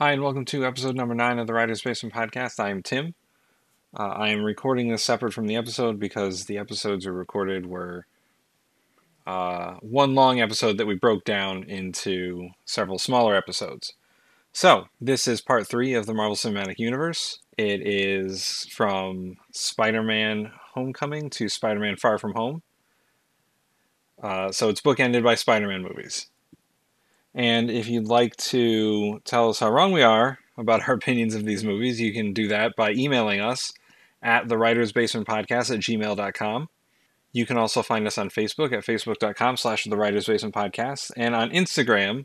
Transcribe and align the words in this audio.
Hi, 0.00 0.12
and 0.12 0.22
welcome 0.22 0.44
to 0.44 0.64
episode 0.64 0.94
number 0.94 1.16
nine 1.16 1.40
of 1.40 1.48
the 1.48 1.54
Writer's 1.54 1.82
Basement 1.82 2.14
podcast. 2.14 2.60
I 2.60 2.70
am 2.70 2.84
Tim. 2.84 3.16
Uh, 3.92 4.06
I 4.06 4.28
am 4.28 4.44
recording 4.44 4.90
this 4.90 5.02
separate 5.02 5.34
from 5.34 5.48
the 5.48 5.56
episode 5.56 5.98
because 5.98 6.44
the 6.44 6.56
episodes 6.56 7.04
we 7.04 7.10
recorded 7.10 7.66
were 7.66 8.06
uh, 9.26 9.74
one 9.80 10.14
long 10.14 10.40
episode 10.40 10.78
that 10.78 10.86
we 10.86 10.94
broke 10.94 11.24
down 11.24 11.64
into 11.64 12.50
several 12.64 13.00
smaller 13.00 13.34
episodes. 13.34 13.94
So, 14.52 14.84
this 15.00 15.26
is 15.26 15.40
part 15.40 15.66
three 15.66 15.94
of 15.94 16.06
the 16.06 16.14
Marvel 16.14 16.36
Cinematic 16.36 16.78
Universe. 16.78 17.40
It 17.56 17.84
is 17.84 18.68
from 18.70 19.34
Spider 19.52 20.04
Man 20.04 20.52
Homecoming 20.74 21.28
to 21.30 21.48
Spider 21.48 21.80
Man 21.80 21.96
Far 21.96 22.18
From 22.18 22.34
Home. 22.34 22.62
Uh, 24.22 24.52
so, 24.52 24.68
it's 24.68 24.80
bookended 24.80 25.24
by 25.24 25.34
Spider 25.34 25.66
Man 25.66 25.82
movies. 25.82 26.28
And 27.34 27.70
if 27.70 27.88
you'd 27.88 28.08
like 28.08 28.36
to 28.36 29.20
tell 29.24 29.50
us 29.50 29.60
how 29.60 29.70
wrong 29.70 29.92
we 29.92 30.02
are 30.02 30.38
about 30.56 30.82
our 30.88 30.94
opinions 30.94 31.34
of 31.34 31.44
these 31.44 31.64
movies, 31.64 32.00
you 32.00 32.12
can 32.12 32.32
do 32.32 32.48
that 32.48 32.74
by 32.76 32.92
emailing 32.92 33.40
us 33.40 33.72
at 34.22 34.48
the 34.48 34.58
writers 34.58 34.92
basement 34.92 35.26
podcast 35.26 35.72
at 35.72 35.80
gmail.com. 35.80 36.68
You 37.32 37.46
can 37.46 37.58
also 37.58 37.82
find 37.82 38.06
us 38.06 38.18
on 38.18 38.30
Facebook 38.30 38.72
at 38.72 38.84
facebook.com 38.84 39.56
slash 39.56 39.84
the 39.84 39.96
writers 39.96 40.26
basement 40.26 40.54
podcast 40.54 41.10
and 41.16 41.34
on 41.34 41.50
Instagram 41.50 42.24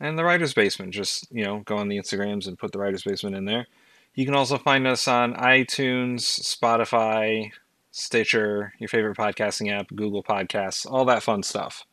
and 0.00 0.18
the 0.18 0.24
writers 0.24 0.54
basement. 0.54 0.94
Just, 0.94 1.30
you 1.30 1.44
know, 1.44 1.60
go 1.60 1.76
on 1.76 1.88
the 1.88 1.98
Instagrams 1.98 2.46
and 2.46 2.58
put 2.58 2.72
the 2.72 2.78
writers 2.78 3.02
basement 3.02 3.36
in 3.36 3.44
there. 3.44 3.66
You 4.14 4.24
can 4.24 4.34
also 4.34 4.58
find 4.58 4.86
us 4.86 5.08
on 5.08 5.34
iTunes, 5.34 6.20
Spotify, 6.20 7.50
Stitcher, 7.90 8.72
your 8.78 8.88
favorite 8.88 9.16
podcasting 9.16 9.72
app, 9.72 9.88
Google 9.94 10.22
Podcasts, 10.22 10.86
all 10.88 11.04
that 11.06 11.22
fun 11.22 11.42
stuff. 11.42 11.84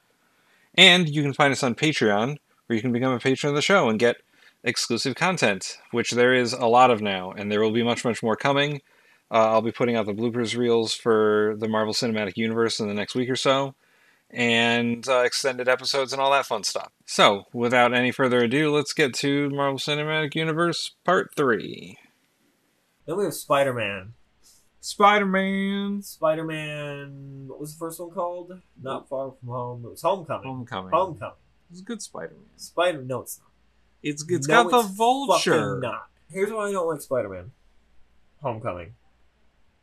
And 0.75 1.09
you 1.09 1.21
can 1.21 1.33
find 1.33 1.51
us 1.51 1.63
on 1.63 1.75
Patreon, 1.75 2.37
where 2.65 2.75
you 2.75 2.81
can 2.81 2.91
become 2.91 3.13
a 3.13 3.19
patron 3.19 3.49
of 3.49 3.55
the 3.55 3.61
show 3.61 3.89
and 3.89 3.99
get 3.99 4.17
exclusive 4.63 5.15
content, 5.15 5.77
which 5.91 6.11
there 6.11 6.33
is 6.33 6.53
a 6.53 6.67
lot 6.67 6.91
of 6.91 7.01
now, 7.01 7.31
and 7.31 7.51
there 7.51 7.61
will 7.61 7.71
be 7.71 7.83
much, 7.83 8.05
much 8.05 8.21
more 8.21 8.35
coming. 8.35 8.81
Uh, 9.29 9.51
I'll 9.51 9.61
be 9.61 9.71
putting 9.71 9.95
out 9.95 10.05
the 10.05 10.13
bloopers 10.13 10.57
reels 10.57 10.93
for 10.93 11.55
the 11.57 11.67
Marvel 11.67 11.93
Cinematic 11.93 12.37
Universe 12.37 12.79
in 12.79 12.87
the 12.87 12.93
next 12.93 13.15
week 13.15 13.29
or 13.29 13.35
so, 13.35 13.75
and 14.29 15.07
uh, 15.07 15.19
extended 15.19 15.67
episodes 15.67 16.13
and 16.13 16.21
all 16.21 16.31
that 16.31 16.45
fun 16.45 16.63
stuff. 16.63 16.91
So, 17.05 17.45
without 17.53 17.93
any 17.93 18.11
further 18.11 18.39
ado, 18.39 18.71
let's 18.73 18.93
get 18.93 19.13
to 19.15 19.49
Marvel 19.49 19.79
Cinematic 19.79 20.35
Universe 20.35 20.95
Part 21.05 21.33
3. 21.35 21.97
Then 23.05 23.17
we 23.17 23.23
have 23.23 23.33
Spider 23.33 23.73
Man. 23.73 24.13
Spider 24.81 25.25
Man. 25.27 26.01
Spider 26.01 26.43
Man. 26.43 27.45
What 27.47 27.59
was 27.59 27.73
the 27.73 27.79
first 27.79 27.99
one 27.99 28.09
called? 28.09 28.59
Not 28.81 29.07
Far 29.07 29.31
From 29.39 29.49
Home. 29.49 29.85
It 29.85 29.91
was 29.91 30.01
Homecoming. 30.01 30.47
Homecoming. 30.47 30.91
Homecoming. 30.91 31.35
It's 31.69 31.81
a 31.81 31.83
good 31.83 32.01
Spider 32.01 32.33
Man. 32.33 32.57
Spider. 32.57 33.01
No, 33.03 33.21
it's 33.21 33.39
not. 33.39 33.47
It's, 34.03 34.25
it's 34.27 34.47
No, 34.47 34.63
got 34.63 34.71
the 34.71 34.79
it's 34.79 34.97
vulture. 34.97 35.79
Not. 35.79 36.07
Here's 36.31 36.51
why 36.51 36.69
I 36.69 36.71
don't 36.71 36.87
like 36.87 37.01
Spider 37.01 37.29
Man. 37.29 37.51
Homecoming. 38.41 38.95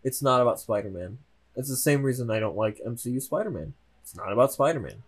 It's 0.03 0.21
not 0.21 0.41
about 0.43 0.59
Spider 0.59 0.91
Man. 0.91 1.19
It's 1.55 1.69
the 1.69 1.77
same 1.77 2.03
reason 2.03 2.31
I 2.31 2.41
don't 2.41 2.57
like 2.57 2.81
MCU 2.85 3.23
Spider 3.23 3.51
Man. 3.51 3.75
It's 4.03 4.17
not 4.17 4.33
about 4.33 4.53
Spider 4.53 4.81
Man. 4.81 5.03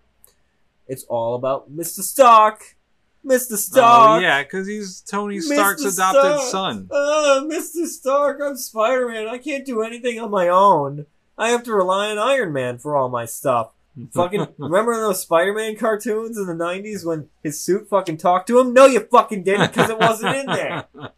It's 0.87 1.05
all 1.05 1.35
about 1.35 1.71
Mr. 1.75 2.01
Stark. 2.01 2.77
Mr. 3.25 3.57
Stark. 3.57 4.11
Oh, 4.11 4.19
yeah, 4.19 4.43
because 4.43 4.67
he's 4.67 5.01
Tony 5.03 5.41
Stark's 5.41 5.85
Mr. 5.85 5.95
adopted 5.95 6.41
Stark. 6.49 6.51
son. 6.51 6.89
Uh, 6.91 7.43
Mr. 7.45 7.87
Stark, 7.87 8.41
I'm 8.43 8.57
Spider 8.57 9.09
Man. 9.09 9.29
I 9.29 9.39
can't 9.39 9.67
do 9.67 9.83
anything 9.83 10.19
on 10.19 10.31
my 10.31 10.49
own. 10.49 11.07
I 11.37 11.51
have 11.51 11.63
to 11.65 11.75
rely 11.75 12.11
on 12.11 12.19
Iron 12.19 12.53
Man 12.53 12.79
for 12.79 12.97
all 12.97 13.09
my 13.09 13.27
stuff. 13.27 13.71
Fucking 14.13 14.47
remember 14.59 14.95
those 14.95 15.23
Spider 15.23 15.53
Man 15.53 15.77
cartoons 15.77 16.39
in 16.39 16.47
the 16.47 16.55
'90s 16.55 17.05
when 17.05 17.29
his 17.43 17.61
suit 17.61 17.89
fucking 17.91 18.17
talked 18.19 18.47
to 18.47 18.59
him? 18.59 18.73
No, 18.73 18.87
you 18.87 19.01
fucking 19.01 19.43
didn't, 19.43 19.73
because 19.73 19.91
it 19.91 19.99
wasn't 19.99 20.37
in 20.37 20.47
there. 20.47 20.85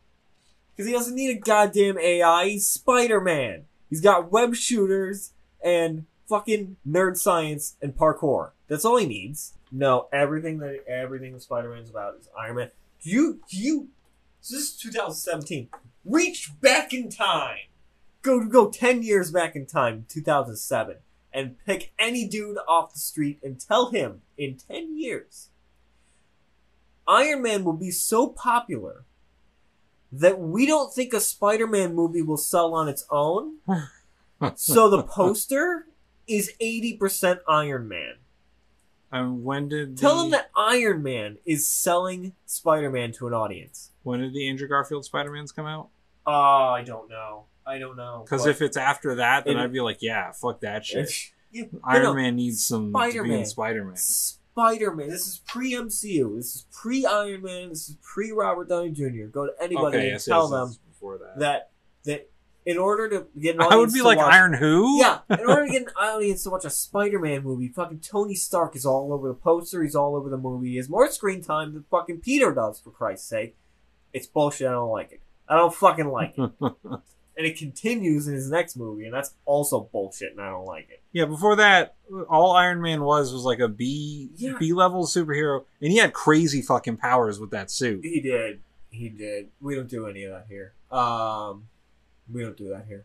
Because 0.75 0.87
he 0.87 0.95
doesn't 0.95 1.15
need 1.15 1.37
a 1.37 1.39
goddamn 1.39 1.99
AI. 1.99 2.49
He's 2.49 2.67
Spider 2.67 3.21
Man. 3.21 3.65
He's 3.91 4.01
got 4.01 4.33
web 4.33 4.55
shooters 4.55 5.33
and 5.63 6.07
fucking 6.29 6.77
nerd 6.89 7.17
science 7.17 7.77
and 7.83 7.97
parkour. 7.97 8.51
That's 8.69 8.85
all 8.85 8.97
he 8.97 9.07
needs. 9.07 9.55
No, 9.71 10.09
everything 10.13 10.59
that 10.59 10.85
everything 10.87 11.39
Spider 11.39 11.71
Man's 11.71 11.91
about 11.91 12.17
is 12.21 12.29
Iron 12.39 12.57
Man. 12.57 12.71
Do 13.03 13.11
you 13.11 13.41
do 13.49 13.57
you? 13.57 13.89
So 14.41 14.57
this 14.57 14.65
is 14.65 14.77
2017. 14.77 15.69
Reach 16.05 16.51
back 16.61 16.93
in 16.93 17.09
time. 17.09 17.69
Go 18.23 18.45
go 18.45 18.71
10 18.71 19.03
years 19.03 19.31
back 19.31 19.57
in 19.57 19.67
time, 19.67 20.07
2007, 20.09 20.97
and 21.33 21.57
pick 21.65 21.93
any 21.99 22.27
dude 22.29 22.59
off 22.69 22.93
the 22.93 23.01
street 23.01 23.39
and 23.43 23.59
tell 23.59 23.91
him 23.91 24.23
in 24.37 24.57
10 24.57 24.97
years 24.97 25.49
Iron 27.07 27.43
Man 27.43 27.65
will 27.65 27.73
be 27.73 27.91
so 27.91 28.29
popular 28.29 29.05
that 30.11 30.39
we 30.39 30.67
don't 30.67 30.93
think 30.93 31.13
a 31.13 31.21
Spider 31.21 31.67
Man 31.67 31.95
movie 31.95 32.23
will 32.23 32.37
sell 32.37 32.75
on 32.75 32.89
its 32.89 33.05
own. 33.11 33.57
so 34.55 34.89
the 34.89 35.03
poster 35.03 35.87
is 36.35 36.53
80% 36.61 37.41
Iron 37.49 37.89
Man. 37.89 38.15
And 39.11 39.45
when 39.45 39.69
did 39.69 39.99
Tell 39.99 40.17
the, 40.17 40.23
them 40.23 40.31
that 40.33 40.51
Iron 40.57 41.03
Man 41.03 41.37
is 41.45 41.67
selling 41.69 42.33
Spider 42.47 42.91
Man 42.91 43.13
to 43.13 43.27
an 43.27 43.35
audience. 43.35 43.91
when 44.03 44.21
did 44.21 44.33
the 44.33 44.49
Andrew 44.49 44.67
Garfield 44.69 45.05
Spider 45.05 45.31
Mans 45.31 45.53
come 45.53 45.67
out? 45.67 45.89
Oh, 46.27 46.33
I 46.33 46.83
don't 46.83 47.11
know. 47.11 47.45
I 47.67 47.79
don't 47.79 47.97
know. 47.97 48.23
Because 48.25 48.47
if 48.47 48.63
it's 48.63 48.77
after 48.77 49.17
that, 49.17 49.45
then 49.45 49.57
It- 49.59 49.63
I'd 49.65 49.73
be 49.73 49.81
like, 49.81 49.99
yeah, 50.01 50.33
fuck 50.33 50.61
that 50.61 50.85
shit. 50.87 51.11
But 51.55 51.81
Iron 51.85 52.17
Man 52.17 52.37
needs 52.37 52.65
some 52.65 52.91
Spider-Man. 52.91 53.45
Spider 53.45 53.85
Man. 53.85 53.97
Spider 53.97 54.95
Man. 54.95 55.09
This 55.11 55.27
is 55.27 55.43
pre 55.47 55.73
MCU. 55.73 56.37
This 56.37 56.55
is 56.57 56.67
pre 56.73 57.05
Iron 57.05 57.43
Man. 57.43 57.69
This 57.69 57.91
is 57.91 57.97
pre 58.03 58.33
Robert 58.33 58.71
Downey 58.71 58.91
Jr. 58.91 59.27
Go 59.31 59.47
to 59.47 59.53
anybody 59.61 59.89
Okay, 59.99 59.99
and 59.99 60.07
yes, 60.13 60.25
tell 60.25 60.45
yes, 60.45 60.51
them 60.51 60.77
before 60.89 61.19
that. 61.19 61.39
that 61.41 61.71
that 62.05 62.31
in 62.65 62.79
order 62.79 63.09
to 63.09 63.27
get 63.41 63.57
an 63.57 63.61
audience, 63.63 63.73
I 63.75 63.77
would 63.77 63.93
be 63.93 63.99
to 64.01 64.05
like 64.05 64.19
watch, 64.19 64.33
Iron 64.35 64.53
Who? 64.55 64.99
Yeah, 64.99 65.19
in 65.31 65.41
order 65.41 65.67
to 65.67 65.73
get 65.73 65.83
an 65.83 65.89
audience 66.01 66.43
to 66.45 66.51
watch 66.51 66.65
a 66.65 66.71
Spider 66.71 67.19
Man 67.19 67.43
movie, 67.43 67.69
fucking 67.69 68.01
Tony 68.01 68.35
Stark 68.35 68.77
is 68.77 68.87
all 68.87 69.13
over 69.13 69.29
the 69.29 69.35
poster. 69.35 69.83
He's 69.83 69.97
all 69.97 70.15
over 70.17 70.29
the 70.31 70.37
movie. 70.39 70.71
He 70.71 70.77
has 70.77 70.89
more 70.89 71.11
screen 71.11 71.43
time 71.43 71.75
than 71.75 71.85
fucking 71.91 72.21
Peter 72.21 72.53
does. 72.53 72.79
For 72.81 72.91
Christ's 72.91 73.29
sake, 73.29 73.57
it's 74.13 74.27
bullshit. 74.27 74.69
I 74.69 74.73
don't 74.73 74.91
like 74.91 75.13
it. 75.13 75.21
I 75.49 75.57
don't 75.57 75.75
fucking 75.75 76.09
like 76.09 76.35
it. 76.39 76.51
and 76.61 77.47
it 77.47 77.57
continues 77.59 78.29
in 78.29 78.35
his 78.35 78.51
next 78.51 78.77
movie, 78.77 79.05
and 79.07 79.13
that's 79.15 79.35
also 79.45 79.89
bullshit, 79.93 80.33
and 80.33 80.41
I 80.41 80.51
don't 80.51 80.67
like 80.67 80.89
it. 80.91 81.03
yeah, 81.13 81.25
before 81.25 81.57
that, 81.57 81.95
all 82.29 82.53
Iron 82.53 82.81
Man 82.81 83.03
was 83.03 83.33
was 83.33 83.43
like 83.43 83.59
a 83.59 83.69
B 83.69 84.31
Yeah. 84.37 84.55
B 84.59 84.73
level 84.73 85.05
superhero, 85.07 85.65
and 85.81 85.91
he 85.91 85.99
had 85.99 86.13
crazy 86.13 86.63
fucking 86.63 86.99
powers 86.99 87.41
with 87.41 87.51
that 87.51 87.71
suit. 87.71 88.05
He 88.05 88.21
did. 88.21 88.61
He 88.91 89.09
did. 89.09 89.49
We 89.61 89.75
don't 89.75 89.89
do 89.89 90.07
any 90.07 90.25
of 90.25 90.33
that 90.33 90.47
here. 90.49 90.75
Um, 90.91 91.69
we 92.33 92.43
don't 92.43 92.57
do 92.57 92.69
that 92.71 92.87
here. 92.89 93.05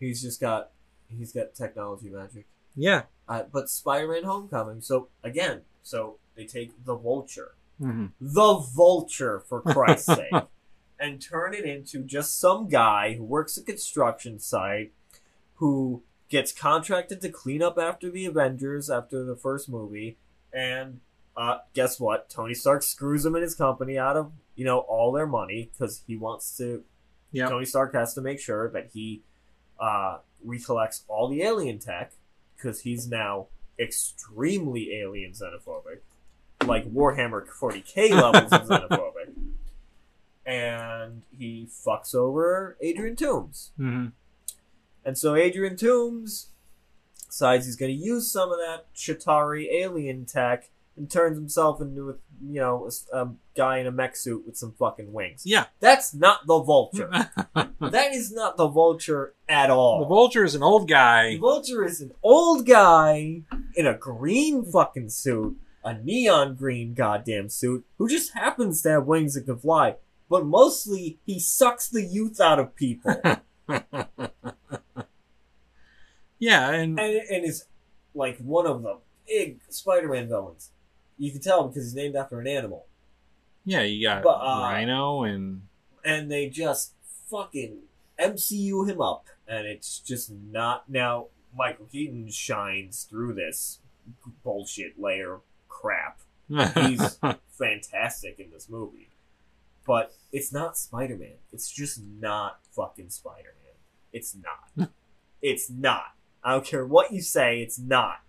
He's 0.00 0.22
just 0.22 0.40
got 0.40 0.70
he's 1.08 1.32
got 1.32 1.54
technology 1.54 2.08
magic. 2.08 2.46
Yeah. 2.74 3.02
Uh, 3.28 3.44
but 3.50 3.68
Spider-Man: 3.68 4.24
Homecoming. 4.24 4.80
So 4.80 5.08
again, 5.22 5.62
so 5.82 6.16
they 6.36 6.44
take 6.44 6.84
the 6.84 6.96
Vulture, 6.96 7.54
hmm 7.78 8.06
the 8.20 8.54
Vulture, 8.54 9.40
for 9.40 9.60
Christ's 9.60 10.06
sake, 10.16 10.44
and 10.98 11.20
turn 11.20 11.54
it 11.54 11.64
into 11.64 12.02
just 12.02 12.38
some 12.40 12.68
guy 12.68 13.14
who 13.14 13.24
works 13.24 13.56
a 13.56 13.62
construction 13.62 14.38
site, 14.38 14.92
who 15.56 16.02
gets 16.28 16.52
contracted 16.52 17.20
to 17.20 17.28
clean 17.28 17.62
up 17.62 17.78
after 17.78 18.10
the 18.10 18.24
Avengers 18.24 18.88
after 18.88 19.22
the 19.22 19.36
first 19.36 19.68
movie, 19.68 20.16
and 20.52 21.00
uh, 21.36 21.58
guess 21.74 21.98
what? 22.00 22.28
Tony 22.28 22.54
Stark 22.54 22.82
screws 22.82 23.24
him 23.24 23.34
and 23.34 23.42
his 23.42 23.54
company 23.54 23.98
out 23.98 24.16
of 24.16 24.32
you 24.54 24.64
know 24.64 24.80
all 24.80 25.12
their 25.12 25.26
money 25.26 25.70
because 25.72 26.02
he 26.06 26.16
wants 26.16 26.56
to. 26.56 26.84
Yep. 27.32 27.48
Tony 27.48 27.64
Stark 27.64 27.94
has 27.94 28.14
to 28.14 28.20
make 28.20 28.38
sure 28.40 28.70
that 28.70 28.90
he 28.92 29.22
uh, 29.80 30.18
recollects 30.44 31.02
all 31.08 31.28
the 31.28 31.42
alien 31.42 31.78
tech 31.78 32.12
because 32.56 32.82
he's 32.82 33.08
now 33.08 33.46
extremely 33.78 34.94
alien 34.94 35.32
xenophobic, 35.32 36.00
like 36.66 36.84
Warhammer 36.92 37.46
40k 37.48 38.10
levels 38.10 38.52
of 38.52 38.68
xenophobic, 38.68 39.32
and 40.46 41.22
he 41.36 41.66
fucks 41.70 42.14
over 42.14 42.76
Adrian 42.80 43.16
Toomes. 43.16 43.70
hmm 43.76 44.06
And 45.04 45.16
so 45.18 45.34
Adrian 45.34 45.76
Toomes 45.76 46.46
decides 47.26 47.66
he's 47.66 47.76
going 47.76 47.96
to 47.96 48.04
use 48.04 48.30
some 48.30 48.52
of 48.52 48.58
that 48.58 48.86
Chitauri 48.94 49.72
alien 49.72 50.26
tech 50.26 50.68
and 50.96 51.10
turns 51.10 51.36
himself 51.36 51.80
into 51.80 52.10
a 52.10 52.14
you 52.44 52.60
know 52.60 52.88
a, 53.12 53.16
a 53.16 53.30
guy 53.56 53.78
in 53.78 53.86
a 53.86 53.92
mech 53.92 54.16
suit 54.16 54.44
with 54.46 54.56
some 54.56 54.72
fucking 54.72 55.12
wings. 55.12 55.42
Yeah. 55.44 55.66
That's 55.80 56.14
not 56.14 56.46
the 56.46 56.58
Vulture. 56.60 57.10
that 57.80 58.12
is 58.12 58.32
not 58.32 58.56
the 58.56 58.68
Vulture 58.68 59.34
at 59.48 59.70
all. 59.70 60.00
The 60.00 60.06
vulture 60.06 60.44
is 60.44 60.54
an 60.54 60.62
old 60.62 60.88
guy. 60.88 61.32
The. 61.32 61.38
Vulture 61.38 61.84
is 61.84 62.00
an 62.00 62.12
old 62.22 62.66
guy 62.66 63.42
in 63.74 63.86
a 63.86 63.94
green 63.94 64.64
fucking 64.64 65.10
suit, 65.10 65.56
a 65.84 65.94
neon 65.94 66.54
green 66.54 66.94
goddamn 66.94 67.48
suit, 67.48 67.84
who 67.98 68.08
just 68.08 68.32
happens 68.34 68.82
to 68.82 68.90
have 68.90 69.06
wings 69.06 69.34
that 69.34 69.42
can 69.42 69.58
fly. 69.58 69.96
But 70.28 70.46
mostly, 70.46 71.18
he 71.26 71.38
sucks 71.38 71.88
the 71.88 72.02
youth 72.02 72.40
out 72.40 72.58
of 72.58 72.74
people. 72.74 73.20
yeah, 76.38 76.70
and 76.70 76.98
and, 76.98 77.20
and 77.30 77.44
is 77.44 77.66
like 78.14 78.38
one 78.38 78.66
of 78.66 78.82
the 78.82 78.98
big 79.26 79.60
Spider-Man 79.68 80.28
villains. 80.28 80.70
You 81.22 81.30
can 81.30 81.40
tell 81.40 81.68
because 81.68 81.84
he's 81.84 81.94
named 81.94 82.16
after 82.16 82.40
an 82.40 82.48
animal. 82.48 82.86
Yeah, 83.64 83.82
you 83.82 84.04
got 84.04 84.24
But, 84.24 84.40
uh, 84.40 84.62
Rhino 84.62 85.22
and 85.22 85.62
and 86.04 86.28
they 86.28 86.48
just 86.48 86.94
fucking 87.30 87.78
MCU 88.18 88.90
him 88.90 89.00
up, 89.00 89.26
and 89.46 89.64
it's 89.64 90.00
just 90.00 90.32
not 90.32 90.90
now. 90.90 91.26
Michael 91.56 91.86
Keaton 91.92 92.28
shines 92.28 93.04
through 93.04 93.34
this 93.34 93.78
bullshit 94.42 95.00
layer 95.00 95.38
crap. 95.68 96.18
He's 96.48 97.20
fantastic 97.56 98.40
in 98.40 98.50
this 98.50 98.68
movie, 98.68 99.10
but 99.86 100.12
it's 100.32 100.52
not 100.52 100.76
Spider 100.76 101.16
Man. 101.16 101.34
It's 101.52 101.70
just 101.70 102.00
not 102.02 102.58
fucking 102.74 103.10
Spider 103.10 103.54
Man. 103.62 103.74
It's 104.12 104.34
not. 104.34 104.90
it's 105.40 105.70
not. 105.70 106.16
I 106.42 106.54
don't 106.54 106.64
care 106.64 106.84
what 106.84 107.12
you 107.12 107.22
say. 107.22 107.62
It's 107.62 107.78
not. 107.78 108.22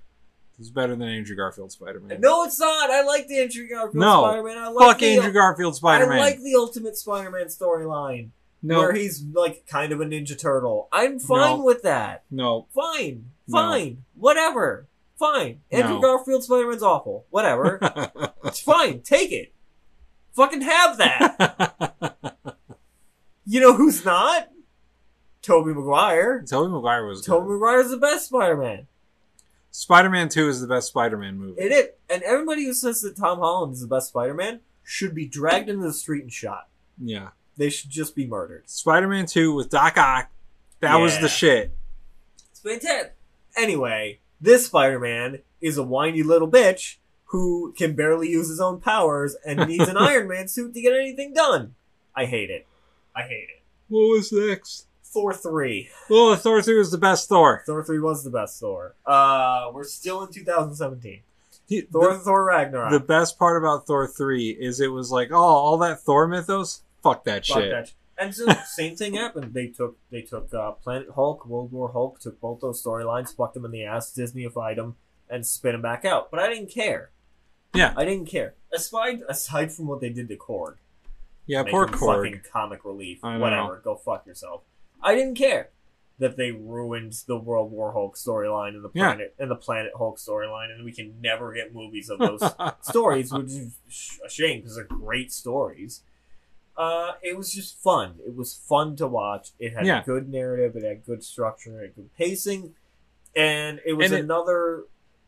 It's 0.59 0.69
better 0.69 0.95
than 0.95 1.07
Andrew 1.07 1.35
Garfield 1.35 1.71
Spider 1.71 1.99
Man. 1.99 2.21
No, 2.21 2.43
it's 2.43 2.59
not. 2.59 2.89
I 2.91 3.03
like 3.03 3.27
the 3.27 3.39
Andrew 3.39 3.67
Garfield 3.67 3.95
No. 3.95 4.23
Spider 4.23 4.43
Man. 4.43 4.57
I 4.57 4.67
like 4.69 4.87
Fuck 4.87 4.99
the, 4.99 5.15
Andrew 5.17 5.31
Garfield 5.33 5.75
Spider 5.75 6.07
Man. 6.07 6.17
I 6.19 6.21
like 6.21 6.39
the 6.41 6.55
Ultimate 6.55 6.95
Spider 6.95 7.31
Man 7.31 7.47
storyline. 7.47 8.29
no, 8.61 8.77
where 8.79 8.93
he's 8.93 9.23
like 9.33 9.65
kind 9.67 9.91
of 9.91 9.99
a 9.99 10.05
Ninja 10.05 10.39
Turtle. 10.39 10.87
I'm 10.91 11.19
fine 11.19 11.57
No. 11.57 11.63
with 11.63 11.81
that. 11.83 12.23
no, 12.31 12.67
Fine, 12.73 13.25
No. 13.47 13.57
fine, 13.57 14.03
whatever, 14.15 14.87
fine. 15.19 15.61
Andrew 15.71 15.95
No. 15.95 16.01
Garfield 16.01 16.43
Spider 16.43 16.67
Man's 16.69 16.83
awful. 16.83 17.25
Whatever, 17.31 17.79
it's 18.45 18.61
fine. 18.61 19.01
Take 19.01 19.31
it. 19.31 19.53
Fucking 20.35 20.61
have 20.61 20.97
that. 20.97 22.15
You 23.45 23.59
know 23.59 23.73
who's 23.73 24.05
not? 24.05 24.47
Tobey 25.41 25.73
Maguire. 25.73 26.45
Tobey 26.47 26.71
Maguire 26.71 27.05
was 27.05 27.21
Tobey. 27.25 27.49
Maguire's 27.51 27.89
the 27.89 27.97
best 27.97 28.27
Spider 28.27 28.55
Man. 28.55 28.87
Spider 29.75 30.09
Man 30.11 30.29
Two 30.29 30.47
is 30.49 30.61
the 30.61 30.67
best 30.67 30.87
Spider 30.89 31.17
Man 31.17 31.37
movie. 31.39 31.59
It 31.59 31.71
is, 31.71 31.87
and 32.07 32.21
everybody 32.21 32.63
who 32.63 32.73
says 32.75 33.01
that 33.01 33.17
Tom 33.17 33.39
Holland 33.39 33.73
is 33.73 33.81
the 33.81 33.87
best 33.87 34.09
Spider 34.09 34.35
Man 34.35 34.59
should 34.83 35.15
be 35.15 35.25
dragged 35.27 35.67
into 35.67 35.81
the 35.83 35.93
street 35.93 36.21
and 36.21 36.31
shot. 36.31 36.67
yeah, 37.01 37.29
They 37.57 37.71
should 37.71 37.89
just 37.89 38.15
be 38.15 38.27
murdered. 38.27 38.69
Spider 38.69 39.07
Man 39.07 39.25
Two 39.25 39.51
with 39.53 39.69
Doc 39.71 39.97
Ock. 39.97 40.29
That 40.81 40.97
was 40.97 41.17
the 41.19 41.27
shit. 41.27 41.71
It's 42.51 42.59
fantastic. 42.59 43.15
Anyway, 43.57 44.19
this 44.41 44.65
Spider-Man 44.67 45.39
is 45.61 45.77
a 45.77 45.83
whiny 45.83 46.21
little 46.23 46.49
bitch 46.49 46.97
who 47.25 47.73
can 47.77 47.95
barely 47.95 48.29
use 48.29 48.49
his 48.49 48.59
own 48.59 48.79
powers 48.81 49.35
and 49.45 49.67
needs 49.67 49.87
an 49.87 49.95
Iron 49.97 50.27
Man 50.27 50.47
suit 50.49 50.73
to 50.73 50.81
get 50.81 50.93
anything 50.93 51.33
done. 51.33 51.73
I 52.15 52.25
hate 52.25 52.49
it. 52.49 52.67
I 53.15 53.21
hate 53.23 53.47
it. 53.49 53.63
What 53.87 54.09
was 54.09 54.31
next? 54.33 54.87
Thor 55.13 55.33
3. 55.33 55.89
Well, 56.09 56.35
Thor 56.35 56.61
Three 56.61 56.77
was 56.77 56.91
the 56.91 56.97
best 56.97 57.29
Thor. 57.29 57.63
Thor 57.65 57.83
3 57.83 57.99
was 57.99 58.23
the 58.23 58.29
best 58.29 58.59
Thor. 58.59 58.95
Uh, 59.05 59.69
we're 59.73 59.83
still 59.83 60.23
in 60.23 60.31
2017. 60.31 61.21
He- 61.67 61.81
Thor, 61.81 62.13
the, 62.13 62.19
Thor 62.19 62.43
Ragnarok. 62.45 62.91
the 62.91 62.99
best 62.99 63.37
part 63.39 63.61
about 63.61 63.85
Thor 63.87 64.07
Three 64.07 64.49
is 64.49 64.79
it 64.79 64.91
was 64.91 65.11
like, 65.11 65.29
oh, 65.31 65.35
all 65.37 65.77
that 65.79 66.01
Thor 66.01 66.27
mythos. 66.27 66.81
Fuck 67.01 67.23
that 67.25 67.45
Fuck 67.45 67.57
shit. 67.57 67.71
that 67.71 67.87
sh- 67.89 67.91
And 68.17 68.33
so 68.35 68.47
same 68.65 68.95
thing 68.95 69.13
happened. 69.15 69.53
They 69.53 69.67
took 69.67 69.97
they 70.09 70.21
took 70.21 70.53
uh, 70.53 70.71
Planet 70.71 71.09
Hulk, 71.15 71.45
World 71.45 71.71
War 71.71 71.91
Hulk, 71.91 72.19
took 72.19 72.39
both 72.41 72.59
those 72.61 72.83
storylines, 72.83 73.35
fucked 73.35 73.53
them 73.55 73.65
in 73.65 73.71
the 73.71 73.83
ass, 73.85 74.13
Disneyified 74.13 74.75
them, 74.77 74.95
and 75.29 75.45
spit 75.45 75.71
them 75.73 75.81
back 75.81 76.03
out. 76.05 76.31
But 76.31 76.39
I 76.41 76.49
didn't 76.53 76.69
care. 76.71 77.11
Yeah. 77.73 77.93
I 77.97 78.05
didn't 78.05 78.27
care. 78.27 78.53
Aside 78.73 79.21
aside 79.29 79.71
from 79.71 79.87
what 79.87 79.99
they 80.01 80.09
did 80.09 80.27
to 80.29 80.35
Korg, 80.35 80.75
Yeah, 81.45 81.63
make 81.63 81.71
poor 81.71 81.87
Korg. 81.87 82.23
fucking 82.25 82.41
comic 82.51 82.83
relief, 82.85 83.19
whatever. 83.23 83.81
Go 83.83 83.95
fuck 83.95 84.25
yourself. 84.27 84.61
I 85.03 85.15
didn't 85.15 85.35
care 85.35 85.69
that 86.19 86.37
they 86.37 86.51
ruined 86.51 87.13
the 87.27 87.37
World 87.37 87.71
War 87.71 87.91
Hulk 87.91 88.15
storyline 88.15 88.69
and 88.69 88.83
the 88.83 88.89
Yeah. 88.93 89.13
planet 89.13 89.35
and 89.39 89.51
the 89.51 89.55
Planet 89.55 89.91
Hulk 89.97 90.17
storyline, 90.17 90.71
and 90.71 90.85
we 90.85 90.91
can 90.91 91.19
never 91.21 91.53
get 91.53 91.73
movies 91.73 92.09
of 92.09 92.19
those 92.19 92.41
stories, 92.81 93.31
which 93.33 93.47
is 93.47 93.77
a 94.25 94.29
shame 94.29 94.61
because 94.61 94.75
they're 94.75 94.85
great 94.85 95.31
stories. 95.31 96.03
Uh, 96.77 97.13
it 97.21 97.37
was 97.37 97.53
just 97.53 97.77
fun. 97.81 98.15
It 98.25 98.35
was 98.35 98.53
fun 98.53 98.95
to 98.97 99.07
watch. 99.07 99.49
It 99.59 99.73
had 99.73 99.85
Yeah. 99.85 100.01
a 100.01 100.05
good 100.05 100.29
narrative. 100.29 100.75
It 100.75 100.83
had 100.87 101.05
good 101.05 101.23
structure. 101.23 101.79
It 101.81 101.87
had 101.87 101.95
good 101.95 102.13
pacing, 102.17 102.73
and 103.35 103.79
it 103.85 103.93
was 103.93 104.07
And 104.11 104.15
it- 104.19 104.23
another. 104.23 104.85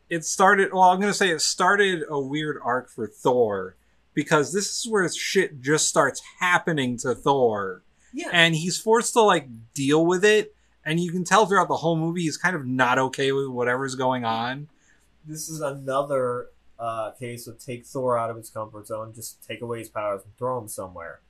it 0.08 0.24
started 0.24 0.72
well 0.72 0.84
i'm 0.84 1.00
gonna 1.00 1.12
say 1.12 1.30
it 1.30 1.40
started 1.40 2.04
a 2.08 2.20
weird 2.20 2.56
arc 2.62 2.88
for 2.88 3.08
thor 3.08 3.74
because 4.14 4.52
this 4.52 4.70
is 4.70 4.88
where 4.88 5.08
shit 5.08 5.60
just 5.60 5.88
starts 5.88 6.22
happening 6.38 6.96
to 6.96 7.12
thor 7.12 7.82
Yeah, 8.16 8.30
and 8.32 8.54
he's 8.56 8.78
forced 8.78 9.12
to 9.12 9.20
like 9.20 9.46
deal 9.74 10.04
with 10.06 10.24
it. 10.24 10.54
And 10.84 10.98
you 10.98 11.12
can 11.12 11.22
tell 11.24 11.44
throughout 11.46 11.68
the 11.68 11.76
whole 11.76 11.96
movie 11.96 12.22
he's 12.22 12.36
kind 12.38 12.56
of 12.56 12.64
not 12.64 12.98
okay 12.98 13.30
with 13.32 13.48
whatever's 13.48 13.94
going 13.94 14.24
on. 14.24 14.68
This 15.26 15.48
is 15.50 15.60
another 15.60 16.48
uh, 16.78 17.10
case 17.12 17.46
of 17.46 17.58
take 17.58 17.84
Thor 17.84 18.16
out 18.16 18.30
of 18.30 18.36
his 18.36 18.48
comfort 18.48 18.86
zone, 18.86 19.12
just 19.14 19.46
take 19.46 19.60
away 19.60 19.80
his 19.80 19.88
powers 19.90 20.22
and 20.24 20.34
throw 20.38 20.56
him 20.58 20.68
somewhere. 20.68 21.20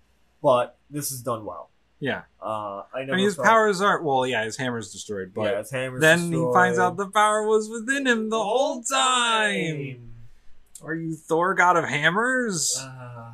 But 0.42 0.76
this 0.90 1.10
is 1.10 1.22
done 1.22 1.44
well. 1.44 1.70
yeah. 1.98 2.22
Uh, 2.40 2.82
I 2.94 3.00
i 3.00 3.04
mean 3.06 3.18
his 3.24 3.36
powers 3.36 3.80
aren't 3.80 4.04
well 4.04 4.26
yeah 4.26 4.44
his 4.44 4.56
hammer's 4.58 4.92
destroyed 4.92 5.32
but 5.34 5.50
yeah, 5.52 5.58
his 5.58 5.70
hammer's 5.70 6.00
then 6.02 6.30
he 6.30 6.38
finds 6.52 6.78
out 6.78 6.96
the 6.98 7.08
power 7.08 7.42
was 7.42 7.68
within 7.70 8.06
him 8.06 8.28
the 8.30 8.38
whole 8.38 8.82
time. 8.82 10.12
Are 10.84 10.94
you 10.94 11.16
thor 11.16 11.54
god 11.54 11.76
of 11.78 11.84
hammers? 11.86 12.78
Uh, 12.78 13.32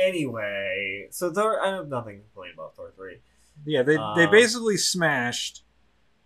anyway, 0.00 1.08
so 1.10 1.32
Thor. 1.32 1.60
I 1.64 1.74
have 1.74 1.88
nothing 1.88 2.16
to 2.18 2.22
complain 2.22 2.52
about 2.54 2.76
Thor 2.76 2.92
three. 2.96 3.18
Yeah, 3.64 3.82
they 3.82 3.96
they 3.96 4.24
Um, 4.24 4.30
basically 4.30 4.76
smashed 4.76 5.62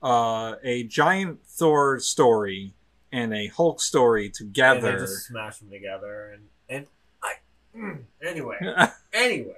uh, 0.02 0.54
a 0.62 0.84
giant 0.84 1.44
Thor 1.46 1.98
story 2.00 2.74
and 3.12 3.34
a 3.34 3.46
Hulk 3.48 3.80
story 3.80 4.26
And 4.26 4.34
they 4.34 4.38
together. 4.38 4.98
just 4.98 5.26
smash 5.26 5.58
them 5.58 5.70
together, 5.70 6.30
and 6.32 6.48
and 6.68 6.86
I. 7.22 7.34
mm, 7.76 8.02
anyway, 8.22 8.58
anyway, 9.12 9.54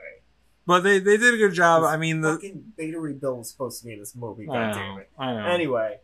but 0.66 0.80
they, 0.80 0.98
they 0.98 1.16
did 1.16 1.34
a 1.34 1.36
good 1.36 1.52
job. 1.54 1.82
This 1.82 1.90
I 1.90 1.96
mean, 1.96 2.20
the 2.20 2.34
fucking 2.34 2.72
Beta 2.76 2.98
Ray 3.00 3.12
Bill 3.14 3.36
was 3.38 3.50
supposed 3.50 3.80
to 3.80 3.86
be 3.86 3.92
in 3.94 3.98
this 4.00 4.14
movie. 4.14 4.46
God 4.46 4.52
know, 4.70 4.72
damn 4.74 4.98
it. 4.98 5.10
I 5.18 5.32
know. 5.34 5.46
Anyway, 5.46 5.98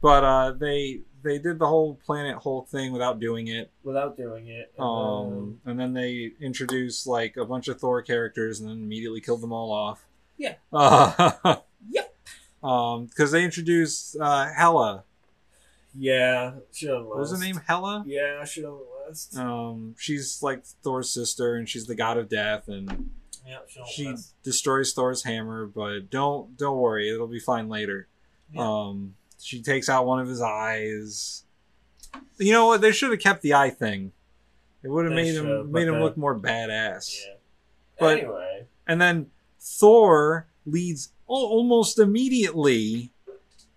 but 0.00 0.24
uh, 0.24 0.52
they 0.52 1.00
they 1.22 1.38
did 1.38 1.58
the 1.58 1.66
whole 1.66 1.94
Planet 2.04 2.38
Hulk 2.42 2.68
thing 2.68 2.92
without 2.92 3.20
doing 3.20 3.48
it. 3.48 3.70
without 3.82 4.16
doing 4.16 4.48
it, 4.48 4.72
and 4.76 4.84
Um, 4.84 5.60
and 5.64 5.78
then 5.78 5.92
they 5.94 6.32
introduced 6.40 7.06
like 7.06 7.36
a 7.36 7.44
bunch 7.44 7.68
of 7.68 7.78
Thor 7.80 8.02
characters 8.02 8.60
and 8.60 8.68
then 8.68 8.76
immediately 8.76 9.20
killed 9.20 9.40
them 9.40 9.52
all 9.52 9.70
off. 9.70 10.04
Yeah. 10.36 10.54
Uh, 10.72 11.56
Yep. 11.90 12.14
Um, 12.62 13.06
because 13.06 13.32
they 13.32 13.42
introduced 13.44 14.16
uh, 14.20 14.46
Hela. 14.56 15.04
Yeah, 15.94 16.52
What 16.82 17.18
was 17.18 17.32
her 17.32 17.38
name? 17.38 17.60
Hela. 17.66 18.04
Yeah, 18.06 18.44
should 18.44 18.64
have 18.64 18.74
list. 19.08 19.36
Um, 19.36 19.94
she's 19.98 20.42
like 20.42 20.64
Thor's 20.64 21.10
sister, 21.10 21.54
and 21.56 21.68
she's 21.68 21.86
the 21.86 21.94
god 21.94 22.16
of 22.18 22.28
death, 22.28 22.68
and 22.68 23.10
yeah, 23.46 23.58
she 23.90 24.14
destroys 24.42 24.92
Thor's 24.92 25.24
hammer. 25.24 25.66
But 25.66 26.08
don't 26.10 26.56
don't 26.56 26.78
worry, 26.78 27.12
it'll 27.12 27.26
be 27.26 27.40
fine 27.40 27.68
later. 27.68 28.08
Yeah. 28.52 28.62
Um, 28.62 29.14
she 29.42 29.62
takes 29.62 29.88
out 29.88 30.06
one 30.06 30.20
of 30.20 30.28
his 30.28 30.40
eyes. 30.40 31.44
You 32.38 32.52
know 32.52 32.66
what? 32.66 32.80
They 32.80 32.92
should 32.92 33.10
have 33.10 33.20
kept 33.20 33.42
the 33.42 33.54
eye 33.54 33.70
thing. 33.70 34.12
It 34.82 34.88
would 34.88 35.04
have 35.06 35.14
made 35.14 35.34
him 35.34 35.70
made 35.72 35.88
him 35.88 36.00
look 36.00 36.16
more 36.16 36.38
badass. 36.38 37.24
Yeah. 37.26 37.34
But- 37.98 38.18
anyway, 38.18 38.66
And 38.86 39.00
then 39.00 39.30
Thor 39.60 40.46
leads 40.66 41.12
al- 41.28 41.36
almost 41.36 41.98
immediately 41.98 43.10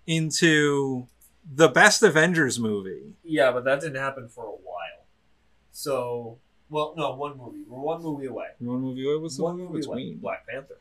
into 0.07 1.07
the 1.53 1.67
best 1.67 2.01
Avengers 2.03 2.59
movie. 2.59 3.13
yeah, 3.23 3.51
but 3.51 3.63
that 3.65 3.81
didn't 3.81 3.97
happen 3.97 4.27
for 4.27 4.45
a 4.45 4.49
while. 4.49 5.05
So, 5.71 6.37
well, 6.69 6.93
no, 6.97 7.13
one 7.15 7.37
movie. 7.37 7.63
We're 7.67 7.79
one 7.79 8.01
movie 8.01 8.25
away. 8.25 8.47
One 8.59 8.81
movie 8.81 9.05
away 9.05 9.27
the 9.29 9.43
one 9.43 9.57
movie 9.57 9.73
movie 9.73 9.85
away. 9.85 9.95
between. 9.97 10.17
Black 10.19 10.47
Panther. 10.47 10.77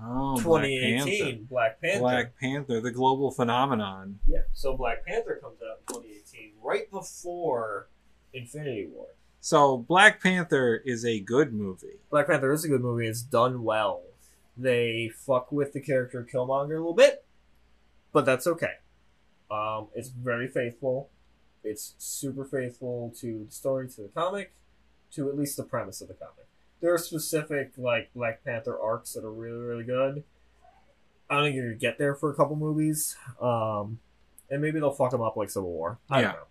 Oh, 0.00 0.34
Black 0.34 0.62
2018. 0.64 1.24
Panther. 1.24 1.42
Black 1.48 1.80
Panther. 1.80 2.00
Black 2.00 2.38
Panther, 2.40 2.80
the 2.80 2.90
global 2.90 3.30
phenomenon. 3.30 4.18
Yeah. 4.26 4.42
So 4.52 4.76
Black 4.76 5.04
Panther 5.04 5.40
comes 5.42 5.58
out 5.62 5.78
in 5.88 5.94
2018, 5.94 6.52
right 6.62 6.90
before 6.90 7.88
Infinity 8.32 8.88
War. 8.92 9.06
So 9.40 9.78
Black 9.78 10.22
Panther 10.22 10.82
is 10.84 11.04
a 11.04 11.20
good 11.20 11.52
movie. 11.52 11.98
Black 12.10 12.26
Panther 12.26 12.52
is 12.52 12.64
a 12.64 12.68
good 12.68 12.82
movie. 12.82 13.06
It's 13.06 13.22
done 13.22 13.62
well. 13.62 14.02
They 14.56 15.10
fuck 15.14 15.52
with 15.52 15.72
the 15.72 15.80
character 15.80 16.26
Killmonger 16.30 16.74
a 16.74 16.80
little 16.80 16.92
bit, 16.92 17.24
but 18.12 18.24
that's 18.24 18.46
okay. 18.46 18.74
Um, 19.50 19.88
it's 19.94 20.08
very 20.08 20.48
faithful. 20.48 21.10
It's 21.62 21.94
super 21.98 22.44
faithful 22.44 23.14
to 23.20 23.46
the 23.46 23.52
story, 23.52 23.88
to 23.90 24.02
the 24.02 24.08
comic, 24.08 24.52
to 25.12 25.28
at 25.28 25.36
least 25.36 25.56
the 25.56 25.62
premise 25.62 26.00
of 26.00 26.08
the 26.08 26.14
comic. 26.14 26.47
There 26.80 26.94
are 26.94 26.98
specific 26.98 27.72
like 27.76 28.12
Black 28.14 28.44
Panther 28.44 28.78
arcs 28.80 29.12
that 29.14 29.24
are 29.24 29.32
really 29.32 29.58
really 29.64 29.84
good. 29.84 30.22
I 31.30 31.34
don't 31.34 31.44
think 31.44 31.56
you're 31.56 31.66
gonna 31.66 31.76
get 31.76 31.98
there 31.98 32.14
for 32.14 32.30
a 32.30 32.34
couple 32.34 32.56
movies, 32.56 33.16
um, 33.40 33.98
and 34.50 34.62
maybe 34.62 34.78
they'll 34.80 34.92
fuck 34.92 35.10
them 35.10 35.20
up 35.22 35.36
like 35.36 35.50
Civil 35.50 35.70
War. 35.72 35.98
I 36.08 36.20
Yeah. 36.20 36.26
don't 36.28 36.32
know. 36.36 36.46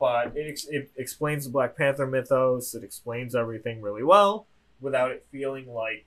But 0.00 0.36
it, 0.36 0.48
ex- 0.50 0.66
it 0.66 0.90
explains 0.96 1.44
the 1.44 1.50
Black 1.50 1.76
Panther 1.76 2.06
mythos. 2.08 2.74
It 2.74 2.82
explains 2.82 3.34
everything 3.36 3.80
really 3.80 4.02
well 4.02 4.46
without 4.80 5.12
it 5.12 5.24
feeling 5.30 5.72
like 5.72 6.06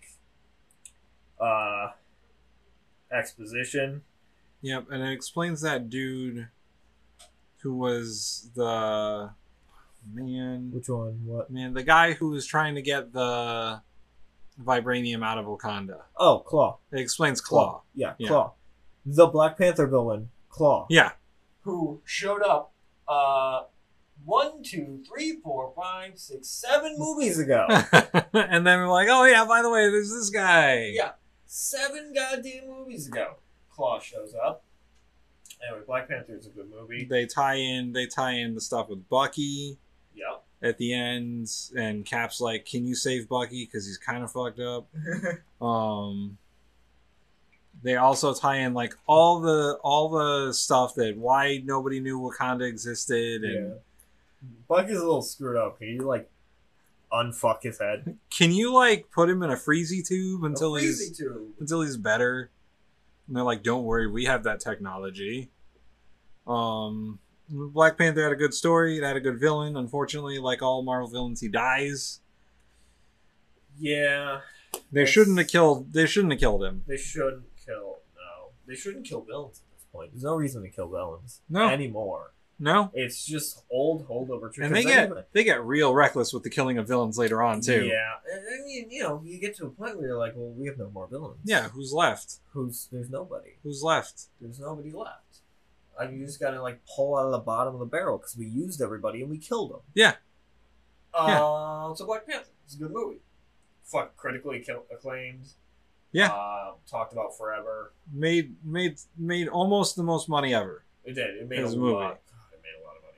uh, 1.39 1.91
exposition. 3.11 4.03
Yep, 4.61 4.87
and 4.91 5.01
it 5.03 5.11
explains 5.11 5.61
that 5.61 5.89
dude 5.89 6.47
who 7.59 7.73
was 7.75 8.49
the 8.55 9.31
man. 10.13 10.71
Which 10.73 10.89
one? 10.89 11.19
What? 11.25 11.49
Man, 11.51 11.73
the 11.73 11.83
guy 11.83 12.13
who 12.13 12.29
was 12.29 12.45
trying 12.45 12.75
to 12.75 12.81
get 12.81 13.11
the 13.13 13.81
vibranium 14.63 15.23
out 15.23 15.37
of 15.37 15.45
Wakanda. 15.45 16.01
Oh, 16.17 16.39
Claw. 16.39 16.77
It 16.91 16.99
explains 16.99 17.41
Claw. 17.41 17.81
Yeah, 17.93 18.13
Yeah. 18.17 18.27
Claw. 18.29 18.53
The 19.05 19.27
Black 19.27 19.57
Panther 19.57 19.85
villain, 19.87 20.29
Claw. 20.49 20.87
Yeah. 20.89 21.11
Who 21.61 22.01
showed 22.05 22.41
up 22.41 22.71
uh 23.07 23.63
one, 24.23 24.63
two, 24.63 25.03
three, 25.07 25.39
four, 25.43 25.71
five, 25.75 26.17
six, 26.17 26.47
seven 26.47 26.95
movies 26.97 27.37
ago. 27.37 27.67
and 28.33 28.65
then 28.65 28.79
we're 28.79 28.87
like, 28.87 29.07
oh 29.11 29.25
yeah, 29.25 29.45
by 29.45 29.61
the 29.61 29.69
way, 29.69 29.89
there's 29.91 30.09
this 30.09 30.29
guy. 30.29 30.91
Yeah. 30.93 31.11
seven 31.45 32.13
goddamn 32.15 32.67
movies 32.67 33.07
ago. 33.07 33.35
Claw 33.69 33.99
shows 33.99 34.33
up. 34.43 34.63
Anyway, 35.67 35.83
Black 35.85 36.07
Panther 36.07 36.35
is 36.35 36.47
a 36.47 36.49
good 36.49 36.69
movie. 36.71 37.05
They 37.05 37.25
tie 37.25 37.55
in 37.55 37.91
they 37.91 38.07
tie 38.07 38.33
in 38.33 38.55
the 38.55 38.61
stuff 38.61 38.89
with 38.89 39.07
Bucky 39.09 39.77
Yep. 39.77 39.77
At 40.65 40.77
the 40.77 40.93
end 40.93 41.49
and 41.77 42.05
Cap's 42.05 42.41
like, 42.41 42.65
"Can 42.65 42.85
you 42.85 42.95
save 42.95 43.29
Bucky 43.29 43.65
cuz 43.67 43.85
he's 43.85 43.97
kind 43.97 44.23
of 44.23 44.31
fucked 44.31 44.59
up?" 44.59 44.87
Um 45.61 46.37
they 47.83 47.95
also 47.95 48.33
tie 48.33 48.57
in 48.57 48.73
like 48.73 48.95
all 49.05 49.39
the 49.41 49.77
all 49.83 50.09
the 50.09 50.53
stuff 50.53 50.95
that 50.95 51.15
why 51.17 51.61
nobody 51.63 51.99
knew 51.99 52.19
Wakanda 52.19 52.67
existed 52.67 53.43
and 53.43 53.69
yeah. 53.69 53.73
Bucky's 54.67 54.97
a 54.97 55.05
little 55.05 55.21
screwed 55.21 55.55
up. 55.57 55.79
Can 55.79 55.89
you 55.89 56.01
like 56.01 56.29
unfuck 57.11 57.61
his 57.63 57.79
head 57.79 58.17
can 58.29 58.51
you 58.51 58.73
like 58.73 59.09
put 59.11 59.29
him 59.29 59.41
in 59.43 59.49
a 59.49 59.55
freezy 59.55 60.05
tube 60.05 60.43
until 60.43 60.75
A 60.75 60.81
he's 60.81 61.17
tube. 61.17 61.53
until 61.59 61.81
he's 61.81 61.95
better. 61.97 62.49
And 63.27 63.35
they're 63.35 63.43
like, 63.43 63.63
"Don't 63.63 63.83
worry, 63.85 64.07
we 64.07 64.25
have 64.25 64.43
that 64.43 64.59
technology." 64.59 65.49
Um, 66.45 67.19
Black 67.49 67.97
Panther 67.97 68.23
had 68.23 68.31
a 68.31 68.35
good 68.35 68.53
story. 68.53 68.97
It 68.97 69.03
had 69.03 69.15
a 69.15 69.19
good 69.19 69.39
villain. 69.39 69.77
Unfortunately, 69.77 70.39
like 70.39 70.61
all 70.61 70.81
Marvel 70.81 71.07
villains, 71.09 71.41
he 71.41 71.47
dies. 71.47 72.19
Yeah, 73.77 74.39
They 74.91 75.05
shouldn't 75.05 75.37
have 75.37 75.47
killed. 75.47 75.91
They 75.93 76.05
shouldn't 76.05 76.31
have 76.33 76.39
killed 76.39 76.63
him. 76.63 76.83
they 76.87 76.97
shouldn't 76.97 77.43
kill. 77.65 77.97
No, 78.15 78.51
they 78.67 78.75
shouldn't 78.75 79.05
kill 79.05 79.21
villains 79.21 79.61
at 79.61 79.75
this 79.77 79.85
point. 79.91 80.11
There's 80.13 80.23
no 80.23 80.35
reason 80.35 80.61
to 80.63 80.69
kill 80.69 80.87
villains 80.87 81.41
No, 81.49 81.67
anymore. 81.67 82.31
no. 82.57 82.89
It's 82.93 83.25
just 83.25 83.63
old 83.69 84.07
holdover. 84.07 84.49
And 84.61 84.73
they 84.73 84.83
get 84.83 85.11
they 85.33 85.43
get 85.43 85.61
real 85.65 85.93
reckless 85.93 86.31
with 86.31 86.43
the 86.43 86.49
killing 86.49 86.77
of 86.77 86.87
villains 86.87 87.17
later 87.17 87.43
on 87.43 87.59
too. 87.59 87.85
Yeah, 87.85 88.13
I 88.33 88.65
mean, 88.65 88.89
you 88.89 89.03
know, 89.03 89.21
you 89.25 89.39
get 89.41 89.57
to 89.57 89.65
a 89.65 89.69
point 89.69 89.97
where 89.97 90.07
you're 90.07 90.17
like, 90.17 90.33
well, 90.37 90.53
we 90.57 90.67
have 90.67 90.77
no 90.77 90.89
more 90.91 91.07
villains. 91.07 91.39
Yeah, 91.43 91.67
who's 91.69 91.91
left? 91.91 92.35
who's 92.53 92.87
there's 92.93 93.09
nobody. 93.09 93.55
Who's 93.63 93.83
left? 93.83 94.27
There's 94.39 94.59
nobody 94.61 94.91
left. 94.91 95.24
Like 95.97 96.11
you 96.11 96.25
just 96.25 96.39
gotta 96.39 96.61
like 96.61 96.81
pull 96.93 97.15
out 97.17 97.25
of 97.25 97.31
the 97.31 97.39
bottom 97.39 97.73
of 97.73 97.79
the 97.79 97.85
barrel 97.85 98.17
because 98.17 98.35
we 98.35 98.45
used 98.45 98.81
everybody 98.81 99.21
and 99.21 99.29
we 99.29 99.37
killed 99.37 99.71
them. 99.71 99.79
Yeah. 99.93 100.13
Uh, 101.13 101.93
So 101.95 102.05
Black 102.05 102.27
Panther. 102.27 102.49
It's 102.65 102.75
a 102.75 102.77
good 102.79 102.91
movie. 102.91 103.19
Fuck, 103.83 104.17
critically 104.17 104.65
acclaimed. 104.91 105.45
Yeah. 106.11 106.27
Uh, 106.31 106.73
talked 106.89 107.13
about 107.13 107.37
forever. 107.37 107.93
Made 108.11 108.55
made 108.63 108.97
made 109.17 109.47
almost 109.47 109.95
the 109.95 110.03
most 110.03 110.27
money 110.27 110.53
ever. 110.53 110.83
It 111.03 111.13
did. 111.13 111.37
It 111.37 111.47
made 111.49 111.59
a 111.59 111.63
movie. 111.69 111.77
lot. 111.93 112.01
God, 112.01 112.53
it 112.53 112.59
made 112.63 112.81
a 112.81 112.85
lot 112.85 112.95
of 112.97 113.03
money. 113.03 113.17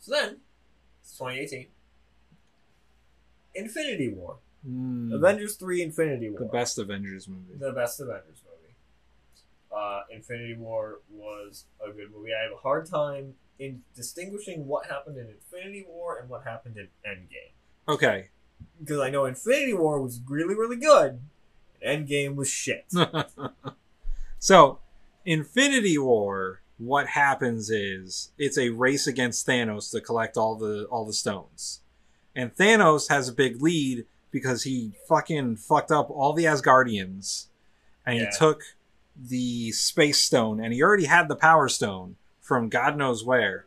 So 0.00 0.12
then, 0.12 0.36
it's 1.02 1.16
2018. 1.18 1.66
Infinity 3.54 4.08
War. 4.14 4.36
Mm, 4.68 5.14
Avengers 5.14 5.56
3 5.56 5.82
Infinity 5.82 6.30
War. 6.30 6.40
the 6.40 6.46
best 6.46 6.78
Avengers 6.78 7.28
movie. 7.28 7.54
The 7.58 7.72
best 7.72 8.00
Avengers 8.00 8.40
movie. 8.43 8.43
Uh, 9.74 10.02
Infinity 10.10 10.54
War 10.54 11.00
was 11.10 11.64
a 11.84 11.90
good 11.92 12.10
movie. 12.14 12.30
I 12.32 12.44
have 12.44 12.52
a 12.52 12.56
hard 12.62 12.86
time 12.88 13.34
in 13.58 13.82
distinguishing 13.94 14.66
what 14.66 14.86
happened 14.86 15.16
in 15.18 15.26
Infinity 15.28 15.84
War 15.88 16.18
and 16.18 16.28
what 16.28 16.44
happened 16.44 16.76
in 16.76 16.88
Endgame. 17.08 17.52
Okay. 17.88 18.28
Because 18.80 19.00
I 19.00 19.10
know 19.10 19.24
Infinity 19.24 19.74
War 19.74 20.00
was 20.00 20.20
really, 20.28 20.54
really 20.54 20.76
good, 20.76 21.20
and 21.82 22.06
Endgame 22.08 22.34
was 22.36 22.48
shit. 22.48 22.86
so, 24.38 24.78
Infinity 25.24 25.98
War, 25.98 26.60
what 26.78 27.08
happens 27.08 27.70
is 27.70 28.32
it's 28.38 28.58
a 28.58 28.70
race 28.70 29.06
against 29.06 29.46
Thanos 29.46 29.90
to 29.92 30.00
collect 30.00 30.36
all 30.36 30.54
the 30.56 30.84
all 30.90 31.04
the 31.04 31.12
stones. 31.12 31.80
And 32.36 32.54
Thanos 32.54 33.08
has 33.08 33.28
a 33.28 33.32
big 33.32 33.62
lead 33.62 34.06
because 34.30 34.64
he 34.64 34.92
fucking 35.08 35.56
fucked 35.56 35.92
up 35.92 36.10
all 36.10 36.32
the 36.32 36.44
Asgardians 36.44 37.46
and 38.04 38.18
Yeah. 38.18 38.30
he 38.30 38.36
took 38.36 38.62
the 39.16 39.70
space 39.72 40.20
stone 40.20 40.62
and 40.62 40.72
he 40.72 40.82
already 40.82 41.04
had 41.06 41.28
the 41.28 41.36
power 41.36 41.68
stone 41.68 42.16
from 42.40 42.68
God 42.68 42.96
knows 42.96 43.24
where. 43.24 43.66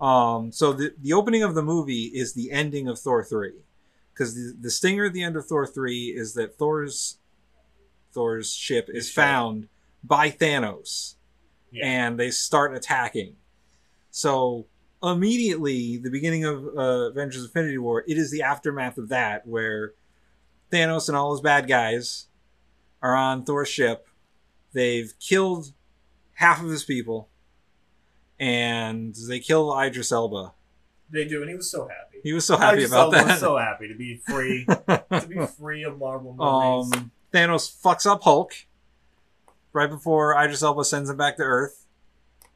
Um, 0.00 0.52
so 0.52 0.72
the 0.72 0.94
the 1.00 1.12
opening 1.12 1.42
of 1.42 1.54
the 1.54 1.62
movie 1.62 2.04
is 2.14 2.34
the 2.34 2.50
ending 2.50 2.88
of 2.88 2.98
Thor 2.98 3.24
3 3.24 3.52
because 4.12 4.34
the, 4.34 4.54
the 4.60 4.70
stinger 4.70 5.06
at 5.06 5.12
the 5.12 5.22
end 5.22 5.36
of 5.36 5.46
Thor 5.46 5.66
3 5.66 6.06
is 6.16 6.34
that 6.34 6.56
Thor's 6.58 7.18
Thor's 8.12 8.52
ship 8.52 8.88
is 8.92 9.10
found 9.10 9.68
by 10.02 10.30
Thanos 10.30 11.14
Yeah. 11.70 11.86
and 11.86 12.18
they 12.18 12.30
start 12.30 12.74
attacking. 12.74 13.36
So 14.10 14.66
immediately, 15.02 15.98
the 15.98 16.10
beginning 16.10 16.44
of 16.44 16.64
uh, 16.76 17.10
Avengers: 17.10 17.44
Infinity 17.44 17.78
War, 17.78 18.04
it 18.06 18.16
is 18.16 18.30
the 18.30 18.42
aftermath 18.42 18.96
of 18.98 19.08
that, 19.10 19.46
where 19.46 19.92
Thanos 20.72 21.08
and 21.08 21.16
all 21.16 21.32
his 21.32 21.40
bad 21.42 21.68
guys 21.68 22.26
are 23.02 23.14
on 23.14 23.44
Thor's 23.44 23.68
ship. 23.68 24.08
They've 24.76 25.10
killed 25.18 25.72
half 26.34 26.62
of 26.62 26.68
his 26.68 26.84
people, 26.84 27.30
and 28.38 29.14
they 29.28 29.40
kill 29.40 29.74
Idris 29.78 30.12
Elba. 30.12 30.52
They 31.10 31.24
do, 31.24 31.40
and 31.40 31.48
he 31.48 31.56
was 31.56 31.70
so 31.70 31.88
happy. 31.88 32.18
He 32.22 32.32
was 32.34 32.44
so 32.44 32.56
happy 32.58 32.78
I 32.78 32.80
just 32.80 32.92
about 32.92 33.12
was 33.12 33.24
that. 33.24 33.38
so 33.40 33.56
happy 33.56 33.88
to 33.88 33.94
be 33.94 34.16
free, 34.16 34.66
to 34.66 35.26
be 35.28 35.46
free 35.58 35.82
of 35.84 35.98
Marvel 35.98 36.34
movies. 36.34 36.94
um, 36.98 37.10
Thanos 37.32 37.72
fucks 37.82 38.04
up 38.04 38.22
Hulk 38.22 38.52
right 39.72 39.88
before 39.88 40.34
Idris 40.38 40.62
Elba 40.62 40.84
sends 40.84 41.08
him 41.08 41.16
back 41.16 41.36
to 41.38 41.42
Earth, 41.42 41.86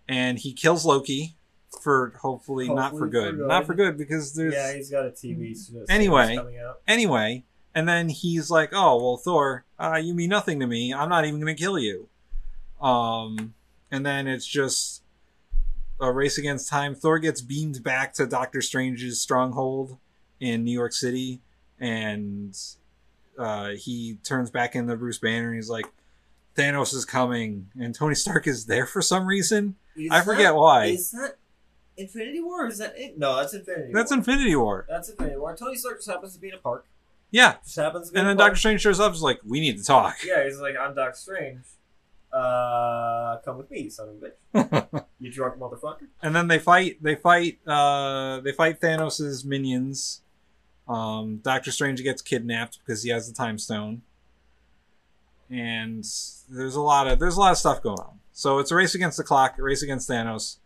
and 0.09 0.39
he 0.39 0.53
kills 0.53 0.85
Loki 0.85 1.37
for 1.81 2.13
hopefully, 2.21 2.69
not 2.69 2.91
for 2.93 3.07
good. 3.07 3.31
for 3.31 3.37
good. 3.37 3.49
not 3.49 3.67
for 3.67 3.75
good 3.75 3.97
because 3.97 4.35
there's 4.35 4.53
yeah, 4.53 4.75
he's 4.75 4.91
got 4.91 5.07
a 5.07 5.11
TV 5.11 5.57
series 5.57 5.87
Anyway. 5.89 6.37
coming 6.37 6.59
out. 6.59 6.81
anyway. 6.87 7.45
And 7.73 7.89
then 7.89 8.09
he's 8.09 8.51
like, 8.51 8.71
"Oh 8.73 8.97
well, 9.01 9.17
Thor, 9.17 9.65
uh, 9.79 10.01
you 10.03 10.13
mean 10.13 10.29
nothing 10.29 10.59
to 10.59 10.67
me. 10.67 10.93
I'm 10.93 11.09
not 11.09 11.25
even 11.25 11.39
going 11.41 11.55
to 11.55 11.63
kill 11.63 11.79
you." 11.79 12.09
Um, 12.81 13.55
and 13.91 14.05
then 14.07 14.27
it's 14.27 14.47
just 14.47 15.03
a 16.01 16.11
race 16.13 16.39
against 16.39 16.69
time. 16.69 16.95
Thor 16.95 17.19
gets 17.19 17.41
beamed 17.41 17.83
back 17.83 18.15
to 18.15 18.27
Doctor 18.27 18.63
Strange's 18.63 19.21
stronghold 19.21 19.99
in 20.39 20.65
New 20.65 20.73
York 20.73 20.93
City, 20.93 21.41
and 21.79 22.57
uh, 23.39 23.71
he 23.71 24.15
turns 24.25 24.51
back 24.51 24.75
into 24.75 24.97
Bruce 24.97 25.19
Banner. 25.19 25.49
and 25.49 25.57
He's 25.57 25.69
like, 25.69 25.87
"Thanos 26.57 26.95
is 26.95 27.05
coming," 27.05 27.69
and 27.79 27.95
Tony 27.95 28.15
Stark 28.15 28.47
is 28.47 28.67
there 28.67 28.87
for 28.87 29.03
some 29.03 29.27
reason. 29.27 29.77
I 30.11 30.23
forget 30.23 30.55
why. 30.55 30.87
Is 30.87 31.11
that 31.11 31.37
Infinity 31.99 32.41
War? 32.41 32.65
Or 32.65 32.69
is 32.69 32.79
that 32.79 32.95
it? 32.97 33.19
No, 33.19 33.37
that's 33.37 33.53
Infinity. 33.53 33.93
That's 33.93 34.11
War. 34.11 34.19
Infinity 34.19 34.57
War. 34.57 34.87
That's 34.89 35.11
Infinity 35.11 35.37
War. 35.37 35.55
Tony 35.55 35.77
Stark 35.77 35.99
just 35.99 36.09
happens 36.09 36.33
to 36.35 36.41
be 36.41 36.49
in 36.49 36.55
a 36.55 36.59
park. 36.59 36.87
Yeah, 37.33 37.57
Just 37.63 37.77
happens 37.77 38.09
to 38.09 38.15
be 38.15 38.19
and 38.19 38.29
then. 38.29 38.37
Doctor 38.37 38.57
Strange 38.57 38.81
shows 38.81 38.99
up. 39.01 39.13
Is 39.13 39.21
like, 39.23 39.41
"We 39.45 39.61
need 39.61 39.77
to 39.79 39.85
talk." 39.85 40.17
Yeah, 40.25 40.45
he's 40.45 40.59
like, 40.59 40.75
I'm 40.81 40.95
Doctor 40.95 41.19
Strange. 41.19 41.61
Uh, 42.33 43.39
come 43.45 43.57
with 43.59 43.71
me, 43.71 43.89
son 43.89 44.09
of 44.09 44.23
a 44.23 44.27
bitch. 44.93 45.05
you 45.19 45.31
drunk 45.33 45.59
motherfucker. 45.59 46.07
and 46.23 46.35
then 46.35 46.47
they 46.49 46.59
fight 46.59 47.03
they 47.03 47.15
fight 47.17 47.59
uh 47.67 48.41
they 48.41 48.53
fight 48.53 48.81
thanos's 48.81 49.45
minions 49.45 50.23
um 50.89 51.39
doctor 51.43 51.71
strange 51.73 52.03
gets 52.03 52.23
kidnapped 52.23 52.79
because 52.79 53.03
he 53.03 53.11
has 53.11 53.29
the 53.29 53.35
time 53.35 53.59
stone 53.59 54.03
and 55.51 56.05
there's 56.49 56.75
a 56.77 56.81
lot 56.81 57.07
of 57.09 57.19
there's 57.19 57.37
a 57.37 57.41
lot 57.41 57.53
of 57.53 57.59
stuff 57.59 57.83
going 57.83 57.99
on 57.99 58.19
so 58.33 58.59
it's 58.59 58.71
a 58.71 58.75
race 58.77 58.95
against 58.95 59.17
the 59.17 59.25
clock 59.25 59.59
a 59.59 59.63
race 59.63 59.83
against 59.83 60.09
thanos 60.09 60.57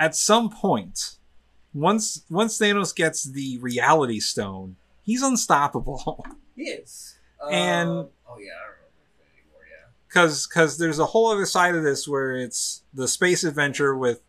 at 0.00 0.14
some 0.14 0.48
point 0.48 1.16
once 1.74 2.24
once 2.30 2.58
thanos 2.58 2.94
gets 2.94 3.24
the 3.24 3.58
reality 3.58 4.20
stone 4.20 4.76
he's 5.02 5.22
unstoppable 5.22 6.24
He 6.56 6.64
is. 6.64 7.16
And- 7.52 7.88
Um, 7.88 8.08
oh 8.28 8.36
yeah, 8.40 8.50
I 8.50 8.66
remember 8.66 8.88
Infinity 9.14 9.44
War. 9.52 9.60
Yeah. 9.62 9.86
Because 10.08 10.46
because 10.46 10.78
there's 10.78 10.98
a 10.98 11.06
whole 11.06 11.30
other 11.30 11.46
side 11.46 11.74
of 11.74 11.82
this 11.82 12.08
where 12.08 12.36
it's 12.36 12.82
the 12.94 13.06
space 13.06 13.44
adventure 13.44 13.96
with 13.96 14.20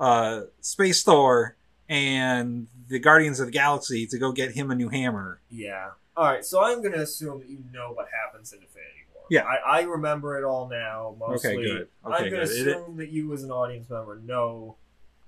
uh 0.00 0.42
space 0.60 1.02
thor 1.02 1.56
and 1.88 2.66
the 2.88 2.98
guardians 2.98 3.40
of 3.40 3.46
the 3.46 3.52
galaxy 3.52 4.06
to 4.06 4.18
go 4.18 4.32
get 4.32 4.52
him 4.52 4.70
a 4.70 4.74
new 4.74 4.88
hammer 4.88 5.40
Yeah. 5.50 5.90
All 6.16 6.24
right, 6.24 6.44
so 6.44 6.60
I'm 6.62 6.82
gonna 6.82 6.96
assume 7.02 7.38
that 7.40 7.48
you 7.48 7.58
know 7.72 7.92
what 7.92 8.08
happens 8.12 8.52
in 8.52 8.58
Infinity 8.58 9.06
War. 9.14 9.22
Yeah. 9.30 9.44
I, 9.44 9.78
I 9.78 9.82
remember 9.82 10.36
it 10.36 10.42
all 10.42 10.68
now. 10.68 11.14
Mostly. 11.16 11.52
Okay, 11.52 11.62
good. 11.62 11.76
Okay, 11.82 11.88
I'm 12.04 12.10
gonna 12.10 12.30
good. 12.30 12.38
It- 12.40 12.66
assume 12.66 12.96
that 12.96 13.10
you, 13.10 13.32
as 13.32 13.44
an 13.44 13.52
audience 13.52 13.88
member, 13.88 14.16
know 14.18 14.74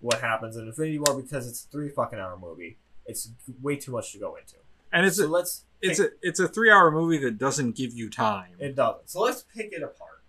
what 0.00 0.20
happens 0.20 0.56
in 0.56 0.66
Infinity 0.66 0.98
War 0.98 1.22
because 1.22 1.46
it's 1.46 1.64
a 1.64 1.68
three 1.68 1.90
fucking 1.90 2.18
hour 2.18 2.36
movie. 2.36 2.76
It's 3.06 3.28
way 3.62 3.76
too 3.76 3.92
much 3.92 4.10
to 4.14 4.18
go 4.18 4.34
into. 4.34 4.56
And 4.92 5.06
it's 5.06 5.16
so 5.16 5.26
a, 5.26 5.28
let's. 5.28 5.64
it's 5.80 5.98
pick- 6.00 6.10
a 6.22 6.26
it's 6.28 6.40
a 6.40 6.48
three 6.48 6.70
hour 6.70 6.90
movie 6.90 7.18
that 7.18 7.38
doesn't 7.38 7.76
give 7.76 7.92
you 7.94 8.10
time 8.10 8.52
It 8.58 8.76
doesn't. 8.76 9.08
So 9.10 9.20
let's 9.22 9.42
pick 9.42 9.72
it 9.72 9.82
apart. 9.82 10.22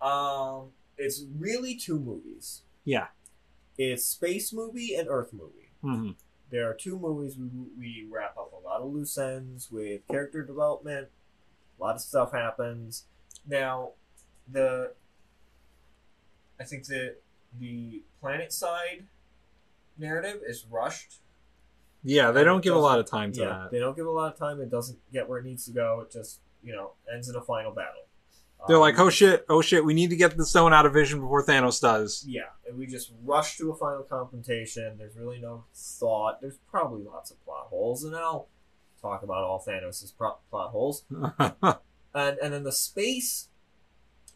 Um, 0.00 0.70
it's 0.98 1.24
really 1.38 1.76
two 1.76 1.98
movies. 1.98 2.62
yeah 2.84 3.06
It's 3.78 4.04
space 4.04 4.52
movie 4.52 4.94
and 4.94 5.08
Earth 5.08 5.32
movie. 5.32 5.70
hmm 5.80 6.10
there 6.50 6.68
are 6.68 6.74
two 6.74 6.98
movies 6.98 7.38
we, 7.38 7.48
we 7.78 8.06
wrap 8.10 8.36
up 8.36 8.52
a 8.52 8.62
lot 8.62 8.82
of 8.82 8.92
loose 8.92 9.16
ends 9.16 9.70
with 9.72 10.06
character 10.08 10.42
development. 10.44 11.08
A 11.78 11.82
lot 11.82 11.94
of 11.94 12.02
stuff 12.02 12.32
happens. 12.32 13.04
Now, 13.48 13.92
the 14.46 14.92
I 16.60 16.64
think 16.64 16.84
that 16.88 17.16
the 17.58 18.02
planet 18.20 18.52
side 18.52 19.06
narrative 19.96 20.42
is 20.46 20.66
rushed. 20.70 21.20
Yeah, 22.04 22.30
they 22.32 22.44
don't 22.44 22.62
give 22.62 22.74
a 22.74 22.78
lot 22.78 22.98
of 22.98 23.06
time 23.06 23.32
to 23.32 23.40
Yeah, 23.40 23.46
that. 23.48 23.70
they 23.70 23.78
don't 23.78 23.96
give 23.96 24.06
a 24.06 24.10
lot 24.10 24.32
of 24.32 24.38
time. 24.38 24.60
It 24.60 24.70
doesn't 24.70 24.98
get 25.12 25.28
where 25.28 25.38
it 25.38 25.44
needs 25.44 25.64
to 25.66 25.72
go. 25.72 26.00
It 26.00 26.10
just 26.12 26.40
you 26.62 26.72
know 26.72 26.92
ends 27.12 27.28
in 27.28 27.36
a 27.36 27.40
final 27.42 27.72
battle. 27.72 28.02
They're 28.68 28.76
Um, 28.76 28.82
like, 28.82 28.98
oh 29.00 29.10
shit, 29.10 29.44
oh 29.48 29.60
shit, 29.60 29.84
we 29.84 29.92
need 29.92 30.10
to 30.10 30.16
get 30.16 30.36
the 30.36 30.46
stone 30.46 30.72
out 30.72 30.86
of 30.86 30.92
Vision 30.92 31.20
before 31.20 31.44
Thanos 31.44 31.80
does. 31.80 32.24
Yeah, 32.26 32.42
and 32.68 32.78
we 32.78 32.86
just 32.86 33.12
rush 33.24 33.56
to 33.58 33.72
a 33.72 33.76
final 33.76 34.02
confrontation. 34.04 34.96
There's 34.98 35.16
really 35.16 35.40
no 35.40 35.64
thought. 35.74 36.40
There's 36.40 36.58
probably 36.70 37.02
lots 37.02 37.30
of 37.32 37.44
plot 37.44 37.66
holes, 37.70 38.04
and 38.04 38.14
I'll 38.14 38.48
talk 39.00 39.22
about 39.24 39.42
all 39.42 39.60
Thanos' 39.66 40.12
pro- 40.16 40.36
plot 40.50 40.70
holes. 40.70 41.04
And 42.14 42.36
and 42.42 42.52
then 42.52 42.62
the 42.62 42.72
space 42.72 43.48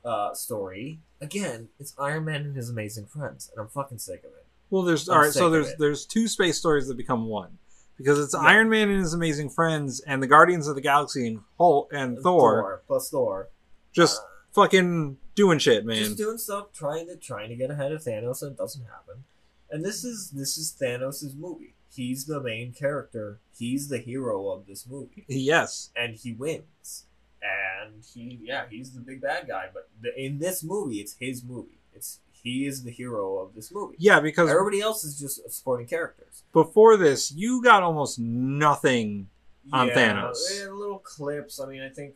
uh, 0.03 0.33
story 0.33 1.01
again. 1.21 1.69
It's 1.79 1.95
Iron 1.99 2.25
Man 2.25 2.41
and 2.43 2.57
his 2.57 2.71
amazing 2.71 3.05
friends, 3.05 3.51
and 3.53 3.61
I'm 3.61 3.69
fucking 3.69 3.99
sick 3.99 4.21
of 4.25 4.31
it. 4.31 4.46
Well, 4.71 4.83
there's 4.83 5.09
all 5.09 5.19
right. 5.21 5.33
So 5.33 5.51
there's 5.51 5.75
there's 5.77 6.07
two 6.07 6.29
space 6.29 6.59
stories 6.59 6.89
that 6.89 6.97
become 6.97 7.27
one 7.27 7.59
because 7.97 8.19
it's 8.19 8.35
Yeah. 8.35 8.41
Iron 8.41 8.69
Man 8.69 8.89
and 8.91 9.01
his 9.01 9.15
amazing 9.15 9.51
friends 9.51 10.01
and 10.01 10.23
the 10.23 10.27
Guardians 10.27 10.69
of 10.69 10.75
the 10.75 10.81
Galaxy 10.81 11.27
and 11.29 11.41
Hulk 11.59 11.91
and 11.93 12.19
Thor, 12.21 12.83
plus 12.87 13.11
Thor, 13.11 13.49
just 13.93 14.21
Uh, 14.21 14.25
fucking 14.53 15.19
doing 15.35 15.59
shit, 15.59 15.85
man. 15.85 15.97
just 16.05 16.17
doing 16.17 16.39
stuff, 16.39 16.73
trying 16.73 17.07
to 17.09 17.17
trying 17.17 17.49
to 17.51 17.57
get 17.57 17.71
ahead 17.71 17.93
of 17.93 18.03
Thanos, 18.03 18.43
and 18.43 18.53
it 18.53 18.59
doesn't 18.59 18.85
happen. 18.85 19.25
And 19.71 19.85
this 19.85 20.05
is 20.05 20.31
this 20.31 20.57
is 20.59 20.77
Thanos' 20.81 21.35
movie. 21.37 21.75
He's 21.89 22.27
the 22.27 22.41
main 22.43 22.73
character. 22.73 23.41
He's 23.57 23.89
the 23.89 23.99
hero 23.99 24.51
of 24.51 24.67
this 24.67 24.87
movie. 24.87 25.25
yes, 25.29 25.91
and 25.97 26.15
he 26.17 26.33
wins. 26.33 27.05
And 27.43 28.03
he, 28.13 28.41
yeah, 28.43 28.65
he's 28.69 28.93
the 28.93 29.01
big 29.01 29.21
bad 29.21 29.47
guy. 29.47 29.67
But 29.73 29.89
the, 30.03 30.09
in 30.21 30.39
this 30.41 30.63
movie, 30.65 30.97
it's 30.97 31.15
his 31.21 31.43
movie. 31.45 31.79
It's 31.95 32.19
he 32.47 32.67
is 32.67 32.83
the 32.85 32.91
hero 32.91 33.39
of 33.39 33.55
this 33.55 33.73
movie. 33.73 33.97
yeah, 33.99 34.21
because 34.21 34.49
Everybody 34.51 34.81
else 34.81 35.05
is 35.05 35.19
just 35.19 35.49
supporting 35.51 35.87
characters. 35.87 36.43
before 36.53 36.97
this, 36.97 37.33
you 37.33 37.63
got 37.63 37.83
almost 37.83 38.19
nothing. 38.19 39.29
On 39.73 39.89
yeah, 39.89 39.95
Thanos. 40.13 40.39
little 40.79 41.01
clips. 41.01 41.59
I 41.61 41.67
mean, 41.67 41.83
I 41.83 41.89
think, 41.89 42.15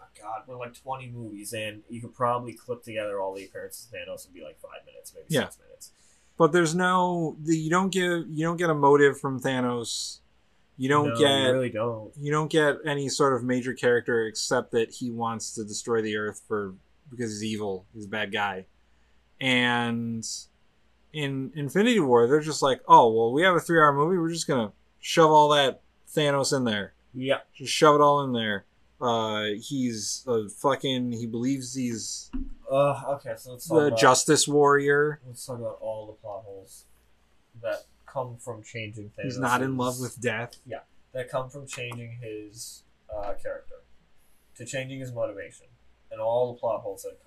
oh 0.00 0.04
God, 0.22 0.42
we're 0.46 0.56
like 0.56 0.80
twenty 0.80 1.08
movies 1.08 1.52
in. 1.52 1.82
You 1.90 2.00
could 2.00 2.14
probably 2.14 2.52
clip 2.52 2.84
together 2.84 3.20
all 3.20 3.34
the 3.34 3.44
appearances 3.44 3.86
of 3.86 3.92
Thanos 3.98 4.24
and 4.24 4.32
be 4.32 4.40
like 4.44 4.60
five 4.60 4.86
minutes, 4.86 5.12
maybe 5.12 5.26
Yeah. 5.28 5.46
six 5.48 5.58
minutes. 5.66 5.90
But 6.38 6.52
there's 6.52 6.76
no, 6.76 7.36
the, 7.42 7.56
you 7.58 7.70
don't 7.70 7.90
get 7.90 8.26
you 8.28 8.44
don't 8.44 8.56
get 8.56 8.70
a 8.70 8.74
motive 8.74 9.18
from 9.18 9.40
Thanos. 9.40 10.18
You 10.78 10.88
don't 10.88 11.08
No, 11.08 11.18
get 11.18 11.28
you 11.46 11.52
really 11.54 11.70
don't. 11.70 12.12
you 12.20 12.30
don't 12.30 12.50
get 12.52 12.76
any 12.86 13.08
sort 13.08 13.32
of 13.32 13.42
major 13.42 13.72
character 13.72 14.26
except 14.26 14.70
that 14.70 14.92
he 14.92 15.10
wants 15.10 15.54
to 15.56 15.64
destroy 15.64 16.02
the 16.02 16.16
earth 16.16 16.42
for 16.46 16.74
because 17.10 17.32
he's 17.32 17.44
evil 17.52 17.84
he's 17.94 18.04
a 18.04 18.08
bad 18.08 18.30
guy 18.32 18.66
and 19.40 20.26
in 21.12 21.50
infinity 21.54 22.00
war 22.00 22.26
they're 22.26 22.40
just 22.40 22.62
like 22.62 22.80
oh 22.88 23.10
well 23.12 23.32
we 23.32 23.42
have 23.42 23.54
a 23.54 23.60
three 23.60 23.78
hour 23.78 23.92
movie 23.92 24.18
we're 24.18 24.30
just 24.30 24.46
gonna 24.46 24.72
shove 25.00 25.30
all 25.30 25.48
that 25.50 25.80
thanos 26.14 26.54
in 26.56 26.64
there 26.64 26.92
Yeah, 27.14 27.38
just 27.54 27.72
shove 27.72 27.94
it 27.94 28.00
all 28.02 28.22
in 28.24 28.32
there 28.32 28.64
uh 29.00 29.44
he's 29.60 30.24
a 30.26 30.48
fucking 30.48 31.12
he 31.12 31.26
believes 31.26 31.74
he's 31.74 32.30
uh, 32.70 33.00
okay. 33.08 33.34
So 33.36 33.52
let's 33.52 33.68
talk 33.68 33.78
the 33.78 33.86
about 33.88 33.98
justice 33.98 34.48
warrior 34.48 35.20
let's 35.26 35.44
talk 35.46 35.58
about 35.58 35.78
all 35.80 36.06
the 36.06 36.14
plot 36.14 36.42
holes 36.44 36.84
that 37.62 37.84
come 38.06 38.36
from 38.38 38.62
changing 38.62 39.10
Thanos. 39.18 39.22
he's 39.24 39.38
not 39.38 39.62
in 39.62 39.76
love 39.76 40.00
with 40.00 40.20
death 40.20 40.56
Yeah, 40.66 40.78
that 41.12 41.28
come 41.30 41.48
from 41.50 41.66
changing 41.66 42.18
his 42.22 42.82
uh, 43.14 43.34
character, 43.34 43.76
to 44.56 44.64
changing 44.64 44.98
his 45.00 45.12
motivation, 45.12 45.66
and 46.10 46.20
all 46.20 46.52
the 46.52 46.58
plot 46.58 46.80
holes 46.80 47.02
that 47.02 47.10
it 47.10 47.20
comes 47.22 47.24
with. 47.24 47.25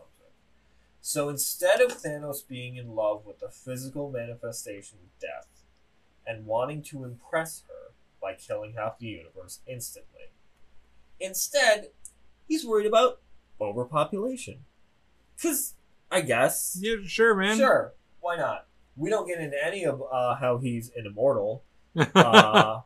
So 1.02 1.30
instead 1.30 1.82
of 1.82 1.92
Thanos 1.92 2.48
being 2.48 2.76
in 2.76 2.96
love 2.96 3.26
with 3.26 3.40
the 3.40 3.50
physical 3.50 4.12
manifestation 4.12 5.00
of 5.02 5.20
death 5.20 5.48
and 6.28 6.46
wanting 6.46 6.82
to 6.84 7.04
impress 7.04 7.64
her 7.68 7.94
by 8.22 8.34
killing 8.34 8.74
half 8.78 9.00
the 9.00 9.08
universe 9.08 9.60
instantly, 9.66 10.32
instead, 11.20 11.90
he's 12.48 12.66
worried 12.66 12.86
about 12.86 13.22
overpopulation. 13.62 14.66
Because, 15.36 15.76
I 16.12 16.22
guess, 16.22 16.78
yeah 16.82 16.96
sure 17.06 17.34
man 17.34 17.58
sure, 17.58 17.94
why 18.20 18.36
not? 18.36 18.68
We 18.98 19.10
don't 19.10 19.28
get 19.28 19.40
into 19.40 19.58
any 19.64 19.86
of 19.86 20.04
uh, 20.12 20.36
how 20.36 20.58
he's 20.58 20.92
an 20.98 21.06
immortal 21.06 21.64
uh, 21.96 22.82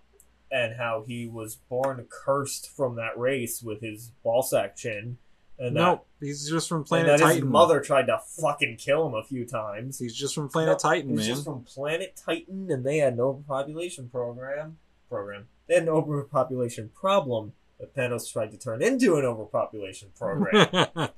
and 0.51 0.75
how 0.77 1.03
he 1.07 1.27
was 1.27 1.55
born 1.55 2.05
cursed 2.09 2.69
from 2.69 2.95
that 2.95 3.17
race 3.17 3.63
with 3.63 3.81
his 3.81 4.11
ballsack 4.23 4.75
chin, 4.75 5.17
and 5.63 5.75
that, 5.75 5.81
no 5.81 6.01
he's 6.19 6.49
just 6.49 6.67
from 6.69 6.77
and 6.79 6.85
planet 6.85 7.07
that 7.07 7.19
titan 7.19 7.41
his 7.43 7.45
mother 7.51 7.79
tried 7.81 8.07
to 8.07 8.19
fucking 8.41 8.75
kill 8.77 9.07
him 9.07 9.13
a 9.13 9.23
few 9.23 9.45
times. 9.45 9.99
he's 9.99 10.13
just 10.15 10.35
from 10.35 10.49
planet 10.49 10.73
No, 10.83 10.89
titan 10.89 11.09
He's 11.11 11.19
man 11.19 11.27
just 11.27 11.43
from 11.45 11.63
Planet 11.63 12.21
Titan, 12.25 12.71
and 12.71 12.85
they 12.85 12.97
had 12.97 13.17
no 13.17 13.29
overpopulation 13.29 14.09
program. 14.09 14.77
Program. 15.09 15.47
They 15.67 15.75
had 15.75 15.83
an 15.83 15.89
overpopulation 15.89 16.89
problem 16.93 17.53
that 17.79 17.95
Thanos 17.95 18.31
tried 18.31 18.51
to 18.51 18.57
turn 18.57 18.81
into 18.81 19.15
an 19.17 19.25
overpopulation 19.25 20.09
program. 20.17 20.67
and 20.95 21.09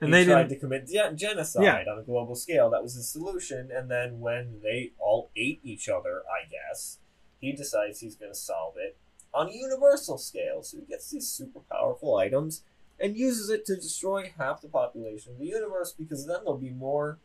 he 0.00 0.10
they 0.10 0.24
tried 0.24 0.48
to 0.48 0.56
commit 0.56 0.88
genocide 1.16 1.62
Yeah. 1.62 1.84
on 1.90 1.98
a 1.98 2.02
global 2.02 2.34
scale. 2.34 2.70
That 2.70 2.82
was 2.82 2.94
his 2.94 3.08
solution. 3.08 3.70
And 3.74 3.90
then 3.90 4.20
when 4.20 4.60
they 4.62 4.92
all 4.98 5.30
ate 5.36 5.60
each 5.62 5.88
other, 5.88 6.22
I 6.28 6.48
guess, 6.50 6.98
he 7.40 7.52
decides 7.52 8.00
he's 8.00 8.16
going 8.16 8.32
to 8.32 8.38
solve 8.38 8.74
it 8.76 8.96
on 9.32 9.48
a 9.48 9.52
universal 9.52 10.18
scale. 10.18 10.62
So 10.62 10.78
he 10.78 10.84
gets 10.84 11.10
these 11.10 11.28
super 11.28 11.60
powerful 11.70 12.16
items 12.16 12.62
and 13.00 13.16
uses 13.16 13.50
it 13.50 13.64
to 13.66 13.76
destroy 13.76 14.32
half 14.38 14.60
the 14.62 14.68
population 14.68 15.32
of 15.32 15.38
the 15.38 15.46
universe 15.46 15.92
because 15.96 16.26
then 16.26 16.38
there'll 16.44 16.58
be 16.58 16.70
more 16.70 17.18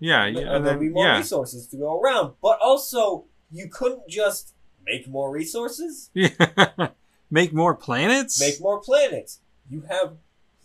yeah, 0.00 0.24
and 0.24 0.36
yeah 0.36 0.42
and 0.42 0.64
there'll 0.64 0.78
then, 0.78 0.78
be 0.78 0.88
more 0.90 1.04
yeah 1.06 1.18
resources 1.18 1.66
to 1.68 1.76
go 1.76 2.00
around. 2.00 2.34
But 2.40 2.58
also, 2.60 3.24
you 3.50 3.68
couldn't 3.68 4.08
just 4.08 4.54
make 4.86 5.08
more 5.08 5.30
resources, 5.30 6.10
Yeah. 6.14 6.88
make 7.30 7.52
more 7.52 7.74
planets 7.74 8.40
make 8.40 8.60
more 8.60 8.80
planets. 8.80 9.40
You 9.68 9.82
have 9.88 10.14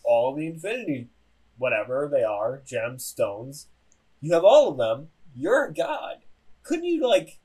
all 0.03 0.33
the 0.35 0.45
infinity, 0.47 1.07
whatever 1.57 2.09
they 2.11 2.23
are, 2.23 2.61
gems, 2.65 3.05
stones. 3.05 3.67
You 4.21 4.33
have 4.33 4.43
all 4.43 4.69
of 4.69 4.77
them. 4.77 5.09
You're 5.35 5.65
a 5.65 5.73
god. 5.73 6.17
Couldn't 6.61 6.85
you 6.85 7.05
like 7.07 7.39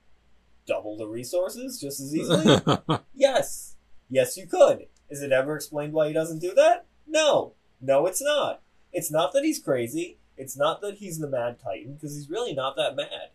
double 0.67 0.97
the 0.97 1.07
resources 1.09 1.81
just 1.81 2.01
as 2.01 2.15
easily? 2.15 2.61
yes. 3.15 3.75
Yes, 4.11 4.37
you 4.37 4.47
could. 4.47 4.87
Is 5.11 5.23
it 5.23 5.33
ever 5.33 5.57
explained 5.57 5.93
why 5.93 6.09
he 6.09 6.13
doesn't 6.13 6.39
do 6.41 6.55
that? 6.55 6.87
No. 7.09 7.55
No, 7.81 8.07
it's 8.07 8.23
not. 8.23 8.61
It's 8.93 9.11
not 9.11 9.33
that 9.33 9.45
he's 9.45 9.59
crazy. 9.61 10.19
It's 10.37 10.57
not 10.57 10.81
that 10.83 10.97
he's 10.99 11.19
the 11.19 11.29
Mad 11.29 11.59
Titan, 11.63 11.95
because 11.95 12.15
he's 12.15 12.31
really 12.31 12.53
not 12.55 12.77
that 12.77 12.95
mad. 12.97 13.31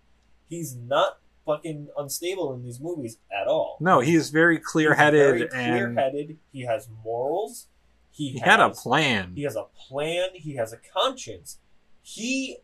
He's 0.48 0.76
not 0.76 1.20
fucking 1.46 1.90
unstable 1.98 2.54
in 2.54 2.64
these 2.64 2.80
movies 2.80 3.18
at 3.30 3.48
all. 3.48 3.78
no 3.82 4.00
he 4.00 4.16
is 4.16 4.30
very 4.30 4.58
clear-headed 4.58 5.20
very 5.20 5.48
clear-headed. 5.50 6.38
He 6.54 6.62
has 6.62 6.88
morals. 7.04 7.68
He, 8.12 8.30
he 8.30 8.40
has, 8.40 8.48
had 8.50 8.60
a 8.62 8.70
plan 8.70 9.34
He 9.36 9.44
has 9.44 9.56
a 9.58 9.66
plan. 9.88 10.30
He 10.36 10.56
has 10.56 10.72
a 10.72 10.78
conscience. 10.78 11.58
He 12.02 12.60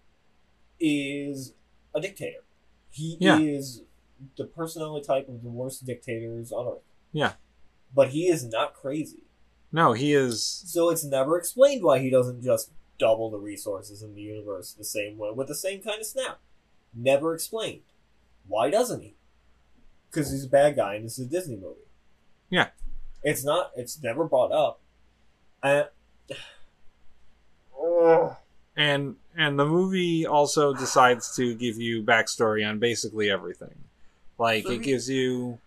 is 0.79 1.53
a 1.93 1.99
dictator. 1.99 2.43
He 2.89 3.17
Yeah. 3.19 3.39
is 3.39 3.83
the 4.37 4.45
personality 4.45 5.05
type 5.05 5.27
of 5.27 5.43
the 5.43 5.49
worst 5.49 5.85
dictators 5.85 6.51
on 6.53 6.67
earth. 6.67 6.83
Yeah. 7.11 7.33
But 7.93 8.09
he 8.09 8.27
is 8.27 8.45
not 8.45 8.73
crazy. 8.73 9.23
No 9.71 9.93
he 9.93 10.13
is 10.13 10.43
So 10.43 10.89
it's 10.89 11.03
never 11.03 11.37
explained 11.37 11.83
why 11.83 11.99
he 11.99 12.09
doesn't 12.09 12.41
just 12.43 12.71
double 12.97 13.29
the 13.29 13.37
resources 13.37 14.01
in 14.03 14.13
the 14.15 14.21
universe 14.21 14.73
the 14.73 14.83
same 14.83 15.17
way 15.17 15.29
with 15.33 15.47
the 15.47 15.55
same 15.55 15.81
kind 15.81 15.99
of 16.01 16.05
snap. 16.05 16.39
Never 16.93 17.33
explained. 17.33 17.81
Why 18.47 18.69
doesn't 18.69 19.01
he? 19.01 19.15
Because 20.09 20.31
he's 20.31 20.45
a 20.45 20.49
bad 20.49 20.75
guy 20.75 20.95
and 20.95 21.05
this 21.05 21.17
is 21.19 21.27
a 21.27 21.29
Disney 21.29 21.55
movie. 21.55 21.87
Yeah. 22.49 22.69
It's 23.23 23.45
not. 23.45 23.71
It's 23.75 24.01
never 24.01 24.25
brought 24.25 24.51
up. 24.51 24.81
And 25.61 25.87
Ugh. 27.81 28.35
and 28.75 29.15
and 29.37 29.59
the 29.59 29.65
movie 29.65 30.25
also 30.25 30.73
decides 30.73 31.35
to 31.35 31.53
give 31.55 31.77
you 31.77 32.03
backstory 32.03 32.67
on 32.67 32.79
basically 32.79 33.29
everything 33.29 33.75
like 34.37 34.63
So 34.65 34.71
it 34.71 34.79
we- 34.79 34.83
gives 34.85 35.09
you 35.09 35.59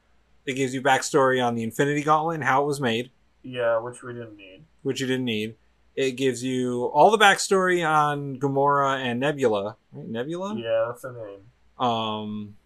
it 0.44 0.54
gives 0.54 0.74
you 0.74 0.82
backstory 0.82 1.44
on 1.44 1.54
the 1.54 1.62
infinity 1.62 2.02
gauntlet 2.02 2.36
and 2.36 2.44
how 2.44 2.62
it 2.64 2.66
was 2.66 2.80
made 2.80 3.10
yeah, 3.42 3.78
which 3.78 4.02
we 4.02 4.12
didn't 4.12 4.37
need. 4.37 4.64
which 4.83 5.00
you 5.00 5.07
didn't 5.07 5.24
need 5.24 5.55
it 5.94 6.12
gives 6.12 6.42
you 6.42 6.85
all 6.94 7.11
the 7.11 7.18
backstory 7.18 7.87
on 7.87 8.38
Gamora 8.38 8.96
and 8.96 9.20
Nebula, 9.20 9.76
right? 9.92 10.09
Nebula, 10.09 10.57
Yeah, 10.57 10.87
that's 10.88 11.02
her 11.02 11.12
name. 11.12 11.40
um, 11.87 12.57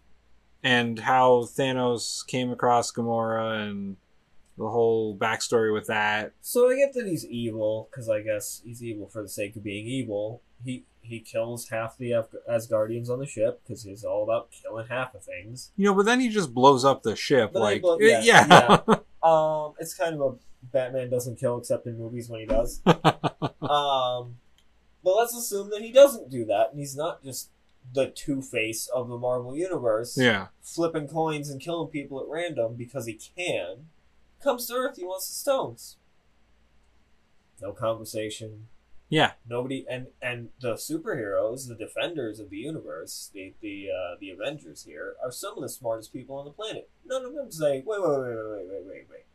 and 0.63 0.97
how 0.99 1.41
Thanos 1.43 2.25
came 2.25 2.51
across 2.51 2.91
Gamora 2.91 3.67
and 3.69 3.97
the 4.57 4.69
whole 4.69 5.15
backstory 5.17 5.73
with 5.73 5.87
that. 5.87 6.31
So 6.41 6.69
I 6.69 6.77
get 6.77 6.93
that 6.93 7.05
he's 7.05 7.25
evil 7.25 7.89
because 7.91 8.09
I 8.09 8.21
guess 8.21 8.61
he's 8.65 8.81
evil 8.81 9.07
for 9.07 9.21
the 9.21 9.27
sake 9.29 9.55
of 9.57 9.63
being 9.63 9.85
evil. 9.85 10.41
He 10.63 10.85
he 11.01 11.19
kills 11.19 11.67
half 11.69 11.97
the 11.97 12.13
Af- 12.13 12.33
Asgardians 12.49 13.09
on 13.09 13.19
the 13.19 13.25
ship 13.27 13.61
because 13.63 13.83
he's 13.83 14.03
all 14.05 14.23
about 14.23 14.49
killing 14.51 14.87
half 14.87 15.13
of 15.15 15.23
things. 15.23 15.71
You 15.77 15.85
know, 15.87 15.93
but 15.95 16.05
then 16.05 16.19
he 16.21 16.29
just 16.29 16.53
blows 16.53 16.83
up 16.85 17.03
the 17.03 17.15
ship. 17.15 17.51
But 17.53 17.61
like, 17.61 17.81
blow- 17.81 17.97
yeah. 17.99 18.21
yeah, 18.23 18.79
Um, 19.23 19.73
it's 19.79 19.93
kind 19.93 20.15
of 20.15 20.21
a 20.21 20.35
Batman 20.71 21.09
doesn't 21.09 21.39
kill 21.39 21.57
except 21.57 21.87
in 21.87 21.97
movies 21.97 22.29
when 22.29 22.41
he 22.41 22.45
does. 22.45 22.81
um, 22.85 24.35
but 25.03 25.15
let's 25.15 25.35
assume 25.35 25.69
that 25.71 25.81
he 25.81 25.91
doesn't 25.91 26.29
do 26.29 26.45
that, 26.45 26.71
and 26.71 26.79
he's 26.79 26.95
not 26.95 27.23
just 27.23 27.49
the 27.93 28.07
Two 28.07 28.41
Face 28.41 28.87
of 28.87 29.07
the 29.07 29.17
Marvel 29.17 29.55
universe, 29.55 30.17
yeah. 30.17 30.47
flipping 30.61 31.07
coins 31.07 31.49
and 31.49 31.61
killing 31.61 31.89
people 31.89 32.19
at 32.19 32.27
random 32.27 32.75
because 32.75 33.05
he 33.05 33.13
can. 33.13 33.87
Comes 34.43 34.67
to 34.67 34.75
Earth, 34.75 34.97
he 34.97 35.03
wants 35.03 35.27
the 35.27 35.35
stones. 35.35 35.97
No 37.61 37.71
conversation. 37.71 38.67
Yeah. 39.09 39.31
Nobody 39.47 39.85
and 39.89 40.07
and 40.21 40.49
the 40.59 40.73
superheroes, 40.73 41.67
the 41.67 41.75
defenders 41.75 42.39
of 42.39 42.49
the 42.49 42.57
universe, 42.57 43.31
the 43.33 43.53
the 43.61 43.87
uh, 43.89 44.15
the 44.19 44.29
Avengers 44.31 44.83
here 44.83 45.15
are 45.23 45.31
some 45.31 45.55
of 45.55 45.61
the 45.61 45.69
smartest 45.69 46.11
people 46.11 46.35
on 46.35 46.45
the 46.45 46.51
planet. 46.51 46.89
None 47.05 47.25
of 47.25 47.33
them 47.33 47.51
say, 47.51 47.83
wait, 47.85 48.01
wait, 48.01 48.09
wait, 48.09 48.19
wait, 48.19 48.35
wait, 48.35 48.67
wait, 48.67 48.67
wait, 48.69 48.85
wait, 48.85 49.07
wait. 49.09 49.25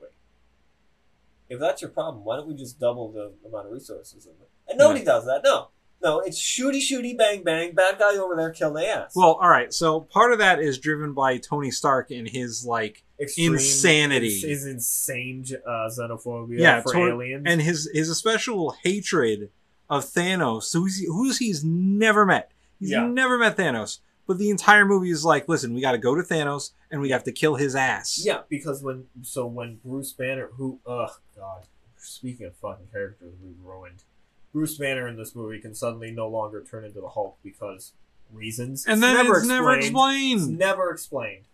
If 1.48 1.60
that's 1.60 1.82
your 1.82 1.90
problem, 1.90 2.24
why 2.24 2.36
don't 2.36 2.48
we 2.48 2.54
just 2.54 2.78
double 2.80 3.10
the 3.12 3.32
amount 3.46 3.66
of 3.66 3.72
resources? 3.72 4.26
In 4.26 4.32
and 4.68 4.78
nobody 4.78 5.04
does 5.04 5.26
that. 5.26 5.42
No, 5.44 5.68
no, 6.02 6.20
it's 6.20 6.40
shooty, 6.40 6.78
shooty, 6.78 7.16
bang, 7.16 7.44
bang. 7.44 7.74
Bad 7.74 7.98
guy 7.98 8.16
over 8.16 8.34
there, 8.36 8.50
kill 8.50 8.72
the 8.72 8.86
ass. 8.86 9.12
Well, 9.14 9.34
all 9.34 9.48
right. 9.48 9.72
So 9.72 10.00
part 10.00 10.32
of 10.32 10.38
that 10.38 10.60
is 10.60 10.78
driven 10.78 11.12
by 11.12 11.38
Tony 11.38 11.70
Stark 11.70 12.10
and 12.10 12.28
his 12.28 12.64
like 12.64 13.04
Extreme, 13.20 13.54
insanity. 13.54 14.30
His, 14.40 14.64
insane 14.66 15.44
uh, 15.66 15.88
xenophobia 15.96 16.58
Yeah, 16.58 16.80
for 16.82 16.96
aliens. 16.96 17.44
and 17.46 17.60
his 17.60 17.88
his 17.92 18.08
especial 18.08 18.74
hatred 18.82 19.50
of 19.90 20.04
Thanos, 20.04 20.72
who's 20.72 20.98
who's 21.04 21.38
he's 21.38 21.62
never 21.62 22.24
met. 22.24 22.50
He's 22.80 22.90
Yeah. 22.90 23.06
never 23.06 23.36
met 23.38 23.56
Thanos. 23.56 23.98
But 24.26 24.38
the 24.38 24.50
entire 24.50 24.86
movie 24.86 25.10
is 25.10 25.24
like, 25.24 25.48
listen, 25.48 25.74
we 25.74 25.80
got 25.80 25.92
to 25.92 25.98
go 25.98 26.14
to 26.14 26.22
Thanos 26.22 26.70
and 26.92 27.00
we 27.00 27.10
have 27.10 27.24
to 27.24 27.32
kill 27.32 27.56
his 27.56 27.74
ass. 27.74 28.22
Yeah, 28.24 28.42
because 28.48 28.82
when 28.82 29.06
so 29.22 29.46
when 29.46 29.80
Bruce 29.84 30.12
Banner, 30.12 30.50
who, 30.52 30.78
ugh, 30.86 31.10
God, 31.36 31.64
speaking 31.96 32.46
of 32.46 32.54
fucking 32.56 32.86
characters 32.92 33.32
we've 33.42 33.56
ruined, 33.64 34.04
Bruce 34.52 34.76
Banner 34.78 35.08
in 35.08 35.16
this 35.16 35.34
movie 35.34 35.58
can 35.58 35.74
suddenly 35.74 36.10
no 36.12 36.28
longer 36.28 36.62
turn 36.62 36.84
into 36.84 37.00
the 37.00 37.08
Hulk 37.08 37.38
because 37.42 37.92
reasons. 38.32 38.84
And 38.86 38.94
It's 38.94 39.00
then 39.00 39.14
never 39.16 39.38
it's 39.38 39.48
never 39.48 39.74
It's 39.74 39.86
explained. 39.86 40.58
never 40.58 40.90
explained 40.90 41.44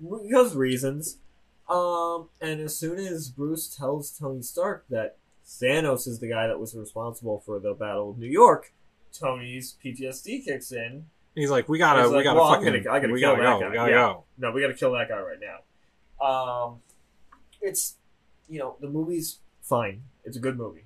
because 0.00 0.54
reasons. 0.54 1.18
Um, 1.68 2.28
and 2.40 2.60
as 2.60 2.76
soon 2.76 2.98
as 2.98 3.30
Bruce 3.30 3.74
tells 3.74 4.10
Tony 4.16 4.42
Stark 4.42 4.84
that 4.90 5.16
Thanos 5.46 6.06
is 6.06 6.18
the 6.18 6.28
guy 6.28 6.46
that 6.46 6.60
was 6.60 6.74
responsible 6.74 7.40
for 7.44 7.58
the 7.58 7.72
Battle 7.72 8.10
of 8.10 8.18
New 8.18 8.28
York, 8.28 8.72
Tony's 9.18 9.76
PTSD 9.82 10.44
kicks 10.44 10.70
in. 10.72 11.06
He's 11.34 11.50
like, 11.50 11.68
we 11.68 11.78
gotta, 11.78 12.02
He's 12.02 12.12
we 12.12 12.22
gotta 12.22 12.38
well, 12.38 12.50
fucking, 12.54 12.66
gonna- 12.66 12.78
I 12.94 13.00
gotta 13.00 13.12
we 13.12 13.20
kill 13.20 13.30
gotta 13.36 13.42
that 13.42 13.52
go, 13.54 13.60
guy. 13.60 13.68
we 13.70 13.74
gotta 13.76 13.90
Yeah. 13.92 13.96
go. 13.98 14.24
No, 14.38 14.50
we 14.52 14.60
got 14.60 14.66
to 14.68 14.74
kill 14.74 14.92
that 14.92 15.08
guy 15.08 15.18
right 15.20 15.38
now. 15.40 16.24
Um, 16.26 16.80
it's 17.60 17.96
you 18.48 18.58
know 18.58 18.76
the 18.80 18.88
movie's 18.88 19.38
fine. 19.62 20.02
It's 20.24 20.36
a 20.36 20.40
good 20.40 20.56
movie. 20.58 20.84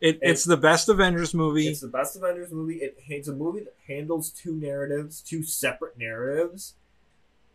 It, 0.00 0.18
it's 0.22 0.44
the 0.44 0.56
best 0.56 0.88
Avengers 0.88 1.34
movie. 1.34 1.66
It's 1.68 1.80
the 1.80 1.88
best 1.88 2.16
Avengers 2.16 2.50
movie. 2.52 2.76
It, 2.76 2.96
it's 3.08 3.28
a 3.28 3.34
movie 3.34 3.60
that 3.60 3.74
handles 3.86 4.30
two 4.30 4.54
narratives, 4.54 5.20
two 5.20 5.42
separate 5.42 5.98
narratives, 5.98 6.74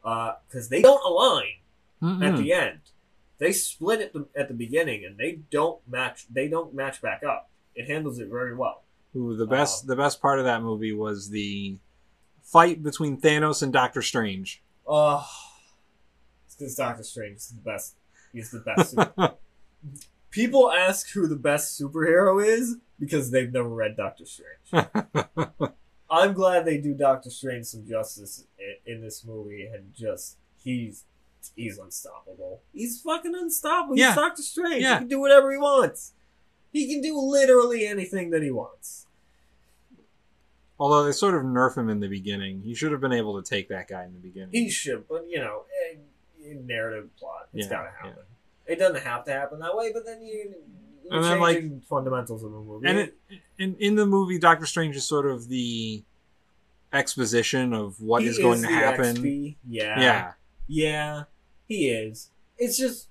because 0.04 0.70
they 0.70 0.82
don't 0.82 1.04
align 1.04 1.56
at 2.04 2.08
Mm-mm. 2.36 2.38
the 2.38 2.54
end. 2.54 2.80
They 3.40 3.52
split 3.52 4.02
at 4.02 4.14
the 4.14 4.28
at 4.36 4.48
the 4.48 4.54
beginning, 4.54 5.04
and 5.06 5.18
they 5.18 5.40
don't 5.50 5.80
match. 5.88 6.26
They 6.32 6.48
don't 6.48 6.74
match 6.76 7.02
back 7.02 7.24
up. 7.24 7.50
It 7.76 7.88
handles 7.88 8.20
it 8.20 8.28
very 8.30 8.56
well. 8.56 8.84
Ooh, 9.16 9.36
the 9.36 9.48
best, 9.48 9.84
Um, 9.84 9.88
the 9.88 9.96
best 9.96 10.22
part 10.22 10.40
of 10.40 10.46
that 10.46 10.62
movie 10.62 10.94
was 10.94 11.30
the 11.30 11.78
fight 12.46 12.84
between 12.84 13.20
Thanos 13.20 13.62
and 13.62 13.74
Doctor 13.74 14.02
Strange. 14.02 14.62
Oh, 14.88 15.28
it's 16.46 16.56
because 16.56 16.76
Doctor 16.76 17.04
Strange 17.04 17.38
is 17.38 17.50
the 17.50 17.62
best. 17.62 17.96
He's 18.32 18.52
the 18.52 18.60
best. 18.60 18.96
People 20.30 20.72
ask 20.72 21.10
who 21.12 21.28
the 21.28 21.36
best 21.36 21.80
superhero 21.80 22.46
is 22.46 22.78
because 23.00 23.32
they've 23.32 23.52
never 23.52 23.70
read 23.70 23.98
Doctor 23.98 24.26
Strange. 24.26 24.88
I'm 26.10 26.34
glad 26.34 26.66
they 26.66 26.78
do 26.78 26.94
Doctor 26.94 27.30
Strange 27.30 27.66
some 27.66 27.86
justice 27.88 28.46
in, 28.60 28.96
in 28.96 29.02
this 29.02 29.26
movie, 29.26 29.66
and 29.66 29.94
just 29.94 30.38
he's 30.64 31.04
he's 31.56 31.78
unstoppable. 31.78 32.62
He's 32.74 33.02
fucking 33.02 33.34
unstoppable. 33.36 33.98
Yeah. 33.98 34.08
He's 34.08 34.16
Doctor 34.16 34.44
Strange. 34.44 34.82
Yeah. 34.82 34.94
He 34.94 35.00
can 35.00 35.08
do 35.08 35.20
whatever 35.20 35.52
he 35.52 35.58
wants. 35.58 36.14
He 36.72 36.92
can 36.92 37.02
do 37.02 37.18
literally 37.18 37.88
anything 37.88 38.30
that 38.32 38.44
he 38.44 38.52
wants. 38.52 39.08
Although 40.80 41.06
they 41.06 41.12
sort 41.14 41.36
of 41.36 41.44
nerf 41.44 41.78
him 41.78 41.90
in 41.90 42.00
the 42.02 42.08
beginning, 42.08 42.62
he 42.62 42.76
should 42.76 42.92
have 42.92 43.00
been 43.02 43.14
able 43.14 43.42
to 43.42 43.50
take 43.50 43.70
that 43.70 43.88
guy 43.88 44.04
in 44.04 44.14
the 44.14 44.20
beginning. 44.20 44.50
He 44.52 44.70
should, 44.70 45.08
but 45.08 45.26
you 45.30 45.40
know, 45.40 45.64
eh, 45.92 45.98
in 46.44 46.68
narrative 46.68 47.10
plot, 47.18 47.48
it's 47.54 47.68
Yeah, 47.68 47.72
gotta 47.78 47.92
happen. 47.92 48.24
It 48.66 48.78
doesn't 48.78 49.04
have 49.04 49.24
to 49.26 49.32
happen 49.32 49.60
that 49.60 49.76
way, 49.76 49.92
but 49.94 50.06
then 50.06 50.22
you. 50.24 50.54
And 51.12 51.24
then, 51.24 51.40
like- 51.40 51.84
fundamentals 51.84 52.44
of 52.44 52.52
the 52.52 52.58
movie. 52.58 52.88
and 52.88 52.98
it, 53.00 53.16
in 53.58 53.76
in 53.80 53.96
the 53.96 54.06
movie, 54.06 54.38
Doctor 54.40 54.66
Strange 54.66 54.96
is 54.96 55.06
sort 55.06 55.28
of 55.28 55.48
the 55.50 56.04
exposition 56.92 57.74
of 57.74 58.02
what 58.02 58.24
He 58.24 58.28
is 58.30 58.38
going 58.38 58.62
to 58.62 58.68
happen. 58.68 59.16
XP. 59.18 59.56
Yeah. 59.68 60.00
Yeah, 60.00 60.34
Yeah, 60.68 61.24
he 61.68 61.90
is. 61.90 62.32
It's 62.58 62.78
just 62.78 63.08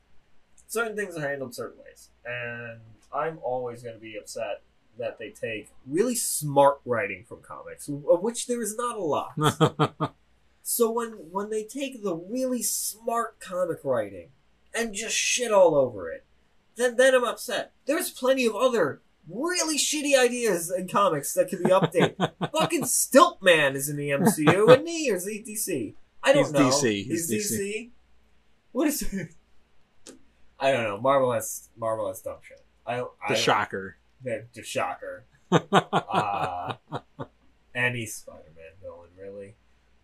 certain 0.66 0.96
things 0.96 1.16
are 1.16 1.20
handled 1.28 1.54
certain 1.54 1.78
ways, 1.84 2.08
and 2.24 2.80
I'm 3.12 3.38
always 3.42 3.82
going 3.82 3.94
to 3.94 4.00
be 4.00 4.16
upset 4.16 4.62
that 4.98 5.18
they 5.18 5.30
take 5.30 5.70
really 5.86 6.14
smart 6.14 6.80
writing 6.84 7.24
from 7.26 7.40
comics, 7.42 7.88
of 7.88 8.22
which 8.22 8.46
there 8.46 8.62
is 8.62 8.76
not 8.76 8.96
a 8.96 9.02
lot. 9.02 10.14
so 10.62 10.90
when 10.90 11.10
when 11.30 11.50
they 11.50 11.64
take 11.64 12.02
the 12.02 12.14
really 12.14 12.62
smart 12.62 13.40
comic 13.40 13.78
writing 13.84 14.28
and 14.74 14.94
just 14.94 15.16
shit 15.16 15.52
all 15.52 15.74
over 15.74 16.10
it, 16.10 16.24
then 16.76 16.96
then 16.96 17.14
I'm 17.14 17.24
upset. 17.24 17.72
There's 17.86 18.10
plenty 18.10 18.46
of 18.46 18.54
other 18.54 19.00
really 19.28 19.78
shitty 19.78 20.18
ideas 20.18 20.70
in 20.70 20.88
comics 20.88 21.32
that 21.34 21.48
could 21.48 21.62
be 21.62 21.70
updated. 21.70 22.32
Fucking 22.52 22.84
Stilt 22.86 23.42
Man 23.42 23.76
is 23.76 23.88
in 23.88 23.96
the 23.96 24.10
MCU, 24.10 24.72
and 24.72 24.88
he 24.88 25.10
or 25.10 25.16
is 25.16 25.26
he 25.26 25.42
DC? 25.42 25.94
I 26.22 26.32
don't 26.32 26.44
He's 26.44 26.52
know. 26.52 26.70
DC. 26.70 27.04
He's 27.04 27.28
He's 27.28 27.52
DC. 27.52 27.90
What 28.72 28.88
is 28.88 29.02
it? 29.02 29.34
I 30.58 30.72
don't 30.72 30.84
know. 30.84 31.00
Marvel 31.00 31.32
has 31.32 31.68
Marvel 31.76 32.08
has 32.08 32.20
dumb 32.20 32.38
shit. 32.42 32.64
I. 32.86 33.00
I 33.00 33.06
the 33.28 33.36
shocker. 33.36 33.96
The, 34.24 34.46
shocker. 34.64 35.24
Uh, 35.52 36.74
any 37.74 38.06
Spider-Man 38.06 38.72
villain, 38.82 39.10
really. 39.18 39.54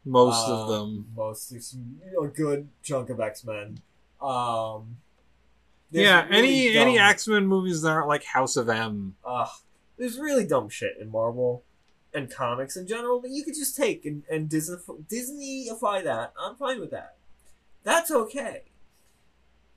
Most 0.05 0.49
Uh, 0.49 0.53
of 0.55 0.69
them. 0.69 1.07
Most 1.17 1.49
some, 1.63 2.01
a 2.23 2.27
good 2.29 2.69
chunk 2.83 3.11
of 3.11 3.19
X 3.21 3.45
Men. 3.45 3.79
Um, 4.21 4.99
Yeah, 5.91 6.25
really 6.29 6.69
any 6.69 6.77
any 6.77 6.99
X 6.99 7.27
Men 7.27 7.47
movies 7.47 7.83
that 7.83 7.91
aren't 7.91 8.09
like 8.09 8.25
House 8.25 8.57
of 8.57 8.69
M. 8.69 9.17
Ugh, 9.25 9.49
there's 9.97 10.19
really 10.19 10.47
dumb 10.47 10.69
shit 10.69 10.97
in 11.01 11.11
Marvel 11.11 11.65
and 12.15 12.31
comics 12.31 12.77
in 12.77 12.87
general 12.87 13.21
that 13.21 13.31
you 13.31 13.43
could 13.45 13.55
just 13.55 13.77
take 13.77 14.05
and, 14.05 14.23
and 14.31 14.49
Disney 14.49 14.77
Disneyify 15.09 16.05
that. 16.05 16.33
I'm 16.39 16.57
fine 16.57 16.81
with 16.81 16.91
that. 16.91 17.17
That's 17.83 18.11
okay. 18.11 18.65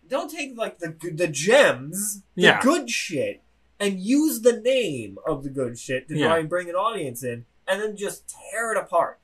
Don't 0.07 0.29
take 0.29 0.57
like 0.57 0.79
the 0.79 0.95
the 1.13 1.27
gems, 1.27 2.21
the 2.35 2.41
Yeah. 2.43 2.61
good 2.61 2.89
shit, 2.89 3.41
and 3.79 3.99
use 3.99 4.41
the 4.41 4.59
name 4.61 5.17
of 5.27 5.43
the 5.43 5.49
good 5.49 5.77
shit 5.77 6.07
to 6.07 6.15
Yeah. 6.17 6.27
try 6.27 6.39
and 6.39 6.49
bring 6.49 6.69
an 6.69 6.75
audience 6.75 7.23
in, 7.23 7.45
and 7.67 7.81
then 7.81 7.95
just 7.97 8.27
tear 8.51 8.71
it 8.71 8.77
apart. 8.77 9.19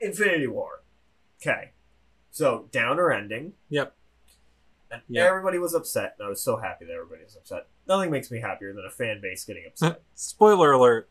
Infinity 0.00 0.46
War. 0.46 0.82
Okay. 1.40 1.72
So 2.30 2.68
downer 2.70 3.10
ending. 3.12 3.54
Yep. 3.70 3.94
And 4.90 5.02
Yep. 5.08 5.26
everybody 5.28 5.58
was 5.58 5.74
upset, 5.74 6.14
and 6.18 6.26
I 6.26 6.28
was 6.28 6.40
so 6.40 6.56
happy 6.58 6.84
that 6.84 6.92
everybody 6.92 7.24
was 7.24 7.34
upset. 7.36 7.66
Nothing 7.88 8.10
makes 8.10 8.30
me 8.30 8.40
happier 8.40 8.72
than 8.72 8.84
a 8.84 8.90
fan 8.90 9.20
base 9.20 9.44
getting 9.44 9.64
upset. 9.66 10.02
Spoiler 10.14 10.72
alert: 10.72 11.08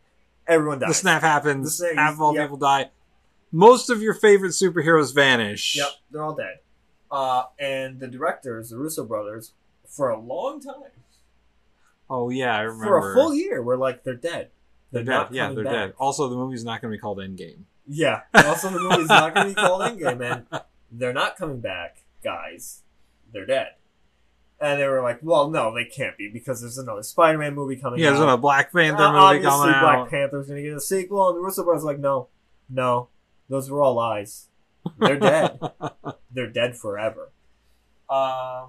Everyone 0.47 0.79
dies. 0.79 0.89
the 0.89 0.93
snap 0.93 1.21
happens. 1.21 1.77
The 1.79 1.87
snap- 1.87 1.95
half 1.95 2.13
of 2.13 2.21
all 2.21 2.33
yep. 2.35 2.45
people 2.45 2.57
die. 2.57 2.91
Most 3.51 3.89
of 3.89 4.01
your 4.01 4.13
favorite 4.13 4.49
superheroes 4.51 5.13
vanish. 5.13 5.75
Yep, 5.77 5.89
they're 6.11 6.23
all 6.23 6.35
dead. 6.35 6.59
Uh, 7.11 7.43
and 7.59 7.99
the 7.99 8.07
directors, 8.07 8.69
the 8.69 8.77
Russo 8.77 9.05
brothers, 9.05 9.53
for 9.87 10.09
a 10.09 10.19
long 10.19 10.59
time, 10.59 10.91
Oh 12.09 12.29
yeah, 12.29 12.55
I 12.55 12.61
remember. 12.61 12.85
for 13.01 13.11
a 13.11 13.13
full 13.15 13.33
year, 13.33 13.61
we're 13.63 13.77
like, 13.77 14.03
they're 14.03 14.13
dead. 14.15 14.49
They're 14.91 15.03
dead. 15.03 15.09
not 15.11 15.33
Yeah, 15.33 15.51
they're 15.51 15.63
back. 15.63 15.73
dead. 15.73 15.93
Also, 15.97 16.29
the 16.29 16.35
movie's 16.35 16.63
not 16.63 16.81
going 16.81 16.91
to 16.91 16.97
be 16.97 17.01
called 17.01 17.17
Endgame. 17.17 17.61
Yeah. 17.87 18.21
Also, 18.33 18.69
the 18.69 18.79
movie's 18.79 19.09
not 19.09 19.33
going 19.33 19.47
to 19.49 19.53
be 19.55 19.61
called 19.61 19.81
Endgame, 19.81 20.17
man. 20.19 20.47
They're 20.91 21.13
not 21.13 21.35
coming 21.35 21.59
back, 21.59 21.97
guys. 22.23 22.83
They're 23.33 23.45
dead. 23.45 23.69
And 24.61 24.79
they 24.79 24.87
were 24.87 25.01
like, 25.01 25.19
well, 25.21 25.49
no, 25.49 25.73
they 25.75 25.83
can't 25.85 26.17
be 26.17 26.29
because 26.29 26.61
there's 26.61 26.77
another 26.77 27.03
Spider-Man 27.03 27.53
movie 27.53 27.75
coming 27.75 27.99
Yeah, 27.99 28.11
there's 28.11 28.21
out. 28.21 28.29
a 28.29 28.37
Black 28.37 28.71
Panther 28.71 29.03
Uh, 29.03 29.33
movie 29.33 29.43
coming 29.43 29.73
Black 29.81 29.97
out. 29.97 30.09
Panther's 30.09 30.47
going 30.47 30.63
to 30.63 30.67
get 30.69 30.77
a 30.77 30.79
sequel, 30.81 31.27
and 31.29 31.37
the 31.37 31.41
Russo 31.41 31.63
brothers 31.63 31.83
like, 31.83 31.99
no, 31.99 32.29
no, 32.69 33.09
those 33.49 33.69
were 33.69 33.81
all 33.81 33.95
lies. 33.95 34.47
They're 34.99 35.19
dead. 35.19 35.59
They're 36.31 36.49
dead 36.49 36.77
forever. 36.77 37.31
Uh, 38.09 38.67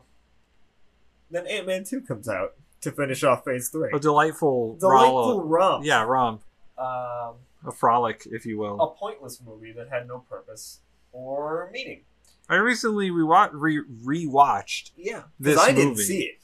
then 1.30 1.46
Ant 1.46 1.66
Man 1.66 1.84
two 1.84 2.00
comes 2.00 2.28
out 2.28 2.54
to 2.82 2.92
finish 2.92 3.24
off 3.24 3.44
Phase 3.44 3.68
three. 3.68 3.90
a 3.92 3.98
delightful, 3.98 4.76
Delightful 4.76 5.44
romp. 5.44 5.84
Yeah, 5.84 6.02
romp. 6.02 6.42
um, 6.78 7.36
A 7.66 7.72
frolic, 7.74 8.26
if 8.30 8.44
you 8.46 8.58
will. 8.58 8.80
a 8.80 8.88
pointless 8.94 9.40
movie 9.44 9.72
that 9.72 9.88
had 9.88 10.06
no 10.06 10.20
purpose 10.30 10.80
or 11.12 11.70
meaning. 11.72 12.02
I 12.48 12.56
recently 12.56 13.10
we 13.10 13.24
wa- 13.24 13.48
re 13.52 13.82
rewatched, 14.04 14.90
Yeah, 14.96 15.24
This 15.40 15.58
I 15.58 15.72
didn't 15.72 15.90
movie. 15.90 16.02
see 16.02 16.20
it. 16.22 16.38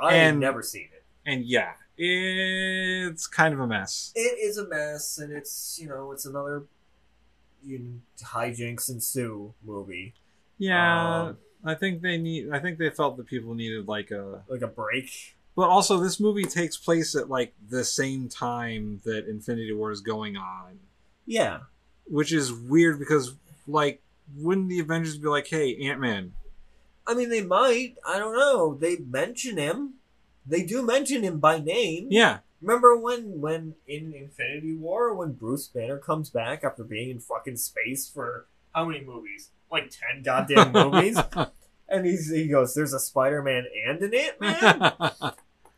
I 0.00 0.14
had 0.14 0.30
And- 0.30 0.40
never 0.40 0.62
seen 0.62 0.88
it. 0.92 1.04
and 1.24 1.44
yeah, 1.44 1.74
it's 1.96 3.26
kind 3.26 3.54
of 3.54 3.60
a 3.60 3.66
mess. 3.66 4.12
It 4.14 4.38
is 4.40 4.58
a 4.58 4.66
mess, 4.66 5.18
and 5.18 5.32
it's 5.32 5.78
you 5.80 5.88
know 5.88 6.12
it's 6.12 6.26
another 6.26 6.64
you 7.64 7.78
know, 7.78 8.00
hijinks 8.22 8.88
ensue 8.90 9.52
movie, 9.64 10.14
Yeah, 10.58 11.22
Um, 11.28 11.38
I 11.64 11.74
think 11.74 12.00
they 12.02 12.16
need. 12.18 12.50
I 12.50 12.58
think 12.60 12.78
they 12.78 12.90
felt 12.90 13.16
that 13.16 13.26
people 13.26 13.54
needed 13.54 13.88
like 13.88 14.10
a. 14.10 14.42
like 14.48 14.62
a 14.62 14.66
break. 14.68 15.35
But 15.56 15.70
also, 15.70 15.98
this 15.98 16.20
movie 16.20 16.44
takes 16.44 16.76
place 16.76 17.16
at 17.16 17.30
like 17.30 17.54
the 17.70 17.82
same 17.84 18.28
time 18.28 19.00
that 19.04 19.26
Infinity 19.26 19.72
War 19.72 19.90
is 19.90 20.00
going 20.02 20.36
on, 20.36 20.78
Yeah, 21.24 21.60
which 22.04 22.32
is 22.32 22.52
weird 22.52 22.98
because 22.98 23.34
like, 23.66 24.02
wouldn't 24.36 24.68
the 24.68 24.80
Avengers 24.80 25.16
be 25.16 25.28
like, 25.28 25.46
"Hey, 25.48 25.74
Ant 25.88 25.98
Man, 26.00 26.32
I 27.06 27.14
mean 27.14 27.30
they 27.30 27.42
might. 27.42 27.94
I 28.06 28.18
don't 28.18 28.36
know. 28.36 28.74
They 28.74 28.96
mention 28.98 29.56
him. 29.56 29.94
They 30.46 30.62
do 30.62 30.82
mention 30.82 31.22
him 31.22 31.38
by 31.40 31.58
name. 31.58 32.08
yeah, 32.10 32.38
Remember 32.60 32.96
when 32.96 33.40
when 33.40 33.74
in 33.88 34.12
Infinity 34.12 34.76
War 34.76 35.14
when 35.14 35.32
Bruce 35.32 35.68
Banner 35.68 35.98
comes 35.98 36.28
back 36.30 36.64
after 36.64 36.84
being 36.84 37.08
in 37.10 37.18
fucking 37.18 37.56
space 37.56 38.08
for 38.08 38.46
how 38.74 38.84
many 38.84 39.02
movies? 39.04 39.48
Like 39.72 39.90
ten 39.90 40.22
goddamn 40.22 40.72
movies. 40.92 41.18
And 41.88 42.04
he's, 42.04 42.30
he 42.30 42.48
goes, 42.48 42.74
"There's 42.74 42.92
a 42.92 42.98
Spider-Man 43.00 43.64
and 43.86 44.02
an 44.02 44.12
Ant-Man," 44.14 44.92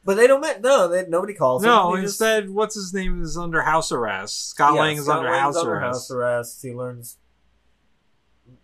but 0.08 0.16
they 0.16 0.26
don't. 0.26 0.40
men- 0.40 0.62
No, 0.62 0.88
they, 0.88 1.06
nobody 1.06 1.34
calls 1.34 1.62
him. 1.62 1.68
no, 1.68 1.92
just- 1.96 2.04
instead, 2.20 2.48
what's 2.48 2.74
his 2.74 2.94
name 2.94 3.20
is 3.22 3.36
under 3.36 3.60
house 3.60 3.92
arrest. 3.92 4.48
Scott 4.48 4.72
Yeah, 4.74 4.80
Lang 4.80 4.96
is 4.96 5.04
Scott 5.04 5.18
under 5.18 5.30
Lang's 5.30 5.42
house 5.42 5.56
under 5.58 5.74
arrest. 5.74 5.84
house 5.84 6.10
arrest. 6.10 6.62
He 6.62 6.72
learns 6.72 7.18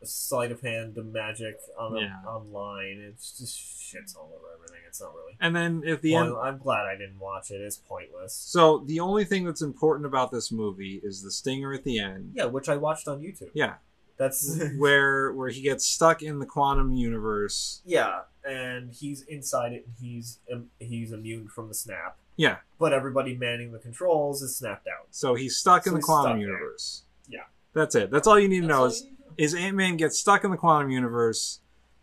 sleight 0.03 0.51
of 0.51 0.61
hand, 0.63 0.95
the 0.95 1.03
magic 1.03 1.59
on 1.79 1.93
the, 1.93 2.01
Yeah. 2.01 2.17
online. 2.27 2.99
It's 3.13 3.39
just 3.39 3.59
shits 3.59 4.17
all 4.17 4.33
over 4.35 4.47
everything. 4.55 4.81
It's 4.89 5.01
not 5.01 5.15
really. 5.15 5.37
And 5.41 5.55
then 5.55 5.83
at 5.87 6.01
the 6.03 6.15
end, 6.15 6.35
I'm 6.43 6.57
glad 6.59 6.87
I 6.87 6.97
didn't 6.97 7.19
watch 7.19 7.51
it. 7.51 7.61
It's 7.61 7.77
pointless. 7.77 8.35
so 8.35 8.79
the 8.87 9.01
only 9.01 9.25
thing 9.25 9.45
that's 9.45 9.61
important 9.63 10.07
about 10.07 10.31
this 10.31 10.51
movie 10.51 11.01
is 11.05 11.23
the 11.23 11.31
stinger 11.31 11.73
at 11.75 11.85
the 11.85 11.99
end. 11.99 12.33
Yeah, 12.35 12.47
which 12.47 12.69
I 12.71 12.77
watched 12.77 13.09
on 13.09 13.21
YouTube. 13.21 13.51
Yeah, 13.55 13.75
That's 14.16 14.61
where 14.79 15.33
where 15.33 15.48
he 15.48 15.61
gets 15.62 15.85
stuck 15.87 16.22
in 16.22 16.38
the 16.38 16.46
quantum 16.46 16.92
universe. 16.92 17.83
yeah, 17.85 18.20
and 18.44 18.92
he's 18.92 19.22
inside 19.22 19.72
it. 19.72 19.87
and 19.87 19.94
He's 20.00 20.38
um, 20.53 20.66
he's 20.79 21.12
immune 21.12 21.48
from 21.48 21.68
the 21.68 21.74
snap. 21.74 22.16
Yeah, 22.37 22.57
But 22.81 22.92
everybody 22.92 23.37
manning 23.37 23.70
the 23.70 23.79
controls 23.79 24.42
is 24.42 24.57
snapped 24.57 24.88
out. 24.88 25.07
so 25.12 25.35
he's 25.37 25.57
stuck 25.57 25.87
in 25.87 25.94
the 25.94 26.00
quantum 26.00 26.33
stuck 26.33 26.38
there. 26.38 26.46
universe. 26.48 27.03
Yeah. 27.29 27.44
that's 27.74 27.94
it. 27.94 28.11
That's 28.11 28.27
all 28.27 28.40
you 28.40 28.48
need 28.48 28.62
to 28.62 28.66
That's 28.66 28.79
know 28.79 28.85
is 28.87 29.00
you 29.03 29.11
need 29.11 29.16
to 29.16 29.22
know. 29.22 29.35
is 29.38 29.55
Ant 29.55 29.77
Man 29.77 29.96
gets 29.96 30.18
stuck 30.18 30.42
in 30.44 30.50
the 30.50 30.57
quantum 30.57 30.90
universe. 30.90 31.61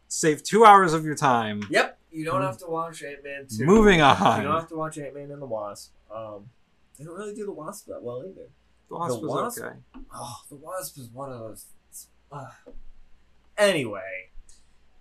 Save 0.08 0.42
two 0.44 0.64
hours 0.66 0.94
of 0.94 1.04
your 1.06 1.16
time. 1.16 1.64
Yep, 1.70 1.98
you 2.12 2.24
don't 2.26 2.42
have 2.42 2.58
to 2.60 2.68
watch 2.68 3.04
Ant 3.04 3.24
Man. 3.26 3.48
Moving 3.60 4.02
on. 4.02 4.42
You 4.42 4.48
don't 4.48 4.60
have 4.60 4.70
to 4.70 4.76
watch 4.76 4.98
Ant 4.98 5.14
Man 5.16 5.32
and 5.32 5.42
the 5.42 5.46
Wasp. 5.46 5.92
Um, 6.14 6.50
they 6.98 7.04
don't 7.06 7.16
really 7.18 7.34
do 7.36 7.46
the 7.46 7.52
Wasp 7.54 7.88
that 7.88 8.02
well 8.02 8.20
either. 8.26 8.48
The 8.90 8.96
Wasp 8.98 9.20
The 9.22 9.28
was 9.28 9.44
Wasp? 9.58 9.62
okay. 9.64 9.76
Oh, 10.14 10.42
the 10.50 10.56
Wasp 10.56 10.98
is 10.98 11.10
one 11.10 11.32
of 11.32 11.40
those. 11.40 11.66
Uh. 12.32 12.46
Anyway, 13.58 14.30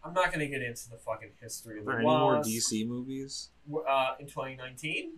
I'm 0.05 0.13
not 0.13 0.33
gonna 0.33 0.47
get 0.47 0.63
into 0.63 0.91
the 0.91 0.97
fucking 0.97 1.31
history 1.41 1.77
Are 1.77 1.79
of 1.81 1.85
there 1.87 1.95
the 1.97 2.01
any 2.01 2.09
more 2.09 2.37
Wasp. 2.37 2.51
DC 2.51 2.87
movies? 2.87 3.49
Uh, 3.89 4.15
in 4.19 4.27
2019, 4.27 5.13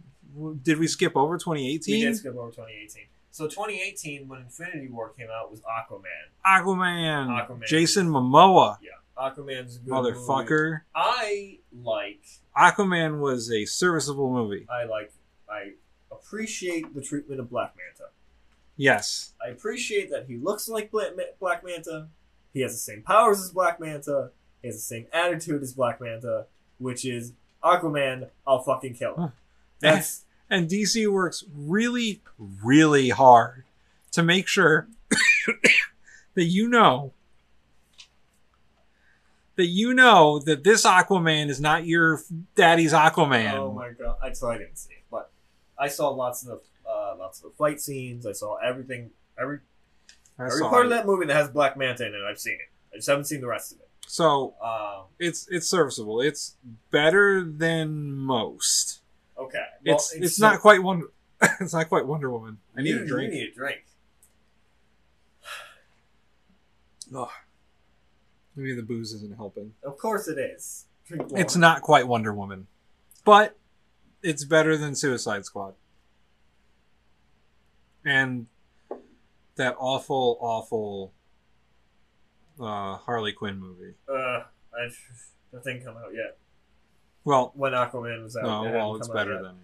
Did 0.63 0.79
we 0.79 0.87
skip 0.87 1.17
over 1.17 1.35
we 1.35 1.39
2018? 1.39 2.01
did 2.05 2.17
skip 2.17 2.37
over 2.37 2.51
2018. 2.51 3.05
So 3.31 3.47
2018, 3.49 4.29
when 4.29 4.41
Infinity 4.43 4.89
War 4.89 5.09
came 5.11 5.29
out, 5.35 5.51
was 5.51 5.61
Aquaman. 5.63 6.03
Aquaman. 6.47 7.29
Aquaman. 7.49 7.67
Jason 7.67 8.07
Momoa. 8.09 8.77
Yeah, 8.83 8.91
Aquaman's 9.19 9.77
a 9.77 9.79
good 9.81 9.93
Motherfucker. 9.95 10.71
movie. 10.71 10.81
I 10.95 11.59
like. 11.83 12.23
Aquaman 12.57 13.21
was 13.21 13.51
a 13.51 13.65
serviceable 13.65 14.31
movie. 14.31 14.67
I 14.71 14.85
like. 14.85 15.13
I 15.49 15.73
appreciate 16.11 16.95
the 16.95 17.01
treatment 17.01 17.41
of 17.41 17.49
Black 17.51 17.75
Manta. 17.77 18.12
Yes. 18.83 19.33
I 19.41 19.51
appreciate 19.51 20.11
that 20.11 20.27
he 20.27 20.37
looks 20.37 20.69
like 20.69 20.91
Black 20.91 21.65
Manta. 21.65 22.09
He 22.53 22.63
has 22.63 22.73
the 22.73 22.79
same 22.79 23.03
powers 23.03 23.41
as 23.41 23.53
Black 23.53 23.79
Manta. 23.79 24.31
He 24.61 24.67
has 24.67 24.75
the 24.75 24.83
same 24.83 25.07
attitude 25.13 25.63
as 25.63 25.73
Black 25.73 26.01
Manta, 26.01 26.47
which 26.79 27.05
is 27.05 27.33
Aquaman. 27.63 28.31
I'll 28.45 28.61
fucking 28.61 28.95
kill 28.95 29.15
him. 29.15 29.33
That's 29.79 30.25
And 30.51 30.69
DC 30.69 31.07
works 31.07 31.45
really, 31.55 32.23
really 32.37 33.11
hard 33.11 33.63
to 34.11 34.23
make 34.25 34.49
sure 34.49 34.89
that 36.35 36.45
you 36.45 36.67
know 36.67 37.13
that 39.55 39.67
you 39.67 39.95
know 39.95 40.41
that 40.41 40.65
this 40.65 40.85
Aquaman 40.85 41.51
is 41.51 41.61
not 41.61 41.87
your 41.87 42.21
daddy's 42.57 42.93
Aquaman. 42.93 43.53
oh 43.53 43.73
my 43.73 43.91
god. 43.91 44.17
I 44.21 44.33
so 44.33 44.51
I 44.51 44.59
didn't 44.59 44.77
see 44.77 44.95
it, 44.95 45.05
but 45.09 45.31
I 45.79 45.87
saw 45.87 46.09
lots 46.09 46.43
of 46.43 46.49
the 46.49 46.61
uh, 46.93 47.17
lots 47.19 47.39
of 47.43 47.51
the 47.51 47.57
fight 47.57 47.81
scenes. 47.81 48.27
I 48.27 48.33
saw 48.33 48.57
everything. 48.57 49.11
Every 49.41 49.61
I 50.39 50.47
every 50.47 50.59
saw 50.59 50.69
part 50.71 50.83
it. 50.87 50.87
of 50.87 50.91
that 50.91 51.07
movie 51.07 51.27
that 51.27 51.35
has 51.37 51.49
Black 51.49 51.77
Manta 51.77 52.07
in 52.07 52.15
it. 52.15 52.21
I've 52.29 52.39
seen 52.39 52.55
it. 52.55 52.71
I 52.93 52.97
just 52.97 53.09
haven't 53.09 53.25
seen 53.25 53.41
the 53.41 53.47
rest 53.47 53.73
of 53.73 53.79
it. 53.81 53.89
So 54.07 54.55
Um, 54.63 55.05
it's 55.19 55.49
it's 55.49 55.67
serviceable. 55.69 56.21
It's 56.21 56.57
better 56.91 57.43
than 57.43 58.13
most. 58.13 59.01
okay. 59.39 59.65
Well, 59.87 59.97
it's 59.97 60.13
it's, 60.15 60.39
not 60.41 60.61
quite 60.61 60.83
Wonder. 60.83 61.07
it's 61.61 61.73
not 61.73 61.89
quite 61.89 62.07
Wonder 62.07 62.31
Woman. 62.31 62.59
I 62.77 62.83
need 62.83 62.91
you, 62.91 63.03
a 63.03 63.07
drink. 63.07 63.33
You 63.33 63.41
need 63.41 63.49
a 63.51 63.55
drink. 63.55 63.85
Maybe 68.57 68.75
the 68.75 68.83
booze 68.83 69.13
isn't 69.13 69.35
helping. 69.37 69.73
Of 69.83 69.97
course 69.99 70.29
it 70.29 70.39
is. 70.39 70.85
Drink. 71.07 71.31
It's 71.35 71.57
not 71.57 71.81
quite 71.83 72.07
Wonder 72.07 72.33
Woman, 72.35 72.67
but 73.25 73.57
it's 74.23 74.45
better 74.45 74.77
than 74.77 74.95
Suicide 74.95 75.45
Squad. 75.45 75.75
And 78.05 78.47
that 79.57 79.77
awful, 79.79 80.39
awful 80.41 81.13
uh, 82.61 82.97
Harley 82.97 83.33
Quinn 83.33 83.59
movie. 83.59 83.95
Uh, 84.09 84.43
I, 84.75 84.89
that 85.53 85.65
didn't 85.65 85.85
come 85.85 85.97
out 85.97 86.13
yet. 86.15 86.39
Well, 87.25 87.53
When 87.55 87.73
Aquaman 87.73 88.23
was 88.23 88.37
out. 88.37 88.43
no, 88.43 88.65
it 88.65 88.73
well, 88.73 88.97
it's 88.97 89.09
better 89.09 89.41
than 89.43 89.57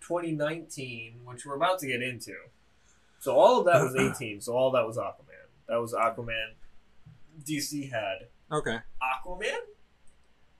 2019, 0.00 1.20
which 1.24 1.44
we're 1.44 1.56
about 1.56 1.78
to 1.80 1.86
get 1.86 2.02
into. 2.02 2.34
So 3.18 3.34
all 3.34 3.58
of 3.60 3.66
that 3.66 3.82
was 3.82 3.96
18. 4.16 4.40
So 4.40 4.52
all 4.52 4.70
that 4.72 4.86
was 4.86 4.96
Aquaman. 4.96 5.48
That 5.68 5.80
was 5.80 5.92
Aquaman. 5.92 6.52
DC 7.44 7.90
had 7.90 8.28
okay. 8.52 8.78
Aquaman. 9.02 9.58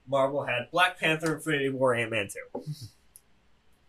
Marvel 0.09 0.45
had 0.45 0.71
Black 0.71 0.99
Panther, 0.99 1.37
Infinity 1.37 1.71
War, 1.71 1.95
Ant 1.95 2.11
Man 2.11 2.29
2. 2.29 2.63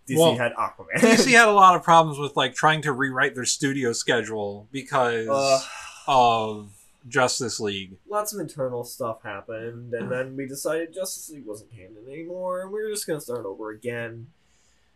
DC 0.07 0.17
Well, 0.17 0.35
had 0.37 0.53
Aquaman. 0.53 0.99
DC 0.99 1.31
had 1.31 1.47
a 1.47 1.51
lot 1.51 1.75
of 1.75 1.83
problems 1.83 2.19
with 2.19 2.35
like 2.35 2.53
trying 2.53 2.81
to 2.83 2.91
rewrite 2.93 3.33
their 3.35 3.45
studio 3.45 3.91
schedule 3.93 4.67
because 4.71 5.27
Uh, 5.27 5.59
of 6.07 6.71
Justice 7.07 7.59
League. 7.59 7.97
lots 8.09 8.33
of 8.33 8.39
internal 8.39 8.83
stuff 8.83 9.21
happened, 9.23 9.93
and 9.93 10.11
then 10.11 10.35
we 10.35 10.47
decided 10.47 10.93
Justice 10.93 11.29
League 11.29 11.45
wasn't 11.45 11.71
canon 11.71 12.03
anymore, 12.07 12.61
and 12.61 12.71
we 12.71 12.81
were 12.83 12.89
just 12.89 13.05
gonna 13.07 13.21
start 13.21 13.45
over 13.45 13.69
again, 13.71 14.27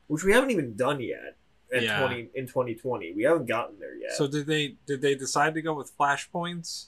which 0.08 0.24
we 0.24 0.32
haven't 0.34 0.52
even 0.52 0.76
done 0.76 1.00
yet. 1.00 1.36
At 1.72 1.84
Yeah. 1.84 2.00
twenty 2.00 2.30
in 2.34 2.48
2020, 2.48 3.14
we 3.14 3.22
haven't 3.24 3.46
gotten 3.46 3.78
there 3.80 3.96
yet. 3.96 4.14
So 4.14 4.26
did 4.28 4.48
they 4.48 4.76
did 4.88 5.02
they 5.02 5.14
decide 5.14 5.54
to 5.54 5.62
go 5.62 5.74
with 5.76 5.96
flashpoints? 5.98 6.88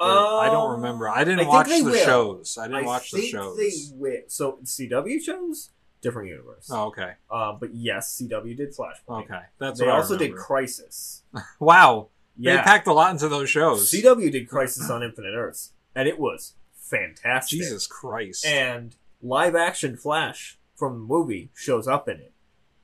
Or- 0.00 0.06
I 0.40 0.46
don't 0.50 0.72
remember. 0.72 1.08
I 1.10 1.24
didn't 1.24 1.40
Um, 1.40 1.46
I 1.46 1.48
watch 1.50 1.68
the 1.68 1.82
will. 1.84 1.94
shows. 2.04 2.56
I 2.58 2.68
didn't 2.68 2.84
I 2.84 2.86
watch 2.86 3.10
the 3.10 3.20
shows. 3.20 3.56
They 3.58 3.70
wi- 3.94 4.24
so 4.28 4.58
CW 4.64 5.20
shows 5.20 5.68
different 6.02 6.28
universe. 6.28 6.68
Oh, 6.70 6.88
okay. 6.88 7.12
Um, 7.30 7.56
but 7.58 7.74
yes, 7.74 8.20
CW 8.20 8.56
did 8.56 8.74
Flashpoint. 8.76 9.24
Okay. 9.24 9.40
That's 9.58 9.80
they 9.80 9.86
what 9.86 9.94
also 9.94 10.16
I 10.16 10.18
did. 10.18 10.34
Crisis. 10.34 11.22
Wow. 11.60 12.08
yeah. 12.36 12.56
They 12.56 12.62
packed 12.62 12.86
a 12.86 12.92
lot 12.92 13.12
into 13.12 13.28
those 13.28 13.48
shows. 13.48 13.90
CW 13.90 14.30
did 14.30 14.48
Crisis 14.48 14.90
on 14.90 15.02
Infinite 15.02 15.34
Earths, 15.34 15.72
and 15.94 16.06
it 16.06 16.18
was 16.18 16.54
fantastic. 16.76 17.60
Jesus 17.60 17.86
Christ. 17.86 18.44
and 18.44 18.96
live 19.22 19.54
action 19.54 19.96
Flash 19.96 20.58
from 20.74 20.94
the 20.94 20.98
movie 21.00 21.50
shows 21.54 21.86
up 21.88 22.08
in 22.08 22.16
it. 22.18 22.32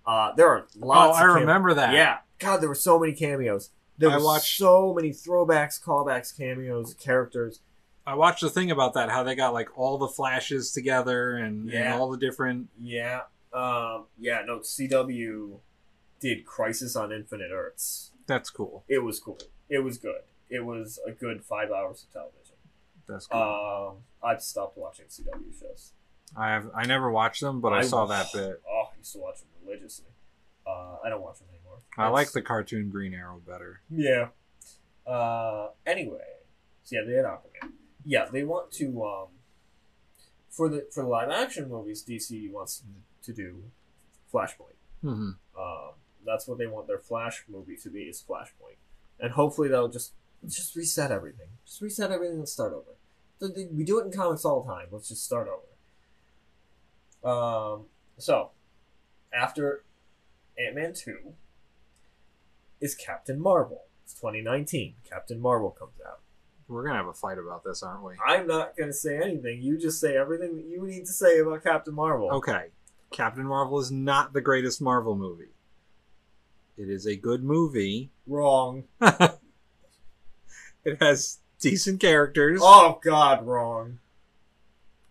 Uh, 0.07 0.33
there 0.37 0.48
are 0.48 0.66
oh, 0.81 0.87
lots. 0.87 1.18
I 1.18 1.24
of 1.24 1.33
cam- 1.33 1.40
remember 1.40 1.74
that. 1.74 1.92
Yeah, 1.92 2.18
God, 2.38 2.59
there 2.62 2.68
were 2.68 2.74
so 2.74 2.98
many 2.98 3.12
cameos. 3.12 3.70
There 3.98 4.11
I 4.11 4.16
were 4.16 4.24
watched- 4.24 4.57
so 4.57 4.94
many 4.94 5.11
throwbacks, 5.11 5.83
callbacks, 5.83 6.35
cameos, 6.35 6.94
characters. 6.94 7.61
I 8.08 8.14
watched 8.14 8.40
the 8.40 8.48
thing 8.48 8.70
about 8.70 8.94
that, 8.94 9.10
how 9.10 9.22
they 9.22 9.34
got 9.34 9.52
like 9.52 9.76
all 9.76 9.98
the 9.98 10.08
flashes 10.08 10.72
together 10.72 11.36
and, 11.36 11.68
Yeah. 11.68 11.92
and 11.92 12.00
all 12.00 12.10
the 12.10 12.16
different. 12.16 12.70
Yeah, 12.80 13.24
um, 13.52 14.06
yeah. 14.18 14.40
No, 14.46 14.60
CW 14.60 15.60
did 16.18 16.46
Crisis 16.46 16.96
on 16.96 17.12
Infinite 17.12 17.50
Earths. 17.52 18.12
That's 18.26 18.48
cool. 18.48 18.82
It 18.88 19.00
was 19.00 19.20
cool. 19.20 19.38
It 19.68 19.80
was 19.80 19.98
good. 19.98 20.22
It 20.48 20.64
was 20.64 20.98
a 21.06 21.10
good 21.10 21.44
five 21.44 21.70
hours 21.70 22.04
of 22.04 22.12
television. 22.14 22.54
That's 23.06 23.26
cool. 23.26 23.42
Um, 23.42 23.96
I've 24.26 24.42
stopped 24.42 24.78
watching 24.78 25.04
CW 25.06 25.60
shows. 25.60 25.92
I 26.34 26.48
have 26.48 26.70
I 26.74 26.86
never 26.86 27.10
watched 27.10 27.42
them, 27.42 27.60
but 27.60 27.74
I, 27.74 27.82
saw 27.82 28.06
that 28.06 28.28
bit. 28.32 28.62
Oh, 28.66 28.88
I 28.94 28.96
used 28.96 29.12
to 29.12 29.18
watch 29.18 29.40
them 29.40 29.48
religiously. 29.66 30.06
Uh, 30.66 30.96
I 31.04 31.10
don't 31.10 31.20
watch 31.20 31.40
them 31.40 31.48
anymore. 31.50 31.80
I 31.98 32.08
like 32.08 32.32
the 32.32 32.40
cartoon 32.40 32.88
Green 32.88 33.12
Arrow 33.12 33.42
better. 33.46 33.80
Yeah. 33.90 34.28
Uh. 35.06 35.68
Anyway, 35.86 36.24
so 36.84 36.96
yeah, 36.96 37.02
they 37.06 37.12
had 37.12 37.26
Aquaman. 37.26 37.72
Yeah, 38.08 38.24
they 38.32 38.42
want 38.42 38.72
to 38.72 39.04
um. 39.04 39.26
For 40.48 40.68
the 40.70 40.86
for 40.90 41.02
the 41.02 41.08
live 41.10 41.28
action 41.30 41.68
movies, 41.68 42.02
DC 42.02 42.50
wants 42.50 42.82
to 43.22 43.32
do 43.34 43.64
Flashpoint. 44.32 44.78
hmm 45.02 45.32
Um, 45.56 45.92
that's 46.24 46.48
what 46.48 46.56
they 46.58 46.66
want 46.66 46.86
their 46.86 46.98
Flash 46.98 47.44
movie 47.48 47.76
to 47.76 47.90
be 47.90 48.04
is 48.04 48.24
Flashpoint, 48.26 48.78
and 49.20 49.32
hopefully 49.32 49.68
they'll 49.68 49.88
just 49.88 50.14
just 50.46 50.74
reset 50.74 51.12
everything. 51.12 51.48
Just 51.66 51.82
reset 51.82 52.10
everything 52.10 52.38
and 52.38 52.48
start 52.48 52.72
over. 52.72 52.96
So 53.40 53.50
We 53.72 53.84
do 53.84 54.00
it 54.00 54.06
in 54.06 54.10
comics 54.12 54.44
all 54.44 54.62
the 54.62 54.72
time. 54.72 54.86
Let's 54.90 55.08
just 55.08 55.24
start 55.24 55.46
over. 55.48 55.68
Um, 57.30 57.86
so 58.16 58.50
after 59.32 59.84
Ant 60.58 60.74
Man 60.76 60.92
two 60.94 61.34
is 62.80 62.94
Captain 62.94 63.38
Marvel. 63.38 63.82
It's 64.04 64.14
2019. 64.14 64.94
Captain 65.08 65.40
Marvel 65.40 65.70
comes 65.70 66.00
out. 66.06 66.20
We're 66.68 66.85
gonna 66.85 66.96
have 66.98 67.07
a 67.07 67.14
fight 67.14 67.38
about 67.38 67.64
this, 67.64 67.83
aren't 67.83 68.02
we? 68.04 68.12
I'm 68.26 68.46
not 68.46 68.76
gonna 68.76 68.92
say 68.92 69.16
anything. 69.16 69.62
You 69.62 69.78
just 69.78 70.00
say 70.00 70.16
everything 70.16 70.54
that 70.57 70.66
you 70.66 70.87
need 70.87 71.07
to 71.07 71.12
say 71.12 71.38
about 71.40 71.62
Captain 71.64 71.94
Marvel. 71.94 72.31
Okay. 72.33 72.66
Captain 73.11 73.44
Marvel 73.46 73.78
is 73.78 73.90
not 73.90 74.35
the 74.35 74.40
greatest 74.42 74.83
Marvel 74.83 75.16
movie. 75.16 75.48
It 76.76 76.90
is 76.90 77.07
a 77.07 77.16
good 77.16 77.42
movie. 77.42 78.11
Wrong. 78.26 78.85
It 80.85 81.02
has 81.02 81.38
decent 81.61 82.00
characters 82.00 82.61
Oh 82.62 82.98
God, 83.04 83.44
wrong. 83.44 83.98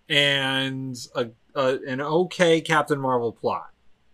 and 0.10 0.98
a, 1.16 1.28
a 1.56 1.78
an 1.88 2.02
okay 2.02 2.62
Captain 2.62 3.00
Marvel 3.00 3.32
plot. 3.32 3.70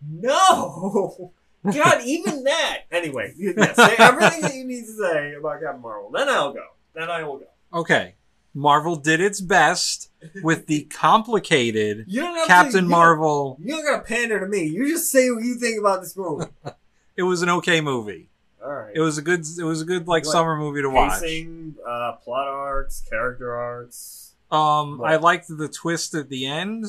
No! 0.06 1.32
God, 1.64 2.02
even 2.04 2.44
that! 2.44 2.80
Anyway, 2.92 3.34
say 3.38 3.96
everything 3.98 4.42
that 4.42 4.56
you 4.56 4.66
need 4.66 4.82
to 4.86 4.94
say 4.94 5.36
about 5.36 5.62
Captain 5.62 5.82
Marvel. 5.82 6.12
Then 6.12 6.28
I'll 6.28 6.52
go. 6.54 6.66
Then 6.94 7.10
I 7.10 7.24
will 7.24 7.38
go. 7.40 7.46
Okay. 7.74 8.16
Marvel 8.54 8.96
did 8.96 9.20
its 9.20 9.42
best 9.42 10.12
with 10.44 10.68
the 10.68 10.84
complicated 10.92 12.06
You 12.08 12.22
don't 12.22 12.36
have 12.36 12.46
to, 12.46 12.48
Captain 12.54 12.84
you 12.86 12.90
Marvel. 12.90 13.56
Don't, 13.60 13.68
you 13.68 13.74
don't 13.76 13.86
gotta 13.86 14.04
pander 14.04 14.40
to 14.40 14.48
me. 14.48 14.64
You 14.66 14.88
just 14.88 15.12
say 15.12 15.32
what 15.32 15.44
you 15.44 15.56
think 15.56 15.80
about 15.80 16.02
this 16.02 16.16
movie. 16.18 16.46
It 17.16 17.22
was 17.24 17.44
an 17.44 17.50
okay 17.50 17.80
movie. 17.80 18.30
Alright. 18.60 18.96
It 18.96 19.00
was 19.02 19.20
a 19.20 19.22
good 19.22 19.42
it 19.60 19.64
was 19.64 19.82
a 19.82 19.86
good 19.86 20.08
like 20.08 20.26
What? 20.26 20.32
summer 20.32 20.58
movie 20.58 20.82
to 20.82 20.90
watch. 20.90 21.22
Uh, 21.22 22.14
plot 22.24 22.48
arcs, 22.48 23.04
character 23.08 23.54
arcs. 23.54 24.34
Um, 24.50 24.98
What? 24.98 25.12
I 25.12 25.18
liked 25.18 25.48
the 25.48 25.68
twist 25.68 26.16
at 26.16 26.30
the 26.30 26.48
end, 26.48 26.86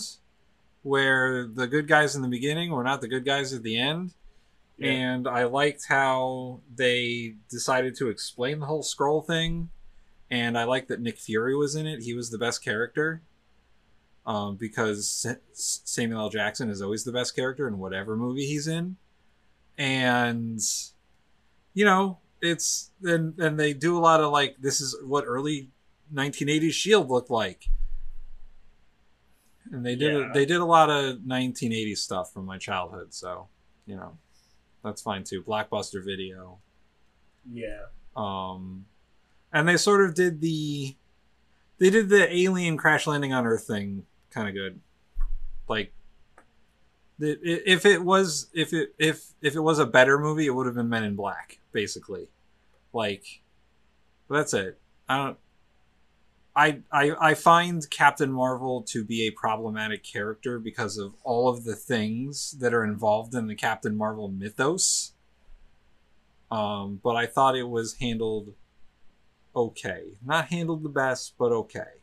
where 0.83 1.47
the 1.47 1.67
good 1.67 1.89
guys 1.89 2.17
in 2.17 2.23
the 2.23 2.29
beginning 2.29 2.71
were 2.71 2.85
not 2.85 3.01
the 3.03 3.09
good 3.09 3.25
guys 3.27 3.53
at 3.53 3.63
the 3.63 3.77
end, 3.79 4.13
Yeah. 4.79 4.93
and 4.93 5.29
I 5.29 5.45
liked 5.45 5.85
how 5.89 6.61
they 6.75 7.35
decided 7.51 7.95
to 7.97 8.09
explain 8.09 8.61
the 8.61 8.67
whole 8.67 8.83
Skrull 8.83 9.27
thing, 9.27 9.69
and 10.31 10.57
I 10.59 10.65
like 10.65 10.89
that 10.89 11.01
Nick 11.01 11.19
Fury 11.19 11.55
was 11.57 11.75
in 11.75 11.87
it. 11.87 12.01
He 12.03 12.15
was 12.15 12.31
the 12.31 12.39
best 12.39 12.63
character, 12.65 13.23
um, 14.27 14.57
because 14.57 15.27
Samuel 15.53 16.21
L. 16.21 16.29
Jackson 16.31 16.71
is 16.71 16.81
always 16.83 17.05
the 17.05 17.13
best 17.13 17.35
character 17.37 17.69
in 17.69 17.79
whatever 17.79 18.17
movie 18.17 18.47
he's 18.47 18.67
in, 18.67 18.97
and 19.79 20.61
you 21.75 21.85
know 21.85 22.19
it's 22.41 22.91
and 23.03 23.39
and 23.39 23.59
they 23.59 23.73
do 23.73 23.97
a 23.97 24.01
lot 24.01 24.21
of 24.21 24.31
like 24.33 24.57
this 24.61 24.81
is 24.81 24.97
what 25.05 25.25
early 25.27 25.71
1980s 26.13 26.73
Shield 26.73 27.09
looked 27.09 27.31
like. 27.31 27.69
And 29.73 29.85
they 29.85 29.97
did 29.97 30.13
Yeah. 30.15 30.31
they 30.33 30.45
did 30.45 30.59
a 30.61 30.65
lot 30.65 30.91
of 30.91 31.19
1980s 31.21 31.99
stuff 31.99 32.33
from 32.33 32.45
my 32.45 32.59
childhood, 32.59 33.15
so 33.15 33.49
you 33.87 33.97
know 33.97 34.19
that's 34.83 35.01
fine 35.03 35.25
too. 35.25 35.43
Blockbuster 35.43 36.05
Video, 36.05 36.59
Yeah. 37.51 37.87
um, 38.15 38.85
and 39.55 39.67
they 39.67 39.79
sort 39.79 40.05
of 40.05 40.15
did 40.15 40.43
the 40.43 40.97
they 41.79 41.89
did 41.89 42.11
the 42.11 42.31
alien 42.37 42.77
crash 42.77 43.07
landing 43.07 43.33
on 43.33 43.47
Earth 43.47 43.67
thing 43.67 44.05
kind 44.31 44.49
of 44.49 44.55
good, 44.55 44.81
like. 45.69 45.93
If 47.21 47.87
it 47.87 48.05
was 48.05 48.49
if 48.53 48.73
it 48.73 48.93
if 48.99 49.29
if 49.41 49.55
it 49.55 49.61
was 49.61 49.79
a 49.79 49.87
better 49.87 50.19
movie, 50.19 50.47
it 50.47 50.51
would 50.51 50.67
have 50.67 50.75
been 50.75 50.89
Men 50.89 51.05
in 51.05 51.15
Black, 51.15 51.61
basically. 51.71 52.27
Like, 52.93 53.41
that's 54.29 54.53
it. 54.53 54.81
I 55.09 55.17
don't. 55.19 55.39
I, 56.57 56.81
I 56.91 57.31
I 57.31 57.35
find 57.35 57.89
Captain 57.89 58.33
Marvel 58.33 58.83
to 58.89 59.05
be 59.05 59.29
a 59.29 59.31
problematic 59.31 60.03
character 60.03 60.59
because 60.59 60.99
of 60.99 61.15
all 61.23 61.49
of 61.49 61.63
the 61.63 61.77
things 61.77 62.51
that 62.59 62.75
are 62.75 62.85
involved 62.85 63.33
in 63.33 63.47
the 63.47 63.55
Captain 63.55 63.97
Marvel 63.97 64.27
mythos. 64.27 65.13
Um, 66.51 67.01
but 67.01 67.15
I 67.15 67.27
thought 67.27 67.57
it 67.57 67.69
was 67.69 67.95
handled 67.95 68.55
okay. 69.55 70.03
Not 70.25 70.49
handled 70.49 70.83
the 70.83 70.89
best, 70.89 71.35
but 71.39 71.53
okay. 71.53 72.01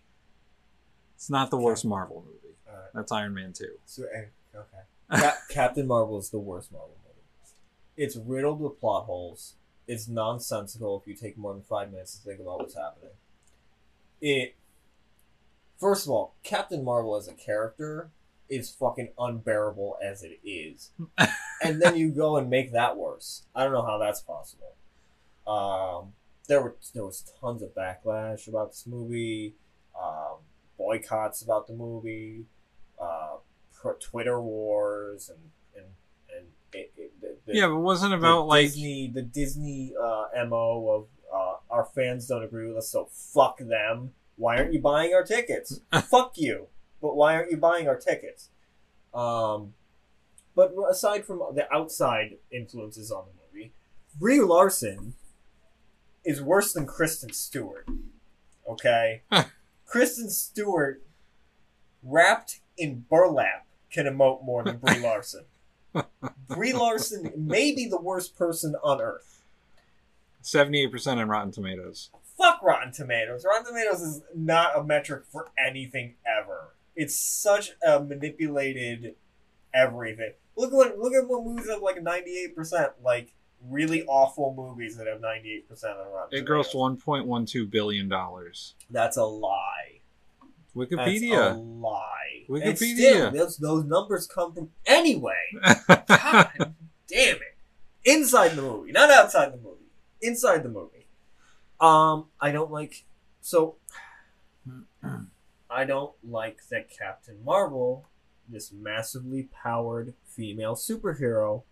It's 1.15 1.29
not 1.29 1.51
the 1.51 1.57
worst 1.57 1.85
Marvel 1.85 2.25
movie. 2.25 2.55
Alright. 2.67 2.89
That's 2.93 3.11
Iron 3.11 3.33
Man 3.33 3.53
2. 3.53 3.65
So, 3.85 4.03
eh, 4.13 4.25
okay. 4.55 5.21
Cap- 5.21 5.37
Captain 5.49 5.87
Marvel 5.87 6.17
is 6.17 6.29
the 6.29 6.39
worst 6.39 6.71
Marvel 6.71 6.95
movie. 7.05 7.21
It's 7.95 8.15
riddled 8.15 8.59
with 8.59 8.79
plot 8.79 9.05
holes. 9.05 9.55
It's 9.87 10.07
nonsensical 10.07 10.99
if 10.99 11.07
you 11.07 11.15
take 11.15 11.37
more 11.37 11.53
than 11.53 11.63
five 11.63 11.91
minutes 11.91 12.17
to 12.17 12.23
think 12.23 12.39
about 12.39 12.59
what's 12.59 12.75
happening. 12.75 13.11
It. 14.21 14.55
First 15.79 16.05
of 16.05 16.11
all, 16.11 16.35
Captain 16.43 16.83
Marvel 16.83 17.15
as 17.15 17.27
a 17.27 17.33
character 17.33 18.09
is 18.49 18.69
fucking 18.69 19.09
unbearable 19.17 19.97
as 20.03 20.23
it 20.23 20.39
is. 20.43 20.91
and 21.63 21.81
then 21.81 21.95
you 21.95 22.11
go 22.11 22.37
and 22.37 22.49
make 22.49 22.71
that 22.73 22.97
worse. 22.97 23.45
I 23.55 23.63
don't 23.63 23.73
know 23.73 23.85
how 23.85 23.97
that's 23.97 24.21
possible. 24.21 24.75
Um, 25.47 26.13
there 26.51 26.61
were 26.61 26.75
there 26.93 27.05
was 27.05 27.33
tons 27.39 27.63
of 27.63 27.73
backlash 27.73 28.49
about 28.49 28.71
this 28.71 28.85
movie, 28.85 29.55
um, 29.97 30.39
boycotts 30.77 31.41
about 31.41 31.65
the 31.65 31.73
movie, 31.73 32.43
uh, 33.01 33.37
Twitter 34.01 34.41
wars, 34.41 35.29
and 35.29 35.39
and 35.73 35.85
and 36.35 36.47
it, 36.73 36.91
it, 36.97 37.45
the, 37.45 37.53
Yeah, 37.53 37.67
but 37.67 37.75
it 37.75 37.79
wasn't 37.79 38.13
about 38.13 38.47
like 38.47 38.65
Disney 38.65 39.09
the 39.13 39.21
Disney 39.21 39.93
uh, 39.97 40.25
mo 40.45 40.89
of 40.89 41.33
uh, 41.33 41.73
our 41.73 41.85
fans 41.85 42.27
don't 42.27 42.43
agree 42.43 42.67
with 42.67 42.75
us, 42.75 42.89
so 42.89 43.07
fuck 43.09 43.59
them. 43.59 44.11
Why 44.35 44.57
aren't 44.57 44.73
you 44.73 44.81
buying 44.81 45.13
our 45.13 45.23
tickets? 45.23 45.79
fuck 46.09 46.33
you. 46.35 46.67
But 47.01 47.15
why 47.15 47.35
aren't 47.35 47.51
you 47.51 47.57
buying 47.57 47.87
our 47.87 47.97
tickets? 47.97 48.49
Um, 49.13 49.73
but 50.53 50.73
aside 50.89 51.23
from 51.23 51.41
the 51.55 51.71
outside 51.73 52.39
influences 52.51 53.09
on 53.09 53.23
the 53.27 53.57
movie, 53.57 53.71
Brie 54.19 54.41
Larson 54.41 55.13
is 56.23 56.41
worse 56.41 56.73
than 56.73 56.85
Kristen 56.85 57.33
Stewart. 57.33 57.87
Okay, 58.67 59.21
Kristen 59.85 60.29
Stewart, 60.29 61.01
wrapped 62.03 62.59
in 62.77 63.05
burlap, 63.09 63.65
can 63.91 64.05
emote 64.05 64.43
more 64.43 64.63
than 64.63 64.77
Brie 64.77 64.99
Larson. 65.03 65.45
Brie 66.47 66.73
Larson 66.73 67.31
may 67.35 67.73
be 67.73 67.87
the 67.87 67.99
worst 67.99 68.37
person 68.37 68.75
on 68.83 69.01
earth. 69.01 69.41
78% 70.43 71.17
on 71.17 71.27
Rotten 71.27 71.51
Tomatoes. 71.51 72.09
Fuck 72.37 72.63
Rotten 72.63 72.91
Tomatoes. 72.91 73.45
Rotten 73.45 73.65
Tomatoes 73.65 74.01
is 74.01 74.21
not 74.35 74.77
a 74.77 74.83
metric 74.83 75.23
for 75.29 75.51
anything 75.57 76.15
ever. 76.25 76.69
It's 76.95 77.15
such 77.15 77.71
a 77.85 77.99
manipulated 77.99 79.15
everything. 79.73 80.33
Look 80.55 80.71
what 80.73 80.97
look 80.97 81.13
at 81.13 81.27
what 81.27 81.43
movies 81.45 81.69
have 81.69 81.81
like 81.81 82.01
ninety 82.01 82.37
eight 82.37 82.55
percent, 82.55 82.93
like 83.03 83.33
really 83.69 84.03
awful 84.05 84.53
movies 84.55 84.97
that 84.97 85.07
have 85.07 85.21
ninety 85.21 85.51
eight 85.53 85.69
percent 85.69 85.93
on 85.97 86.11
Rotten 86.13 86.37
It 86.37 86.45
Tomatoes. 86.45 86.73
grossed 86.73 86.97
1.12 87.03 87.69
billion 87.71 88.09
dollars. 88.09 88.75
That's 88.89 89.17
a 89.17 89.23
lie. 89.23 89.99
That's 90.41 90.75
a 90.75 90.95
Wikipedia. 90.95 91.81
lie. 91.81 92.45
Wikipedia. 92.49 92.65
And 92.69 92.77
still, 92.77 93.31
those, 93.31 93.57
those 93.57 93.83
numbers 93.85 94.25
come 94.27 94.53
from 94.53 94.69
anyway. 94.85 95.35
God 95.87 96.49
damn 97.07 97.35
it. 97.37 97.41
Inside 98.03 98.49
the 98.55 98.61
movie, 98.63 98.91
not 98.91 99.11
outside 99.11 99.53
the 99.53 99.57
movie. 99.57 99.77
Inside 100.21 100.63
the 100.63 100.69
movie. 100.69 101.05
Um, 101.79 102.25
I 102.39 102.51
don't 102.51 102.71
like 102.71 103.03
so 103.41 103.75
I 105.69 105.83
don't 105.85 106.13
like 106.27 106.59
that 106.69 106.89
Captain 106.89 107.37
Marvel, 107.43 108.05
this 108.49 108.71
massively 108.71 109.49
powered 109.63 110.13
female 110.25 110.75
superhero, 110.75 111.63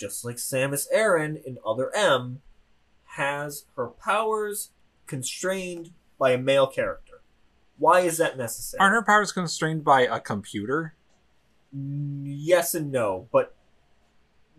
just 0.00 0.24
like 0.24 0.36
Samus 0.36 0.86
Aran 0.90 1.36
in 1.36 1.58
Other 1.64 1.94
M, 1.94 2.40
has 3.16 3.66
her 3.76 3.88
powers 3.88 4.70
constrained 5.06 5.92
by 6.18 6.32
a 6.32 6.38
male 6.38 6.66
character. 6.66 7.20
Why 7.78 8.00
is 8.00 8.16
that 8.16 8.38
necessary? 8.38 8.80
Aren't 8.80 8.94
her 8.94 9.02
powers 9.02 9.30
constrained 9.32 9.84
by 9.84 10.02
a 10.02 10.18
computer? 10.18 10.94
Yes 11.72 12.74
and 12.74 12.90
no, 12.90 13.28
but 13.30 13.54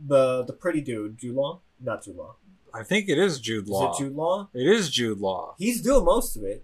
the 0.07 0.43
the 0.43 0.53
pretty 0.53 0.81
dude, 0.81 1.17
Jude 1.17 1.35
Law, 1.35 1.59
not 1.79 2.03
Jude 2.03 2.15
Law. 2.15 2.35
I 2.73 2.83
think 2.83 3.09
it 3.09 3.17
is 3.17 3.39
Jude 3.39 3.67
Law. 3.67 3.91
Is 3.91 3.99
it 3.99 4.03
Jude 4.03 4.15
Law? 4.15 4.49
It 4.53 4.67
is 4.67 4.89
Jude 4.89 5.19
Law. 5.19 5.55
He's 5.57 5.81
doing 5.81 6.05
most 6.05 6.37
of 6.37 6.43
it. 6.43 6.63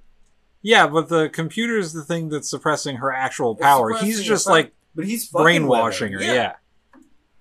Yeah, 0.61 0.88
but 0.88 1.09
the 1.09 1.30
computer 1.30 1.78
is 1.78 1.93
the 1.93 2.03
thing 2.03 2.30
that's 2.30 2.49
suppressing 2.49 2.97
her 2.97 3.11
actual 3.11 3.55
power. 3.55 3.93
He's 3.97 4.23
just 4.23 4.47
like 4.47 4.73
But 4.95 5.05
he's 5.05 5.28
brainwashing 5.30 6.13
with 6.13 6.21
her. 6.21 6.34
Yeah. 6.34 6.55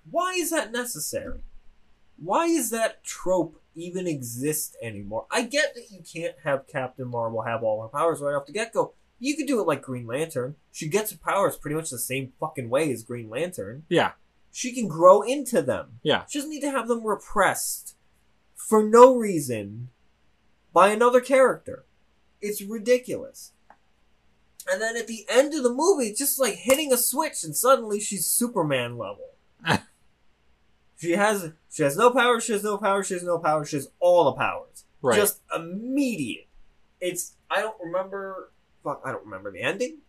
Why 0.09 0.33
is 0.33 0.51
that 0.51 0.71
necessary? 0.71 1.41
Why 2.17 2.45
is 2.45 2.69
that 2.71 3.03
trope 3.03 3.61
even 3.75 4.07
exist 4.07 4.75
anymore? 4.81 5.27
I 5.31 5.43
get 5.43 5.75
that 5.75 5.91
you 5.91 6.01
can't 6.01 6.35
have 6.43 6.67
Captain 6.67 7.07
Marvel 7.07 7.43
have 7.43 7.63
all 7.63 7.81
her 7.81 7.87
powers 7.87 8.21
right 8.21 8.33
off 8.33 8.45
the 8.45 8.51
get 8.51 8.73
go. 8.73 8.93
You 9.19 9.35
could 9.35 9.47
do 9.47 9.59
it 9.59 9.67
like 9.67 9.81
Green 9.81 10.07
Lantern. 10.07 10.55
She 10.71 10.87
gets 10.87 11.11
her 11.11 11.17
powers 11.17 11.57
pretty 11.57 11.75
much 11.75 11.89
the 11.89 11.97
same 11.97 12.33
fucking 12.39 12.69
way 12.69 12.91
as 12.91 13.03
Green 13.03 13.29
Lantern. 13.29 13.83
Yeah. 13.89 14.11
She 14.51 14.73
can 14.73 14.87
grow 14.87 15.21
into 15.21 15.61
them. 15.61 15.99
Yeah. 16.03 16.23
She 16.27 16.39
doesn't 16.39 16.51
need 16.51 16.61
to 16.61 16.71
have 16.71 16.87
them 16.87 17.05
repressed 17.05 17.95
for 18.55 18.83
no 18.83 19.15
reason 19.15 19.89
by 20.73 20.89
another 20.89 21.21
character. 21.21 21.85
It's 22.41 22.61
ridiculous. 22.61 23.53
And 24.71 24.81
then 24.81 24.97
at 24.97 25.07
the 25.07 25.25
end 25.29 25.53
of 25.53 25.63
the 25.63 25.73
movie, 25.73 26.07
it's 26.07 26.19
just 26.19 26.39
like 26.39 26.55
hitting 26.55 26.91
a 26.91 26.97
switch 26.97 27.43
and 27.43 27.55
suddenly 27.55 27.99
she's 27.99 28.27
Superman 28.27 28.97
level. 28.97 29.31
she 30.97 31.11
has 31.11 31.51
she 31.71 31.83
has 31.83 31.95
no 31.95 32.11
power, 32.11 32.41
she 32.41 32.53
has 32.53 32.63
no 32.63 32.77
power, 32.77 33.03
she 33.03 33.13
has 33.13 33.23
no 33.23 33.39
power, 33.39 33.65
she 33.65 33.77
has 33.77 33.89
all 33.99 34.25
the 34.25 34.33
powers. 34.33 34.85
Right. 35.01 35.15
Just 35.15 35.41
immediate. 35.55 36.47
It's 36.99 37.33
I 37.49 37.61
don't 37.61 37.79
remember 37.81 38.51
fuck 38.83 39.01
I 39.05 39.11
don't 39.11 39.25
remember 39.25 39.51
the 39.51 39.61
ending. 39.61 39.99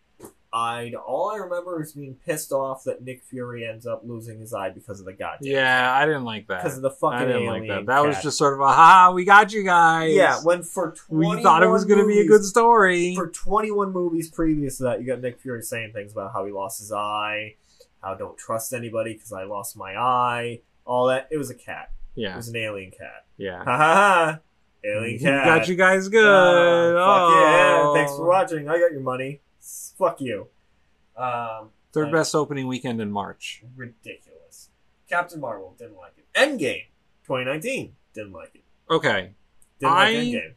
I 0.51 0.91
all 1.05 1.29
I 1.29 1.37
remember 1.37 1.81
is 1.81 1.93
being 1.93 2.15
pissed 2.25 2.51
off 2.51 2.83
that 2.85 3.03
Nick 3.03 3.23
Fury 3.23 3.67
ends 3.67 3.85
up 3.85 4.01
losing 4.03 4.39
his 4.39 4.51
eye 4.51 4.71
because 4.71 4.99
of 4.99 5.05
the 5.05 5.13
goddamn 5.13 5.51
yeah, 5.51 5.93
I 5.93 6.05
didn't 6.07 6.23
like 6.25 6.47
that. 6.47 6.63
because 6.63 6.75
of 6.75 6.81
the 6.81 6.89
fucking 6.89 7.19
I 7.19 7.25
didn't 7.25 7.43
alien 7.43 7.67
like 7.67 7.67
that. 7.67 7.85
That 7.85 8.03
was 8.03 8.19
just 8.23 8.37
sort 8.37 8.55
of 8.55 8.61
a 8.61 8.67
ha, 8.67 9.11
we 9.13 9.25
got 9.25 9.53
you 9.53 9.63
guys. 9.63 10.15
yeah. 10.15 10.39
When 10.41 10.63
for 10.63 10.95
we 11.07 11.43
thought 11.43 11.61
it 11.61 11.67
was 11.67 11.85
going 11.85 11.99
to 11.99 12.07
be 12.07 12.21
a 12.21 12.25
good 12.25 12.43
story. 12.43 13.13
for 13.15 13.27
21 13.27 13.91
movies 13.91 14.31
previous 14.31 14.77
to 14.77 14.83
that, 14.83 15.01
you 15.01 15.05
got 15.05 15.21
Nick 15.21 15.39
Fury 15.39 15.61
saying 15.61 15.93
things 15.93 16.13
about 16.13 16.33
how 16.33 16.45
he 16.45 16.51
lost 16.51 16.79
his 16.79 16.91
eye, 16.91 17.55
how 18.01 18.15
don't 18.15 18.37
trust 18.37 18.73
anybody 18.73 19.13
because 19.13 19.31
I 19.31 19.43
lost 19.43 19.77
my 19.77 19.95
eye, 19.95 20.61
all 20.89 21.07
that. 21.07 21.27
It 21.31 21.37
was 21.37 21.49
a 21.49 21.55
cat. 21.55 21.91
Yeah. 22.15 22.33
It 22.33 22.37
was 22.37 22.49
an 22.49 22.55
alien 22.57 22.91
cat. 22.91 23.25
yeah. 23.37 23.63
Ha 23.63 23.77
ha 23.77 23.93
ha! 23.95 24.39
Alien 24.83 25.19
cat. 25.19 25.45
Got 25.45 25.67
you 25.67 25.75
guys 25.75 26.09
good. 26.09 26.25
Uh, 26.25 26.97
fuck 26.99 27.29
yeah! 27.31 27.81
Oh. 27.83 27.93
Thanks 27.95 28.11
for 28.13 28.25
watching. 28.25 28.67
I 28.69 28.79
got 28.79 28.91
your 28.91 29.01
money. 29.01 29.41
Fuck 29.97 30.19
you. 30.21 30.47
Um, 31.15 31.69
Third 31.93 32.11
best 32.11 32.33
opening 32.35 32.67
weekend 32.67 33.01
in 33.01 33.11
March. 33.11 33.63
ridiculous. 33.75 34.69
Captain 35.09 35.39
Marvel 35.39 35.75
didn't 35.77 35.97
like 35.97 36.13
it. 36.17 36.25
Endgame 36.33 36.85
2019 37.25 37.95
didn't 38.13 38.31
like 38.33 38.51
it. 38.55 38.63
Okay, 38.89 39.31
Didn't 39.79 39.93
like 39.95 40.07
I- 40.07 40.13
Endgame. 40.13 40.53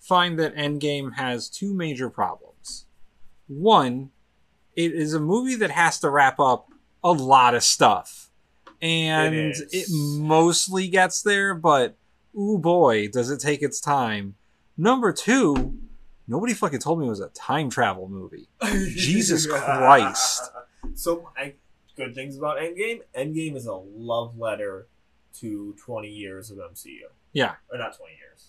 find 0.00 0.38
that 0.38 0.54
Endgame 0.54 1.14
has 1.14 1.48
two 1.48 1.74
major 1.74 2.08
problems. 2.10 2.86
One, 3.48 4.10
it 4.76 4.92
is 4.92 5.14
a 5.14 5.20
movie 5.20 5.54
that 5.56 5.70
has 5.70 5.98
to 6.00 6.10
wrap 6.10 6.38
up 6.40 6.68
a 7.02 7.12
lot 7.12 7.54
of 7.54 7.62
stuff. 7.64 8.23
And 8.82 9.34
It 9.34 9.68
it, 9.72 9.86
mostly 9.90 10.88
gets 10.88 11.22
there, 11.22 11.54
but 11.54 11.96
ooh 12.38 12.58
boy, 12.58 13.08
does 13.08 13.30
it 13.30 13.40
take 13.40 13.62
its 13.62 13.80
time. 13.80 14.34
Number 14.76 15.12
two, 15.12 15.78
nobody 16.26 16.52
fucking 16.54 16.80
told 16.80 16.98
me 17.00 17.06
it 17.06 17.10
was 17.10 17.20
a 17.20 17.28
time 17.28 17.70
travel 17.70 18.08
movie. 18.08 18.48
Jesus 18.62 19.46
Christ. 19.46 20.42
So, 20.96 21.30
I, 21.34 21.54
good 21.96 22.14
things 22.14 22.36
about 22.36 22.58
Endgame. 22.58 23.00
Endgame 23.16 23.56
is 23.56 23.64
a 23.64 23.72
love 23.72 24.36
letter 24.38 24.86
to 25.40 25.74
20 25.82 26.08
years 26.08 26.50
of 26.50 26.58
MCU. 26.58 26.98
Yeah. 27.32 27.54
Or 27.72 27.78
not 27.78 27.96
20 27.96 28.12
years. 28.12 28.48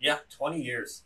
Yeah, 0.00 0.18
20 0.30 0.60
years. 0.60 1.04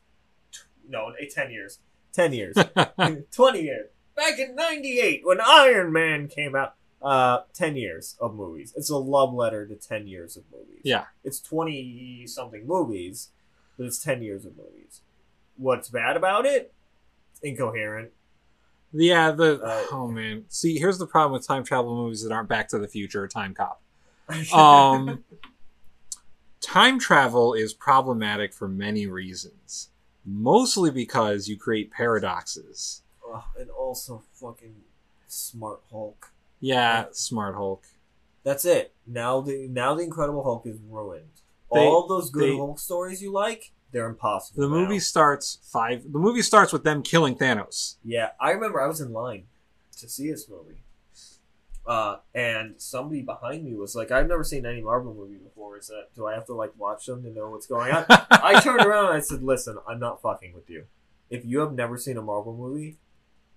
T- 0.50 0.60
No, 0.88 1.12
eh, 1.20 1.26
10 1.30 1.50
years. 1.50 1.80
10 2.14 2.32
years. 2.32 2.56
20 3.30 3.60
years. 3.60 3.90
Back 4.16 4.38
in 4.38 4.54
98 4.56 5.20
when 5.24 5.38
Iron 5.40 5.92
Man 5.92 6.28
came 6.28 6.56
out. 6.56 6.74
Uh, 7.02 7.40
10 7.54 7.76
years 7.76 8.16
of 8.20 8.34
movies. 8.34 8.74
It's 8.76 8.90
a 8.90 8.96
love 8.96 9.32
letter 9.32 9.66
to 9.66 9.74
10 9.74 10.06
years 10.06 10.36
of 10.36 10.44
movies. 10.52 10.82
Yeah. 10.84 11.04
It's 11.24 11.40
20 11.40 12.26
something 12.26 12.66
movies, 12.66 13.30
but 13.78 13.86
it's 13.86 14.02
10 14.02 14.22
years 14.22 14.44
of 14.44 14.56
movies. 14.56 15.00
What's 15.56 15.88
bad 15.88 16.16
about 16.16 16.44
it? 16.44 16.74
It's 17.32 17.40
incoherent. 17.40 18.10
Yeah, 18.92 19.30
the 19.30 19.62
Uh, 19.62 19.84
oh 19.92 20.08
man. 20.08 20.44
See, 20.48 20.78
here's 20.78 20.98
the 20.98 21.06
problem 21.06 21.32
with 21.32 21.46
time 21.46 21.64
travel 21.64 21.94
movies 21.94 22.22
that 22.22 22.32
aren't 22.32 22.48
Back 22.48 22.68
to 22.68 22.78
the 22.78 22.88
Future 22.88 23.22
or 23.22 23.28
Time 23.28 23.54
Cop. 23.54 23.80
Um, 24.52 25.24
time 26.60 26.98
travel 26.98 27.54
is 27.54 27.72
problematic 27.72 28.52
for 28.52 28.68
many 28.68 29.06
reasons. 29.06 29.88
Mostly 30.24 30.90
because 30.90 31.48
you 31.48 31.56
create 31.56 31.90
paradoxes. 31.90 33.02
Ugh, 33.32 33.42
and 33.58 33.70
also 33.70 34.22
fucking 34.34 34.74
Smart 35.26 35.80
Hulk. 35.90 36.32
Yeah, 36.60 37.06
Smart 37.12 37.54
Hulk. 37.54 37.84
That's 38.44 38.64
it. 38.64 38.94
Now 39.06 39.40
the 39.40 39.66
now 39.68 39.94
the 39.94 40.02
Incredible 40.02 40.42
Hulk 40.44 40.66
is 40.66 40.78
ruined. 40.88 41.24
They- 41.72 41.80
All 41.86 42.06
those 42.06 42.30
good 42.30 42.50
they- 42.50 42.56
Hulk 42.56 42.78
stories 42.78 43.22
you 43.22 43.32
like, 43.32 43.72
they're 43.92 44.08
impossible. 44.08 44.62
The 44.62 44.68
now. 44.68 44.74
movie 44.82 44.98
starts 44.98 45.58
five. 45.62 46.02
The 46.12 46.18
movie 46.18 46.42
starts 46.42 46.72
with 46.72 46.84
them 46.84 47.02
killing 47.02 47.36
Thanos. 47.36 47.96
Yeah, 48.04 48.30
I 48.40 48.50
remember 48.52 48.80
I 48.80 48.86
was 48.86 49.00
in 49.00 49.12
line 49.12 49.44
to 49.98 50.08
see 50.08 50.30
this 50.30 50.48
movie. 50.48 50.82
Uh, 51.86 52.18
and 52.34 52.74
somebody 52.80 53.22
behind 53.22 53.64
me 53.64 53.74
was 53.74 53.96
like, 53.96 54.10
I've 54.12 54.28
never 54.28 54.44
seen 54.44 54.64
any 54.66 54.80
Marvel 54.82 55.12
movie 55.14 55.38
before. 55.38 55.78
Is 55.78 55.88
that 55.88 56.08
do 56.14 56.26
I 56.26 56.34
have 56.34 56.46
to 56.46 56.54
like 56.54 56.72
watch 56.78 57.06
them 57.06 57.22
to 57.22 57.30
know 57.30 57.50
what's 57.50 57.66
going 57.66 57.90
on? 57.92 58.04
I 58.30 58.60
turned 58.60 58.82
around 58.84 59.06
and 59.06 59.16
I 59.16 59.20
said, 59.20 59.42
Listen, 59.42 59.78
I'm 59.88 59.98
not 59.98 60.20
fucking 60.22 60.52
with 60.54 60.68
you. 60.70 60.84
If 61.30 61.44
you 61.44 61.60
have 61.60 61.72
never 61.72 61.96
seen 61.96 62.16
a 62.16 62.22
Marvel 62.22 62.54
movie 62.56 62.98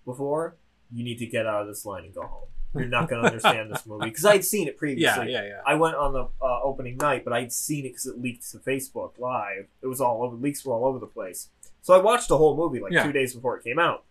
before, 0.06 0.56
you 0.92 1.04
need 1.04 1.18
to 1.20 1.26
get 1.26 1.46
out 1.46 1.62
of 1.62 1.68
this 1.68 1.86
line 1.86 2.06
and 2.06 2.14
go 2.16 2.22
home. 2.22 2.48
You're 2.76 2.86
not 2.86 3.08
going 3.10 3.22
to 3.22 3.28
understand 3.28 3.72
this 3.72 3.86
movie. 3.86 4.06
Because 4.10 4.26
I'd 4.26 4.44
seen 4.44 4.68
it 4.68 4.78
previously. 4.84 5.32
yeah, 5.32 5.42
yeah, 5.44 5.48
yeah. 5.48 5.62
I 5.66 5.76
went 5.76 5.96
on 5.96 6.14
the 6.14 6.24
uh, 6.42 6.62
opening 6.64 6.98
night, 6.98 7.24
but 7.24 7.32
I'd 7.34 7.52
seen 7.52 7.86
it 7.86 7.90
because 7.90 8.08
it 8.08 8.20
leaked 8.20 8.50
to 8.52 8.58
Facebook 8.60 9.20
Live. 9.20 9.68
It 9.82 9.88
was 9.88 10.02
all 10.02 10.24
over, 10.24 10.36
leaks 10.36 10.66
were 10.66 10.74
all 10.74 10.86
over 10.86 10.98
the 11.00 11.06
place. 11.08 11.50
So 11.82 11.94
I 11.94 11.98
watched 12.00 12.30
the 12.30 12.38
whole 12.38 12.56
movie 12.58 12.80
like 12.82 12.92
Yeah. 12.92 13.04
two 13.04 13.12
days 13.12 13.34
before 13.36 13.58
it 13.58 13.64
came 13.64 13.78
out. 13.78 14.06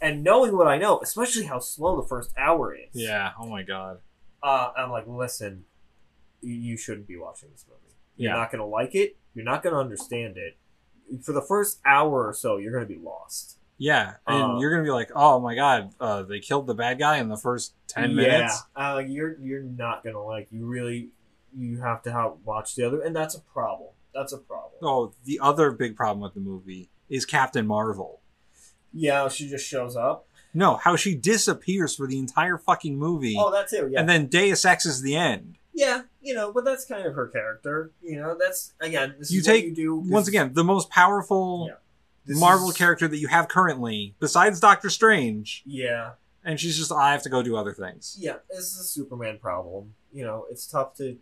And 0.00 0.24
knowing 0.24 0.56
what 0.56 0.66
I 0.66 0.78
know, 0.78 1.00
especially 1.00 1.44
how 1.44 1.58
slow 1.58 2.00
the 2.00 2.06
first 2.08 2.32
hour 2.38 2.74
is, 2.74 2.88
Yeah. 2.94 3.32
Oh 3.38 3.46
my 3.46 3.62
god. 3.62 3.98
uh, 4.42 4.72
I'm 4.76 4.90
like, 4.90 5.06
listen, 5.06 5.64
you- 6.40 6.78
shouldn't 6.78 7.06
be 7.06 7.18
watching 7.18 7.50
this 7.52 7.66
movie. 7.68 7.94
You're 8.16 8.32
Yeah. 8.32 8.38
not 8.38 8.50
going 8.50 8.60
to 8.60 8.64
like 8.66 8.94
it. 8.94 9.16
You're 9.34 9.44
not 9.44 9.62
going 9.62 9.74
to 9.74 9.78
understand 9.80 10.38
it. 10.38 10.56
For 11.22 11.32
the 11.32 11.42
first 11.42 11.80
hour 11.84 12.26
or 12.26 12.32
so, 12.32 12.56
you're 12.56 12.72
going 12.72 12.86
to 12.86 12.94
be 12.94 12.98
lost. 13.00 13.58
Yeah, 13.82 14.16
and 14.26 14.42
Uh, 14.42 14.58
you're 14.60 14.70
gonna 14.70 14.82
be 14.84 14.90
like, 14.90 15.10
oh 15.16 15.40
my 15.40 15.54
god, 15.54 15.94
uh, 15.98 16.22
they 16.22 16.38
killed 16.38 16.66
the 16.66 16.74
bad 16.74 16.98
guy 16.98 17.16
in 17.16 17.28
the 17.28 17.38
first 17.38 17.72
ten 17.88 18.14
minutes. 18.14 18.62
Yeah, 18.76 18.94
uh, 18.94 18.98
you're 18.98 19.38
you're 19.40 19.62
not 19.62 20.04
going 20.04 20.14
to 20.14 20.20
like. 20.20 20.48
You 20.52 20.66
really 20.66 21.08
you 21.56 21.78
have 21.80 22.02
to 22.02 22.12
have, 22.12 22.34
watch 22.44 22.74
the 22.74 22.84
other, 22.86 23.00
and 23.00 23.16
that's 23.16 23.34
a 23.34 23.40
problem. 23.40 23.88
That's 24.14 24.34
a 24.34 24.38
problem. 24.38 24.74
Oh, 24.82 25.12
the 25.24 25.40
other 25.40 25.70
big 25.70 25.96
problem 25.96 26.20
with 26.20 26.34
the 26.34 26.40
movie 26.40 26.90
is 27.08 27.24
Captain 27.24 27.66
Marvel. 27.66 28.20
Yeah, 28.92 29.28
she 29.28 29.48
just 29.48 29.66
shows 29.66 29.96
up. 29.96 30.26
No, 30.52 30.76
how 30.76 30.94
she 30.96 31.14
disappears 31.14 31.96
for 31.96 32.06
the 32.06 32.18
entire 32.18 32.58
fucking 32.58 32.98
movie, 32.98 33.36
Oh, 33.38 33.50
that 33.50 33.68
too. 33.68 33.88
Yeah, 33.90 34.00
and 34.00 34.08
then 34.08 34.26
Deus 34.26 34.64
Ex 34.66 34.84
is 34.84 35.00
the 35.00 35.16
end. 35.16 35.56
yeah. 35.72 36.02
You 36.20 36.34
know, 36.34 36.52
but 36.52 36.66
that's 36.66 36.84
kind 36.84 37.06
of 37.06 37.14
her 37.14 37.28
character. 37.28 37.92
You 38.02 38.20
know, 38.20 38.36
that's 38.38 38.74
again. 38.78 39.14
This 39.18 39.30
You 39.32 39.40
is 39.40 39.46
take- 39.46 39.62
what 39.64 39.68
you 39.70 39.74
do 39.74 39.94
Once 40.12 40.28
again, 40.28 40.52
the 40.52 40.64
most 40.64 40.90
powerful 40.90 41.66
Yeah. 41.70 41.76
This 42.30 42.40
Marvel 42.40 42.70
is- 42.70 42.76
character 42.76 43.06
that 43.08 43.18
you 43.18 43.28
have 43.28 43.48
currently, 43.48 44.14
besides 44.20 44.58
Doctor 44.60 44.88
Strange, 44.90 45.62
Yeah, 45.66 46.12
and 46.44 46.58
she's 46.58 46.76
just, 46.78 46.90
I 46.92 47.12
have 47.12 47.22
to 47.24 47.28
go 47.28 47.42
do 47.42 47.56
other 47.56 47.72
things. 47.74 48.16
yeah. 48.18 48.36
This 48.48 48.72
is 48.72 48.78
a 48.80 48.84
Superman 48.84 49.38
problem. 49.38 49.94
You 50.12 50.24
know, 50.24 50.46
it's 50.50 50.66
tough 50.66 50.94
to 50.96 51.16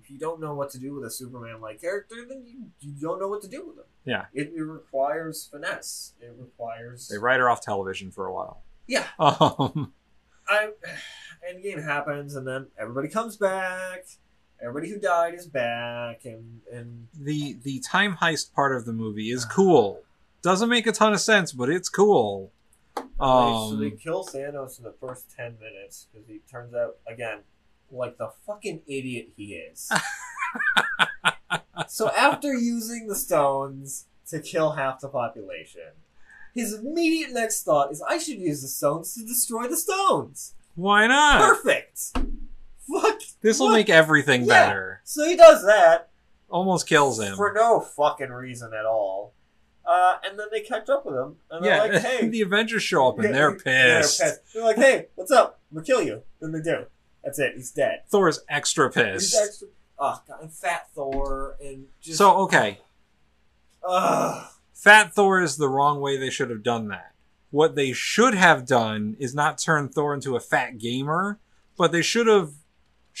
if 0.00 0.10
you 0.10 0.18
don't 0.18 0.40
know 0.40 0.54
what 0.54 0.70
to 0.70 0.78
do 0.78 0.94
with 0.94 1.04
a 1.04 1.10
Superman-like 1.10 1.80
character, 1.80 2.16
then 2.28 2.42
you, 2.46 2.70
you 2.80 2.92
don't 2.98 3.20
know 3.20 3.28
what 3.28 3.42
to 3.42 3.48
do 3.48 3.66
with 3.66 3.76
him. 3.76 3.84
Yeah. 4.04 4.24
it, 4.32 4.52
it 4.56 4.62
requires 4.62 5.48
finesse. 5.52 6.14
It 6.20 6.34
requires 6.38 7.08
They 7.08 7.18
write 7.18 7.40
her 7.40 7.50
off 7.50 7.60
television 7.60 8.10
for 8.10 8.26
a 8.26 8.32
while. 8.32 8.62
yeah. 8.86 9.04
Um, 9.18 9.92
I 10.48 10.70
Endgame 11.46 11.84
happens, 11.84 12.34
and 12.36 12.46
then 12.46 12.68
everybody 12.78 13.08
comes 13.08 13.36
back. 13.36 14.06
Everybody 14.62 14.88
who 14.90 14.98
died 14.98 15.34
is 15.34 15.46
back, 15.46 16.24
and 16.24 16.60
and 16.72 17.08
the 17.14 17.58
the 17.62 17.78
time 17.80 18.16
heist 18.16 18.54
part 18.54 18.74
of 18.74 18.86
the 18.86 18.92
movie 18.94 19.30
is 19.30 19.44
cool. 19.44 20.00
Doesn't 20.42 20.68
make 20.68 20.86
a 20.86 20.92
ton 20.92 21.12
of 21.12 21.20
sense, 21.20 21.52
but 21.52 21.68
it's 21.68 21.88
cool. 21.88 22.52
so 22.96 23.76
they 23.76 23.86
Um, 23.88 23.96
kill 24.02 24.24
Thanos 24.24 24.78
in 24.78 24.84
the 24.84 24.94
first 25.00 25.30
ten 25.34 25.56
minutes 25.60 26.06
because 26.12 26.26
he 26.28 26.40
turns 26.50 26.74
out 26.74 26.96
again 27.06 27.40
like 27.90 28.18
the 28.18 28.30
fucking 28.46 28.82
idiot 28.86 29.30
he 29.36 29.54
is. 29.54 29.90
so 31.88 32.10
after 32.10 32.54
using 32.54 33.06
the 33.06 33.14
stones 33.14 34.06
to 34.28 34.40
kill 34.40 34.72
half 34.72 35.00
the 35.00 35.08
population, 35.08 35.90
his 36.54 36.74
immediate 36.74 37.32
next 37.32 37.62
thought 37.64 37.90
is, 37.90 38.02
"I 38.02 38.18
should 38.18 38.38
use 38.38 38.62
the 38.62 38.68
stones 38.68 39.14
to 39.14 39.24
destroy 39.24 39.68
the 39.68 39.76
stones." 39.76 40.54
why 40.74 41.08
not? 41.08 41.40
Perfect. 41.40 42.12
Fuck. 42.88 43.20
This 43.40 43.58
will 43.58 43.70
make 43.70 43.90
everything 43.90 44.42
Yeah. 44.42 44.46
better. 44.68 45.00
So 45.02 45.24
he 45.26 45.34
does 45.34 45.64
that. 45.64 46.10
Almost 46.48 46.86
kills 46.86 47.18
him. 47.18 47.34
for 47.36 47.52
no 47.52 47.80
fucking 47.80 48.30
reason 48.30 48.72
at 48.72 48.86
all. 48.86 49.32
Uh, 49.88 50.18
and 50.22 50.38
then 50.38 50.48
they 50.52 50.60
catch 50.60 50.90
up 50.90 51.06
with 51.06 51.14
him, 51.14 51.36
and 51.50 51.64
they're 51.64 51.88
yeah, 51.88 51.94
like, 51.94 52.02
"Hey, 52.20 52.28
the 52.28 52.42
Avengers 52.42 52.82
show 52.82 53.08
up 53.08 53.18
and 53.18 53.34
they're 53.34 53.56
they're 53.64 54.00
pissed. 54.00 54.22
They're 54.52 54.62
like, 54.62 54.76
"Hey, 54.76 55.06
what's 55.14 55.30
up? 55.30 55.60
We'll 55.70 55.82
kill 55.82 56.02
you." 56.02 56.22
Then 56.40 56.52
they 56.52 56.60
do. 56.60 56.84
That's 57.24 57.38
it. 57.38 57.54
He's 57.56 57.70
dead. 57.70 58.02
Thor's 58.10 58.40
extra 58.50 58.88
He's 58.88 58.94
pissed. 58.94 59.36
extra. 59.42 59.68
oh 59.98 60.20
god, 60.28 60.42
and 60.42 60.52
Fat 60.52 60.88
Thor 60.94 61.56
and 61.58 61.86
just 62.02 62.18
So 62.18 62.36
okay, 62.40 62.80
Ugh. 63.82 64.46
Fat 64.74 65.14
Thor 65.14 65.40
is 65.40 65.56
the 65.56 65.68
wrong 65.68 66.00
way 66.02 66.18
they 66.18 66.30
should 66.30 66.50
have 66.50 66.62
done 66.62 66.88
that. 66.88 67.14
What 67.50 67.74
they 67.74 67.92
should 67.94 68.34
have 68.34 68.66
done 68.66 69.16
is 69.18 69.34
not 69.34 69.56
turn 69.56 69.88
Thor 69.88 70.12
into 70.12 70.36
a 70.36 70.40
fat 70.40 70.76
gamer, 70.76 71.38
but 71.78 71.92
they 71.92 72.02
should 72.02 72.26
have 72.26 72.52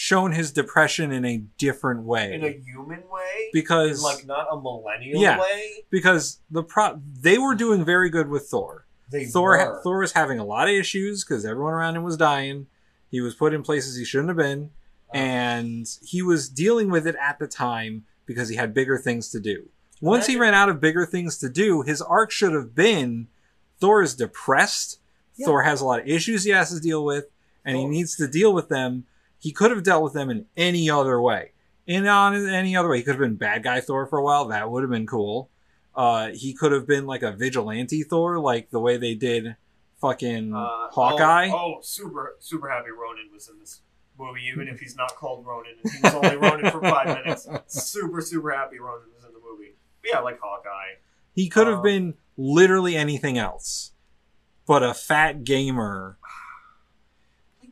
shown 0.00 0.30
his 0.30 0.52
depression 0.52 1.10
in 1.10 1.24
a 1.24 1.38
different 1.58 2.04
way. 2.04 2.32
in 2.32 2.44
a 2.44 2.50
human 2.52 3.00
way, 3.10 3.50
because 3.52 3.98
in 3.98 4.04
like 4.04 4.24
not 4.24 4.46
a 4.48 4.60
millennial 4.60 5.20
Yeah. 5.20 5.40
way. 5.40 5.84
because 5.90 6.38
the 6.52 6.62
pro 6.62 7.00
they 7.20 7.36
were 7.36 7.56
doing 7.56 7.84
very 7.84 8.08
good 8.08 8.28
with 8.28 8.44
Thor. 8.46 8.84
They 9.10 9.24
Thor 9.24 9.58
were. 9.58 9.80
Thor 9.82 9.98
was 9.98 10.12
having 10.12 10.38
a 10.38 10.44
lot 10.44 10.68
of 10.68 10.74
issues 10.74 11.24
because 11.24 11.44
everyone 11.44 11.72
around 11.74 11.96
him 11.96 12.04
was 12.04 12.16
dying. 12.16 12.68
He 13.10 13.20
was 13.20 13.34
put 13.34 13.52
in 13.52 13.64
places 13.64 13.96
he 13.96 14.04
shouldn't 14.04 14.28
have 14.28 14.36
been, 14.36 14.70
Uh, 15.12 15.16
and 15.16 15.88
he 16.04 16.22
was 16.22 16.48
dealing 16.48 16.90
with 16.90 17.04
it 17.04 17.16
at 17.20 17.40
the 17.40 17.48
time 17.48 18.04
because 18.24 18.48
he 18.50 18.54
had 18.54 18.72
bigger 18.72 18.98
things 18.98 19.28
to 19.30 19.40
do. 19.40 19.68
Once 20.00 20.26
he 20.28 20.36
ran 20.36 20.54
out 20.54 20.68
of 20.68 20.80
bigger 20.80 21.04
things 21.06 21.38
to 21.38 21.48
do, 21.48 21.82
his 21.82 22.00
arc 22.00 22.30
should 22.30 22.52
have 22.52 22.72
been 22.72 23.26
Thor 23.80 24.00
is 24.00 24.14
depressed. 24.14 25.00
Yeah. 25.34 25.46
Thor 25.46 25.62
has 25.64 25.80
a 25.80 25.84
lot 25.86 25.98
of 26.02 26.06
issues 26.06 26.44
he 26.44 26.50
has 26.50 26.72
to 26.72 26.78
deal 26.78 27.04
with, 27.04 27.24
and 27.64 27.76
he 27.76 27.84
needs 27.84 28.14
to 28.14 28.28
deal 28.28 28.52
with 28.54 28.68
them. 28.68 29.06
He 29.38 29.52
could 29.52 29.70
have 29.70 29.82
dealt 29.82 30.02
with 30.02 30.12
them 30.14 30.30
in 30.30 30.46
any 30.56 30.90
other 30.90 31.20
way. 31.20 31.52
In 31.86 32.06
on 32.06 32.34
any 32.48 32.76
other 32.76 32.88
way, 32.88 32.98
he 32.98 33.02
could 33.02 33.12
have 33.14 33.20
been 33.20 33.36
bad 33.36 33.62
guy 33.62 33.80
Thor 33.80 34.06
for 34.06 34.18
a 34.18 34.22
while. 34.22 34.48
That 34.48 34.70
would 34.70 34.82
have 34.82 34.90
been 34.90 35.06
cool. 35.06 35.48
Uh, 35.94 36.30
he 36.34 36.52
could 36.52 36.70
have 36.72 36.86
been 36.86 37.06
like 37.06 37.22
a 37.22 37.32
vigilante 37.32 38.02
Thor, 38.02 38.38
like 38.38 38.70
the 38.70 38.78
way 38.80 38.96
they 38.98 39.14
did 39.14 39.56
fucking 40.00 40.54
Uh, 40.54 40.88
Hawkeye. 40.90 41.48
Oh, 41.52 41.76
oh, 41.76 41.80
super, 41.82 42.36
super 42.40 42.68
happy 42.68 42.90
Ronan 42.90 43.30
was 43.32 43.48
in 43.48 43.58
this 43.58 43.80
movie, 44.18 44.42
even 44.52 44.68
if 44.68 44.80
he's 44.80 44.96
not 44.96 45.14
called 45.16 45.46
Ronan. 45.46 45.72
and 45.82 45.92
He 45.92 45.98
was 46.02 46.14
only 46.14 46.36
Ronan 46.36 46.70
for 46.70 46.80
five 46.82 47.06
minutes. 47.24 47.48
Super, 47.68 48.20
super 48.20 48.50
happy 48.52 48.78
Ronan 48.78 49.08
was 49.14 49.24
in 49.24 49.32
the 49.32 49.40
movie. 49.40 49.74
But 50.02 50.10
yeah, 50.12 50.20
like 50.20 50.38
Hawkeye. 50.42 50.98
He 51.34 51.48
could 51.48 51.66
have 51.68 51.78
Um, 51.78 51.82
been 51.82 52.14
literally 52.36 52.96
anything 52.96 53.38
else, 53.38 53.92
but 54.66 54.82
a 54.82 54.92
fat 54.94 55.42
gamer. 55.44 56.18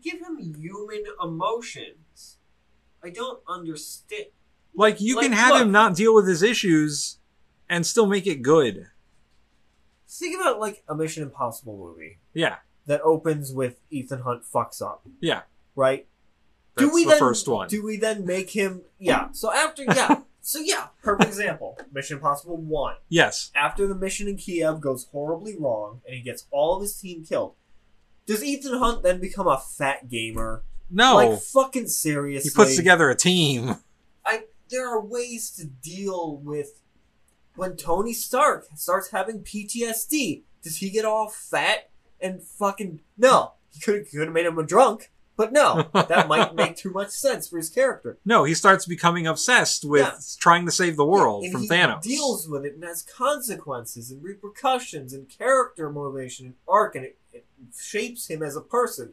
Like, 0.07 0.19
give 0.19 0.27
him 0.27 0.55
human 0.55 1.05
emotions. 1.23 2.39
I 3.03 3.11
don't 3.11 3.41
understand. 3.49 4.27
Like 4.75 5.01
you 5.01 5.19
can 5.19 5.33
have 5.33 5.53
look. 5.55 5.63
him 5.63 5.73
not 5.73 5.95
deal 5.95 6.15
with 6.15 6.29
his 6.29 6.43
issues 6.43 7.19
and 7.69 7.87
still 7.87 8.07
make 8.07 8.27
it 8.27 8.43
good. 8.43 8.89
Think 10.09 10.41
about 10.41 10.61
like 10.61 10.83
a 10.89 10.95
Mission 10.95 11.23
Impossible 11.23 11.77
movie 11.77 12.19
Yeah, 12.33 12.57
that 12.87 13.01
opens 13.03 13.53
with 13.53 13.81
Ethan 13.91 14.21
Hunt 14.21 14.43
fucks 14.45 14.81
up, 14.81 15.07
yeah. 15.21 15.43
right? 15.75 16.07
That's 16.77 16.95
the 16.95 17.05
then, 17.05 17.19
first 17.19 17.49
one. 17.49 17.69
Do 17.69 17.83
we 17.85 17.97
then 17.97 18.27
make 18.27 18.51
him? 18.51 18.83
Yeah. 18.99 19.29
So 19.33 19.53
after, 19.53 19.85
yeah. 19.85 20.21
so 20.41 20.61
yeah. 20.61 20.89
Perfect 21.03 21.29
example. 21.29 21.79
Mission 21.93 22.17
Impossible 22.17 22.59
One. 22.59 22.97
yes. 23.09 23.51
after 23.55 23.87
the 23.87 23.95
mission 23.95 24.29
in 24.29 24.37
Kiev 24.37 24.81
goes 24.81 25.07
horribly 25.11 25.57
wrong 25.59 26.03
and 26.07 26.17
he 26.17 26.23
gets 26.23 26.47
all 26.51 26.77
of 26.77 26.83
his 26.83 26.99
team 26.99 27.25
killed, 27.25 27.55
does 28.27 28.43
Ethan 28.45 28.79
Hunt 28.79 29.03
then 29.03 29.20
become 29.20 29.47
a 29.47 29.59
fat 29.59 30.09
gamer? 30.09 30.62
No. 30.91 31.16
Like 31.16 31.41
fucking 31.41 31.89
seriously. 31.89 32.51
he 32.51 32.55
puts 32.55 32.77
together 32.77 33.11
a 33.11 33.14
team. 33.16 33.77
I 34.24 34.45
there 34.70 34.89
are 34.89 35.01
ways 35.01 35.51
to 35.53 35.64
deal 35.64 36.37
with 36.37 36.81
when 37.55 37.77
Tony 37.77 38.12
Stark 38.12 38.66
starts 38.74 39.11
having 39.11 39.41
PTSD. 39.43 40.43
Does 40.62 40.77
he 40.79 40.91
get 40.91 41.05
all 41.05 41.29
fat 41.29 41.91
and 42.20 42.43
fucking 42.43 43.01
no? 43.16 43.53
He 43.70 43.81
could 43.81 44.09
could 44.11 44.20
have 44.20 44.33
made 44.33 44.47
him 44.47 44.59
a 44.59 44.62
drunk, 44.64 45.12
but 45.37 45.53
no, 45.53 45.89
that 45.93 46.29
might 46.29 46.55
make 46.55 46.77
too 46.77 46.91
much 46.91 47.11
sense 47.11 47.47
for 47.49 47.57
his 47.59 47.68
character. 47.70 48.18
No, 48.24 48.45
he 48.45 48.55
starts 48.55 48.87
becoming 48.87 49.27
obsessed 49.27 49.85
with 49.85 50.01
Yeah. 50.03 50.18
trying 50.41 50.64
to 50.66 50.72
save 50.72 50.97
the 50.97 51.05
world 51.05 51.45
and 51.45 51.53
from 51.53 51.62
he 51.62 51.68
Thanos. 51.68 52.03
deals 52.03 52.49
with 52.49 52.64
it 52.64 52.74
and 52.74 52.83
has 52.85 53.03
consequences 53.03 54.11
and 54.11 54.22
repercussions 54.22 55.12
and 55.12 55.29
character 55.29 55.91
motivation 55.91 56.47
and 56.47 56.55
arc, 56.66 56.95
and 56.97 57.05
it 57.05 57.18
shapes 57.79 58.29
him 58.29 58.43
as 58.43 58.57
a 58.57 58.61
person. 58.61 59.13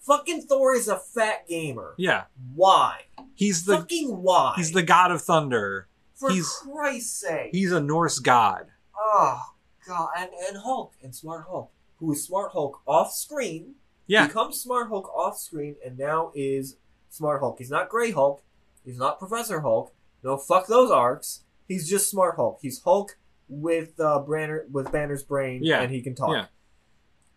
Fucking 0.00 0.42
Thor 0.42 0.74
is 0.74 0.88
a 0.88 0.98
fat 0.98 1.46
gamer. 1.48 1.94
yeah, 1.98 2.24
Why? 2.54 3.02
he's 3.34 3.64
the 3.64 3.76
Fucking 3.78 4.08
why? 4.22 4.54
he's 4.56 4.72
the 4.72 4.82
god 4.82 5.10
of 5.12 5.22
thunder. 5.22 5.88
For 6.14 6.30
he's- 6.30 6.62
Christ's 6.62 7.20
sake. 7.20 7.50
He's 7.52 7.72
a 7.72 7.80
Norse 7.80 8.18
god. 8.18 8.68
oh 8.98 9.40
god, 9.86 10.08
and 10.18 10.30
and 10.48 10.56
Hulk 10.58 10.94
and 11.02 11.14
Smart 11.14 11.46
Hulk, 11.48 11.70
who 11.96 12.12
is 12.12 12.24
Smart 12.24 12.52
Hulk 12.52 12.80
off 12.86 13.12
screen, 13.12 13.74
Yeah, 14.06 14.26
becomes 14.26 14.60
Smart 14.60 14.88
Hulk 14.88 15.08
off 15.14 15.38
screen, 15.38 15.76
and 15.84 15.98
now 15.98 16.32
is 16.34 16.76
Smart 17.10 17.40
Hulk. 17.40 17.58
He's 17.58 17.70
not 17.70 17.88
Gray 17.88 18.10
Hulk. 18.10 18.42
He's 18.84 18.98
not 18.98 19.18
Professor 19.18 19.60
Hulk. 19.60 19.92
No, 20.24 20.36
fuck 20.38 20.66
those 20.66 20.90
arcs. 20.90 21.44
He's 21.68 21.88
just 21.88 22.10
Smart 22.10 22.36
Hulk. 22.36 22.58
He's 22.62 22.80
Hulk 22.82 23.16
with 23.48 23.98
uh, 24.00 24.20
Banner 24.20 24.64
with 24.72 24.90
Banner's 24.92 25.22
brain, 25.22 25.60
Yeah. 25.62 25.80
and 25.82 25.90
he 25.92 26.00
can 26.02 26.14
talk. 26.14 26.30
Yeah. 26.34 26.46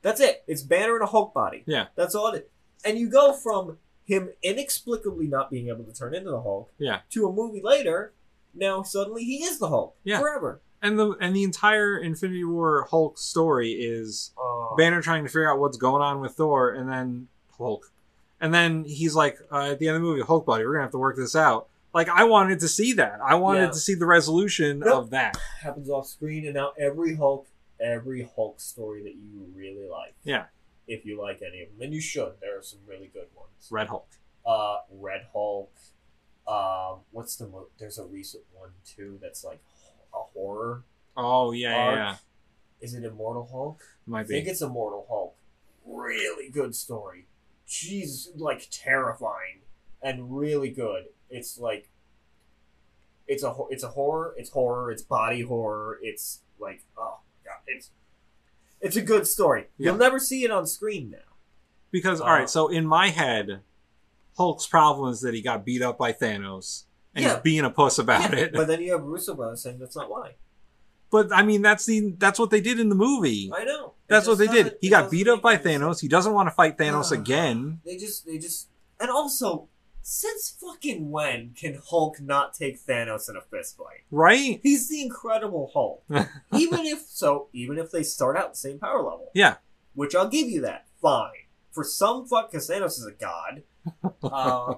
That's 0.03 0.19
it. 0.21 0.43
It's 0.47 0.61
Banner 0.61 0.95
in 0.97 1.01
a 1.01 1.07
Hulk 1.07 1.33
body. 1.33 1.63
Yeah. 1.65 1.87
That's 1.95 2.13
all 2.13 2.27
it 2.33 2.43
is. 2.43 2.49
And 2.85 2.99
you 2.99 3.09
go 3.09 3.33
from 3.33 3.77
him 4.05 4.29
inexplicably 4.43 5.25
not 5.27 5.49
being 5.49 5.69
able 5.69 5.85
to 5.85 5.93
turn 5.93 6.13
into 6.13 6.29
the 6.29 6.41
Hulk, 6.41 6.71
Yeah. 6.77 6.99
to 7.11 7.27
a 7.27 7.31
movie 7.33 7.61
later. 7.63 8.13
Now 8.53 8.83
suddenly 8.83 9.23
he 9.23 9.37
is 9.43 9.57
the 9.57 9.69
Hulk 9.69 9.95
Yeah. 10.03 10.19
forever. 10.19 10.61
and 10.81 10.99
the 10.99 11.11
and 11.21 11.33
the 11.33 11.43
entire 11.45 11.97
Infinity 11.97 12.43
War 12.43 12.85
Hulk 12.91 13.17
story 13.17 13.71
is 13.71 14.31
Uh, 14.37 14.75
Banner 14.75 15.01
trying 15.01 15.23
to 15.23 15.29
figure 15.29 15.49
out 15.49 15.57
what's 15.57 15.77
going 15.77 16.01
on 16.01 16.19
with 16.19 16.33
Thor, 16.33 16.71
and 16.71 16.89
then 16.89 17.29
Hulk, 17.57 17.89
and 18.41 18.53
then 18.53 18.83
he's 18.83 19.15
like, 19.15 19.39
uh, 19.49 19.71
at 19.71 19.79
the 19.79 19.87
end 19.87 19.95
of 19.95 20.01
the 20.01 20.07
movie, 20.09 20.21
Hulk 20.21 20.45
buddy, 20.45 20.65
we're 20.65 20.73
gonna 20.73 20.83
have 20.83 20.91
to 20.91 20.97
work 20.97 21.15
this 21.15 21.37
out. 21.37 21.69
Like 21.93 22.09
I 22.09 22.25
wanted 22.25 22.59
to 22.59 22.67
see 22.67 22.91
that. 22.93 23.19
I 23.23 23.35
wanted 23.35 23.61
Yeah. 23.61 23.67
to 23.69 23.75
see 23.79 23.93
the 23.95 24.05
resolution 24.05 24.79
Nope. 24.79 24.93
of 24.95 25.09
that. 25.11 25.37
happens 25.61 25.89
off 25.89 26.07
screen, 26.07 26.43
and 26.45 26.55
now 26.55 26.73
every 26.77 27.15
Hulk, 27.15 27.47
every 27.79 28.29
Hulk 28.35 28.59
story 28.59 29.03
that 29.03 29.15
you 29.15 29.47
really 29.55 29.87
like. 29.89 30.15
Yeah. 30.23 30.45
If 30.87 31.05
you 31.05 31.21
like 31.21 31.41
any 31.41 31.61
of 31.61 31.69
them, 31.69 31.81
and 31.81 31.93
you 31.93 32.01
should. 32.01 32.33
There 32.41 32.57
are 32.57 32.61
some 32.61 32.79
really 32.85 33.09
good 33.13 33.27
ones. 33.35 33.69
Red 33.71 33.87
Hulk. 33.87 34.07
Uh, 34.45 34.77
Red 34.91 35.27
Hulk. 35.31 35.71
Um, 36.45 36.99
what's 37.11 37.37
the 37.37 37.47
mo- 37.47 37.69
there's 37.79 37.97
a 37.97 38.03
recent 38.05 38.43
one 38.53 38.71
too 38.85 39.17
that's 39.21 39.45
like 39.45 39.61
a 40.13 40.19
horror. 40.33 40.83
Oh 41.15 41.53
yeah, 41.53 41.69
yeah, 41.69 41.95
yeah. 41.95 42.15
Is 42.81 42.93
it 42.93 43.05
Immortal 43.05 43.47
Hulk? 43.49 43.81
I 44.07 44.11
might 44.11 44.27
think 44.27 44.45
be. 44.45 44.51
it's 44.51 44.61
Immortal 44.61 45.05
Hulk. 45.07 45.35
Really 45.85 46.49
good 46.49 46.75
story. 46.75 47.27
Jeez, 47.65 48.27
like 48.35 48.67
terrifying 48.69 49.61
and 50.01 50.37
really 50.37 50.69
good. 50.69 51.05
It's 51.29 51.57
like 51.57 51.89
it's 53.25 53.43
a 53.43 53.55
it's 53.69 53.83
a 53.83 53.89
horror. 53.89 54.33
It's 54.37 54.49
horror. 54.49 54.91
It's 54.91 55.01
body 55.01 55.41
horror. 55.41 55.97
It's 56.01 56.41
like 56.59 56.83
oh 56.97 57.19
it's 57.67 57.89
it's 58.81 58.95
a 58.95 59.01
good 59.01 59.25
story. 59.27 59.67
You'll 59.77 59.97
never 59.97 60.19
see 60.19 60.43
it 60.43 60.51
on 60.51 60.67
screen 60.67 61.11
now. 61.11 61.17
Because 61.91 62.19
Uh, 62.21 62.25
all 62.25 62.31
right, 62.31 62.49
so 62.49 62.67
in 62.67 62.85
my 62.85 63.09
head, 63.09 63.61
Hulk's 64.37 64.65
problem 64.67 65.11
is 65.13 65.21
that 65.21 65.33
he 65.33 65.41
got 65.41 65.63
beat 65.63 65.81
up 65.81 65.97
by 65.97 66.11
Thanos, 66.11 66.83
and 67.15 67.23
Yeah. 67.23 67.33
he's 67.35 67.43
being 67.43 67.65
a 67.65 67.69
puss 67.69 67.97
about 67.99 68.31
Yeah, 68.33 68.39
it. 68.39 68.53
But 68.53 68.67
then 68.67 68.81
you 68.85 68.91
have 68.93 69.03
Russo 69.03 69.35
brothers 69.35 69.61
saying 69.61 69.79
that's 69.79 69.95
not 69.95 70.09
why. 70.09 70.35
But 71.11 71.31
I 71.31 71.43
mean, 71.43 71.61
that's 71.61 71.85
the 71.85 72.15
that's 72.17 72.39
what 72.39 72.49
they 72.49 72.59
did 72.61 72.79
in 72.79 72.89
the 72.89 72.95
movie. 72.95 73.51
I 73.55 73.63
know. 73.63 73.93
That's 74.07 74.25
what 74.27 74.39
they 74.39 74.47
did. 74.47 74.77
He 74.81 74.89
got 74.89 75.11
beat 75.11 75.27
up 75.27 75.41
by 75.43 75.57
sense. 75.57 75.65
Thanos. 75.83 76.01
He 76.01 76.07
doesn't 76.07 76.33
want 76.33 76.47
to 76.47 76.51
fight 76.55 76.77
Thanos 76.77 77.11
Ah. 77.11 77.19
again. 77.21 77.79
They 77.85 77.97
just 77.97 78.25
they 78.25 78.37
just 78.39 78.67
and 78.99 79.09
also 79.11 79.69
since 80.03 80.55
fucking 80.59 81.09
when 81.09 81.53
can 81.57 81.79
Hulk 81.89 82.19
not 82.21 82.53
take 82.53 82.79
Thanos 82.85 83.29
in 83.29 83.35
a 83.37 83.41
fistfight? 83.41 84.03
Right? 84.11 84.59
He's 84.61 84.89
the 84.89 85.01
Incredible 85.01 85.71
Hulk. 85.73 86.03
even 86.53 86.85
if 86.85 86.99
so, 87.07 87.47
even 87.53 87.77
if 87.79 87.89
they 87.89 88.03
start 88.03 88.37
out 88.37 88.51
the 88.51 88.57
same 88.57 88.79
power 88.79 88.97
level, 89.01 89.31
Yeah. 89.33 89.55
which 89.95 90.13
I'll 90.13 90.27
give 90.27 90.47
you 90.49 90.61
that. 90.61 90.87
Fine. 91.01 91.31
For 91.71 91.83
some 91.83 92.27
fuck, 92.27 92.51
because 92.51 92.69
Thanos 92.69 92.99
is 92.99 93.07
a 93.07 93.11
god. 93.13 93.63
Uh, 94.23 94.75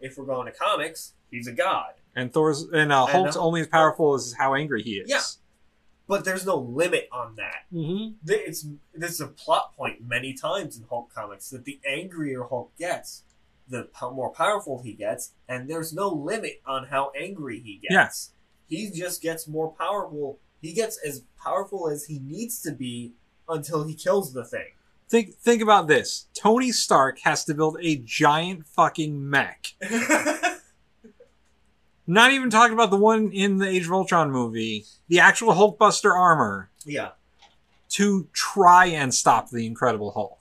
if 0.00 0.18
we're 0.18 0.24
going 0.26 0.46
to 0.46 0.52
comics, 0.52 1.14
he's 1.30 1.46
a 1.46 1.52
god. 1.52 1.92
And 2.16 2.32
Thor's 2.32 2.62
and 2.62 2.90
uh, 2.92 3.04
And 3.04 3.12
Hulk's 3.12 3.36
only 3.36 3.60
as 3.60 3.68
powerful 3.68 4.14
as 4.14 4.34
how 4.36 4.54
angry 4.54 4.82
he 4.82 4.94
is. 4.94 5.08
Yeah. 5.08 5.20
But 6.08 6.24
there's 6.24 6.44
no 6.44 6.56
limit 6.56 7.08
on 7.12 7.36
that. 7.36 7.66
Mm-hmm. 7.72 8.14
It's 8.26 8.66
this 8.94 9.12
is 9.12 9.20
a 9.20 9.28
plot 9.28 9.76
point 9.76 10.02
many 10.04 10.32
times 10.34 10.76
in 10.76 10.84
Hulk 10.88 11.14
comics 11.14 11.50
that 11.50 11.64
the 11.64 11.78
angrier 11.86 12.42
Hulk 12.44 12.72
gets, 12.76 13.22
the 13.68 13.88
more 14.00 14.32
powerful 14.32 14.82
he 14.82 14.92
gets, 14.92 15.32
and 15.48 15.68
there's 15.68 15.92
no 15.92 16.08
limit 16.08 16.60
on 16.66 16.86
how 16.86 17.12
angry 17.18 17.60
he 17.60 17.80
gets. 17.88 18.32
He 18.66 18.90
just 18.90 19.22
gets 19.22 19.48
more 19.48 19.72
powerful. 19.72 20.38
He 20.60 20.72
gets 20.72 20.98
as 21.06 21.22
powerful 21.42 21.88
as 21.88 22.04
he 22.04 22.18
needs 22.18 22.60
to 22.62 22.72
be 22.72 23.14
until 23.48 23.84
he 23.84 23.94
kills 23.94 24.32
the 24.32 24.44
thing. 24.44 24.72
Think 25.08 25.34
think 25.36 25.62
about 25.62 25.88
this. 25.88 26.26
Tony 26.34 26.70
Stark 26.70 27.20
has 27.20 27.44
to 27.46 27.54
build 27.54 27.78
a 27.80 27.96
giant 27.96 28.66
fucking 28.66 29.28
mech. 29.28 29.74
Not 32.06 32.32
even 32.32 32.50
talking 32.50 32.72
about 32.72 32.90
the 32.90 32.96
one 32.96 33.32
in 33.32 33.58
the 33.58 33.68
Age 33.68 33.84
of 33.84 33.92
Ultron 33.92 34.30
movie, 34.30 34.86
the 35.08 35.20
actual 35.20 35.52
Hulkbuster 35.52 36.10
armor 36.10 36.70
yeah. 36.84 37.10
to 37.90 38.28
try 38.32 38.86
and 38.86 39.14
stop 39.14 39.50
the 39.50 39.66
Incredible 39.66 40.12
Hulk. 40.12 40.37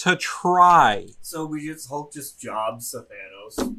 To 0.00 0.16
try. 0.16 1.08
So 1.20 1.44
we 1.44 1.66
just 1.66 1.88
Hulk 1.90 2.10
just 2.12 2.40
jobs 2.40 2.94
Thanos. 2.94 3.76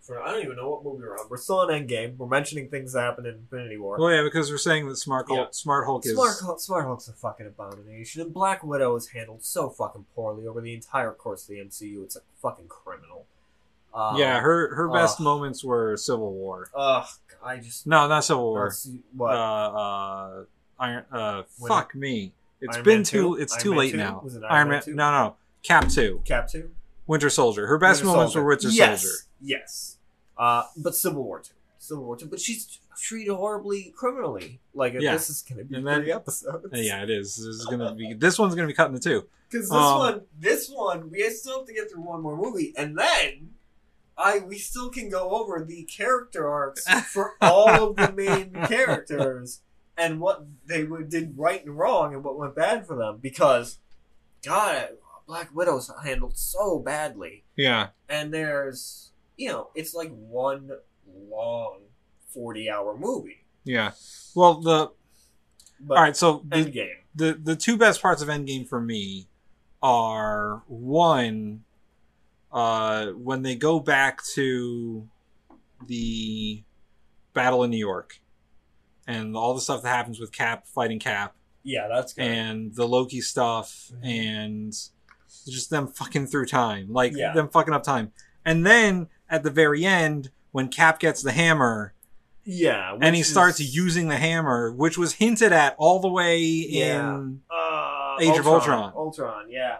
For 0.00 0.22
I 0.22 0.32
don't 0.32 0.42
even 0.42 0.56
know 0.56 0.70
what 0.70 0.84
movie 0.84 1.02
we're 1.02 1.18
on. 1.18 1.26
We're 1.28 1.36
still 1.36 1.60
on 1.60 1.68
Endgame. 1.68 2.16
We're 2.16 2.26
mentioning 2.26 2.68
things 2.68 2.94
that 2.94 3.02
happened 3.02 3.26
in 3.26 3.34
Infinity 3.34 3.76
War. 3.76 3.96
Oh 4.00 4.08
yeah, 4.08 4.22
because 4.22 4.50
we're 4.50 4.56
saying 4.56 4.88
that 4.88 4.96
Smart 4.96 5.26
Hulk, 5.28 5.38
Yeah. 5.38 5.46
Smart 5.50 5.84
Hulk 5.84 6.06
is 6.06 6.12
Smart 6.14 6.36
Hulk, 6.42 6.60
Smart 6.60 6.84
Hulk's 6.86 7.08
a 7.08 7.12
fucking 7.12 7.46
abomination, 7.46 8.22
and 8.22 8.32
Black 8.32 8.64
Widow 8.64 8.96
is 8.96 9.08
handled 9.08 9.44
so 9.44 9.68
fucking 9.68 10.06
poorly 10.14 10.46
over 10.46 10.62
the 10.62 10.72
entire 10.74 11.12
course 11.12 11.42
of 11.42 11.48
the 11.48 11.56
MCU. 11.56 12.02
It's 12.04 12.16
a 12.16 12.20
fucking 12.40 12.68
criminal. 12.68 13.26
Um, 13.92 14.16
yeah. 14.16 14.40
Her 14.40 14.74
her 14.74 14.88
best 14.88 15.20
ugh. 15.20 15.24
moments 15.24 15.62
were 15.62 15.96
Civil 15.98 16.32
War. 16.32 16.70
Ugh, 16.74 17.06
I 17.42 17.58
just 17.58 17.86
No, 17.86 18.08
not 18.08 18.24
Civil 18.24 18.44
War. 18.44 18.72
what 19.14 19.34
Uh, 19.34 19.38
uh, 19.38 20.44
Iron. 20.80 21.04
Uh, 21.12 21.42
fuck 21.68 21.94
me. 21.94 22.32
It's 22.64 22.76
Iron 22.76 22.84
been 22.84 22.96
Man 22.98 23.04
too. 23.04 23.36
2? 23.36 23.42
It's 23.42 23.52
Iron 23.54 23.62
too 23.62 23.70
Man 23.70 23.78
late 23.78 23.90
2? 23.92 23.96
now. 23.96 24.20
Was 24.24 24.34
it 24.36 24.42
Iron, 24.48 24.68
Man. 24.68 24.76
Man 24.76 24.82
2? 24.82 24.94
No, 24.94 25.10
no. 25.12 25.36
Cap 25.62 25.88
two. 25.88 26.20
Cap 26.24 26.48
two. 26.48 26.70
Winter 27.06 27.30
Soldier. 27.30 27.66
Her 27.66 27.78
best 27.78 28.00
Winter 28.02 28.16
moments 28.16 28.32
Soldier. 28.34 28.44
were 28.44 28.50
Winter 28.50 28.68
yes, 28.68 29.02
Soldier. 29.02 29.16
Yes. 29.40 29.98
Uh, 30.36 30.64
but 30.76 30.94
Civil 30.94 31.22
War 31.24 31.40
two. 31.40 31.54
Civil 31.78 32.04
War 32.04 32.16
two. 32.16 32.26
But 32.26 32.40
she's 32.40 32.78
treated 33.00 33.34
horribly 33.34 33.92
criminally. 33.96 34.60
Like 34.74 34.94
Yeah. 34.98 35.12
this 35.12 35.30
is 35.30 35.42
gonna 35.42 35.64
be 35.64 35.76
And 35.76 35.86
then- 35.86 36.02
three 36.02 36.12
episodes. 36.12 36.66
Uh, 36.66 36.68
Yeah, 36.76 37.02
it 37.02 37.10
is. 37.10 37.36
This 37.36 37.46
is 37.46 37.66
gonna 37.66 37.94
be. 37.94 38.14
This 38.18 38.38
one's 38.38 38.54
gonna 38.54 38.66
be 38.66 38.74
cut 38.74 38.88
into 38.88 39.00
two. 39.00 39.24
Because 39.50 39.68
this 39.68 39.76
Um, 39.76 39.98
one, 39.98 40.20
this 40.38 40.68
one, 40.70 41.10
we 41.10 41.28
still 41.30 41.58
have 41.58 41.66
to 41.66 41.72
get 41.72 41.90
through 41.90 42.02
one 42.02 42.20
more 42.22 42.36
movie, 42.36 42.72
and 42.76 42.98
then 42.98 43.54
I 44.18 44.40
we 44.40 44.58
still 44.58 44.90
can 44.90 45.08
go 45.08 45.30
over 45.30 45.64
the 45.64 45.84
character 45.84 46.48
arcs 46.48 46.84
for 47.12 47.34
all 47.40 47.90
of 47.90 47.96
the 47.96 48.12
main 48.12 48.52
characters 48.66 49.60
and 49.96 50.20
what 50.20 50.44
they 50.66 50.86
did 51.08 51.34
right 51.36 51.64
and 51.64 51.76
wrong 51.78 52.14
and 52.14 52.24
what 52.24 52.38
went 52.38 52.54
bad 52.54 52.86
for 52.86 52.96
them. 52.96 53.18
Because, 53.22 53.78
God, 54.44 54.88
Black 55.26 55.54
Widow's 55.54 55.90
handled 56.04 56.36
so 56.36 56.78
badly, 56.78 57.44
Yeah. 57.56 57.88
and 58.08 58.32
there's 58.32 59.12
you 59.36 59.48
know 59.48 59.70
it's 59.74 59.94
like 59.94 60.10
one 60.14 60.70
long 61.30 61.80
forty-hour 62.32 62.96
movie. 62.98 63.44
Yeah. 63.64 63.92
Well, 64.34 64.54
the 64.60 64.90
But 65.80 65.96
all 65.96 66.02
right. 66.04 66.16
So 66.16 66.44
the, 66.48 66.56
Endgame, 66.56 66.96
the 67.14 67.38
the 67.42 67.56
two 67.56 67.76
best 67.76 68.02
parts 68.02 68.20
of 68.22 68.28
Endgame 68.28 68.68
for 68.68 68.80
me 68.80 69.28
are 69.82 70.62
one, 70.66 71.62
uh, 72.52 73.06
when 73.08 73.42
they 73.42 73.54
go 73.54 73.78
back 73.80 74.22
to 74.34 75.06
the 75.86 76.62
battle 77.34 77.64
in 77.64 77.70
New 77.70 77.76
York, 77.78 78.18
and 79.06 79.36
all 79.36 79.54
the 79.54 79.60
stuff 79.60 79.82
that 79.82 79.88
happens 79.88 80.18
with 80.20 80.32
Cap 80.32 80.66
fighting 80.66 80.98
Cap, 80.98 81.34
yeah, 81.62 81.88
that's 81.88 82.12
good. 82.12 82.22
and 82.26 82.74
the 82.74 82.86
Loki 82.88 83.20
stuff, 83.20 83.90
Mhm. 83.94 84.04
and 84.06 84.72
just 85.46 85.70
them 85.70 85.88
fucking 85.88 86.26
through 86.28 86.46
time, 86.46 86.92
like 86.92 87.12
Yeah. 87.14 87.32
them 87.34 87.48
fucking 87.48 87.74
up 87.74 87.82
time, 87.82 88.12
and 88.44 88.64
then 88.66 89.08
at 89.28 89.42
the 89.42 89.50
very 89.50 89.84
end 89.84 90.30
when 90.52 90.68
Cap 90.68 90.98
gets 91.00 91.22
the 91.22 91.32
hammer 91.32 91.92
yeah, 92.46 92.92
and 93.00 93.14
he 93.14 93.22
which 93.22 93.28
starts 93.28 93.58
using 93.60 94.08
the 94.08 94.16
hammer, 94.18 94.70
which 94.70 94.98
was 94.98 95.14
hinted 95.14 95.50
at 95.52 95.74
all 95.78 95.98
the 96.00 96.08
way 96.10 96.38
Yeah. 96.38 97.14
in 97.16 97.42
Uh, 97.50 98.16
Age 98.20 98.38
of 98.38 98.46
Ultron. 98.46 98.92
Ultron, 98.94 99.50
yeah. 99.50 99.78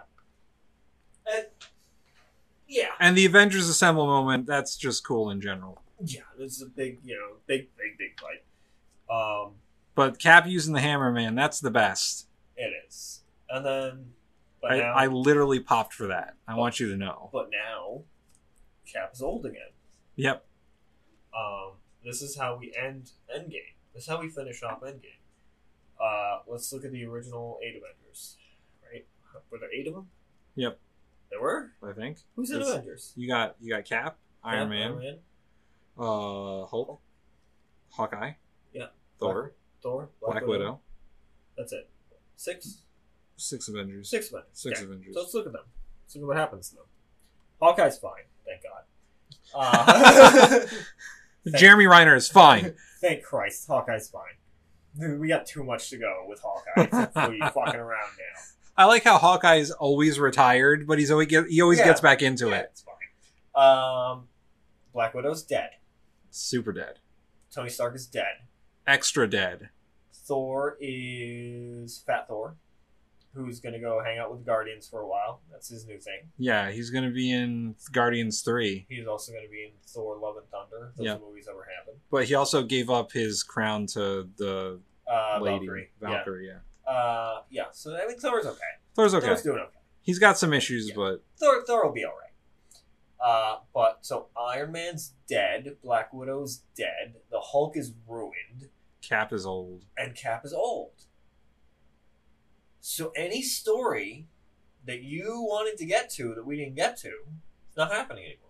And, 1.31 1.45
yeah. 2.67 2.89
and 2.99 3.15
the 3.17 3.25
Avengers 3.25 3.69
Assemble 3.69 4.05
moment. 4.07 4.45
That's 4.47 4.75
just 4.75 5.05
cool 5.05 5.29
in 5.29 5.39
general. 5.41 5.81
Yeah, 6.03 6.21
this 6.37 6.55
is 6.57 6.61
a 6.63 6.65
big, 6.65 6.99
you 7.03 7.15
know, 7.15 7.37
big, 7.47 7.69
big, 7.77 7.97
big 7.97 8.19
fight. 8.19 8.43
Um, 9.09 9.53
But 9.95 10.19
Cap 10.19 10.47
using 10.47 10.73
the 10.73 10.81
hammer, 10.81 11.11
man, 11.11 11.35
that's 11.35 11.59
the 11.59 11.71
best. 11.71 12.27
it 12.57 12.71
is. 12.87 13.21
And 13.49 13.65
then, 13.65 14.13
but 14.61 14.71
I, 14.73 14.77
now, 14.79 14.93
I 14.93 15.07
literally 15.07 15.59
popped 15.59 15.93
for 15.93 16.07
that. 16.07 16.35
I 16.47 16.55
want 16.55 16.79
you 16.79 16.89
to 16.89 16.97
know. 16.97 17.29
but 17.31 17.49
now, 17.51 18.01
Cap 18.91 19.11
is 19.13 19.21
old 19.21 19.45
again. 19.45 19.71
Yep. 20.15 20.45
Um, 21.37 21.73
this 22.03 22.21
is 22.21 22.37
how 22.37 22.57
we 22.57 22.73
end 22.75 23.11
Endgame. 23.33 23.73
This 23.93 24.03
is 24.03 24.09
how 24.09 24.19
we 24.21 24.29
finish 24.29 24.63
off 24.63 24.81
Endgame. 24.81 25.19
Uh, 26.01 26.39
let's 26.47 26.71
look 26.73 26.83
at 26.85 26.91
the 26.91 27.05
original 27.05 27.59
eight 27.63 27.75
Avengers. 27.81 28.37
Right? 28.91 29.05
Were 29.51 29.59
there 29.59 29.71
eight 29.73 29.87
of 29.87 29.93
them? 29.93 30.07
Yep. 30.55 30.79
There 31.29 31.41
were. 31.41 31.71
I 31.83 31.91
think 31.93 32.17
Who's 32.35 32.51
in 32.51 32.61
Avengers? 32.61 33.13
you 33.15 33.27
got 33.27 33.55
you 33.61 33.69
got 33.73 33.85
Cap, 33.85 34.17
Iron 34.43 34.69
Cap, 34.69 34.97
Man, 34.97 35.17
uh, 35.97 36.65
Hulk, 36.65 37.01
Hawkeye. 37.91 38.33
Thor, 39.19 39.53
Thor, 39.81 40.09
Black, 40.21 40.45
Widow. 40.45 40.79
That's 41.57 41.71
it. 41.73 41.89
Six. 42.35 42.81
six 43.37 43.67
Avengers, 43.69 44.09
Six 44.09 44.29
Avengers. 44.29 44.49
six 44.53 44.79
Okay. 44.79 44.85
Avengers. 44.87 45.13
So 45.15 45.21
let's 45.21 45.33
look 45.33 45.45
at 45.47 45.53
them. 45.53 45.61
Let's 46.03 46.15
look 46.15 46.23
at 46.23 46.27
what 46.27 46.37
happens 46.37 46.69
to 46.69 46.75
them. 46.75 46.85
Hawkeye's 47.61 47.97
fine, 47.97 48.23
thank 48.45 48.61
God. 48.63 48.83
Uh, 49.53 50.59
Jeremy 51.57 51.87
Renner 51.87 52.15
is 52.15 52.27
fine. 52.27 52.75
thank 53.01 53.23
Christ, 53.23 53.67
Hawkeye's 53.67 54.09
fine. 54.09 54.21
Dude, 54.99 55.19
We 55.19 55.27
got 55.27 55.45
too 55.45 55.63
much 55.63 55.89
to 55.89 55.97
go 55.97 56.25
with 56.27 56.41
Hawkeye 56.41 57.31
you 57.33 57.39
fucking 57.53 57.79
around 57.79 58.09
now. 58.17 58.41
I 58.77 58.85
like 58.85 59.03
how 59.05 59.17
Hawkeye 59.17 59.55
is 59.55 59.71
always 59.71 60.19
retired, 60.19 60.85
but 60.87 60.99
he's 60.99 61.11
always 61.11 61.27
get, 61.27 61.47
he 61.47 61.61
always 61.61 61.79
Yeah. 61.79 61.85
gets 61.85 62.01
back 62.01 62.21
into 62.21 62.49
yeah, 62.49 62.55
it. 62.59 62.69
it's 62.71 62.81
fine. 62.83 62.93
Um, 63.63 64.27
Black 64.93 65.13
Widow's 65.13 65.43
dead. 65.43 65.69
Super 66.31 66.73
dead, 66.73 66.99
Tony 67.53 67.69
Stark 67.69 67.95
is 67.95 68.05
dead. 68.07 68.35
Extra 68.87 69.29
dead. 69.29 69.69
Thor 70.13 70.77
is 70.81 72.03
Fat 72.05 72.27
Thor, 72.27 72.55
who's 73.33 73.59
gonna 73.59 73.79
go 73.79 74.01
hang 74.03 74.17
out 74.17 74.31
with 74.31 74.39
the 74.39 74.45
Guardians 74.45 74.87
for 74.87 75.01
a 75.01 75.07
while. 75.07 75.41
That's 75.51 75.67
his 75.69 75.85
new 75.85 75.99
thing. 75.99 76.29
Yeah, 76.37 76.71
he's 76.71 76.89
gonna 76.89 77.11
be 77.11 77.31
in 77.31 77.75
Guardians 77.91 78.41
three, 78.41 78.85
He's 78.89 79.05
also 79.07 79.31
gonna 79.33 79.47
be 79.49 79.65
in 79.65 79.71
Thor: 79.87 80.17
Love 80.17 80.37
and 80.37 80.47
Thunder. 80.49 80.93
Those 80.97 81.05
Yeah. 81.05 81.17
movies 81.17 81.47
ever 81.49 81.67
happen. 81.77 81.99
but 82.09 82.25
he 82.25 82.33
also 82.35 82.63
gave 82.63 82.89
up 82.89 83.11
his 83.11 83.43
crown 83.43 83.85
to 83.87 84.29
the 84.37 84.79
Uh, 85.07 85.39
lady 85.41 85.59
Valkyrie. 85.59 85.91
Valkyrie. 85.99 86.47
Yeah. 86.47 86.59
Yeah. 86.87 86.91
Uh, 86.91 87.43
yeah. 87.49 87.65
So 87.71 87.95
I 87.95 88.07
mean, 88.07 88.17
Thor's 88.17 88.45
okay. 88.45 88.59
Thor's 88.95 89.13
okay. 89.13 89.27
Thor's 89.27 89.41
doing 89.43 89.59
okay. 89.59 89.77
He's 90.01 90.17
got 90.19 90.37
some 90.37 90.53
issues, 90.53 90.89
Yeah. 90.89 90.95
but 90.95 91.23
Thor, 91.37 91.63
Thor 91.65 91.85
will 91.85 91.93
be 91.93 92.03
all 92.05 92.13
right. 92.17 92.21
Uh, 93.23 93.59
but 93.73 94.05
so 94.05 94.29
Iron 94.37 94.71
Man's 94.71 95.13
dead. 95.27 95.77
Black 95.83 96.13
Widow's 96.13 96.57
dead. 96.77 97.15
The 97.31 97.39
Hulk 97.39 97.75
is 97.77 97.91
ruined, 98.07 98.69
Cap 99.07 99.33
is 99.33 99.45
old. 99.45 99.85
and 99.97 100.15
Cap 100.15 100.45
is 100.45 100.53
old. 100.53 100.91
So 102.81 103.11
any 103.15 103.41
story 103.41 104.27
that 104.85 105.01
you 105.01 105.41
wanted 105.41 105.77
to 105.77 105.85
get 105.85 106.09
to 106.11 106.33
that 106.35 106.45
we 106.45 106.57
didn't 106.57 106.75
get 106.75 106.97
to, 106.97 107.09
it's 107.67 107.77
not 107.77 107.91
happening 107.91 108.25
anymore. 108.25 108.49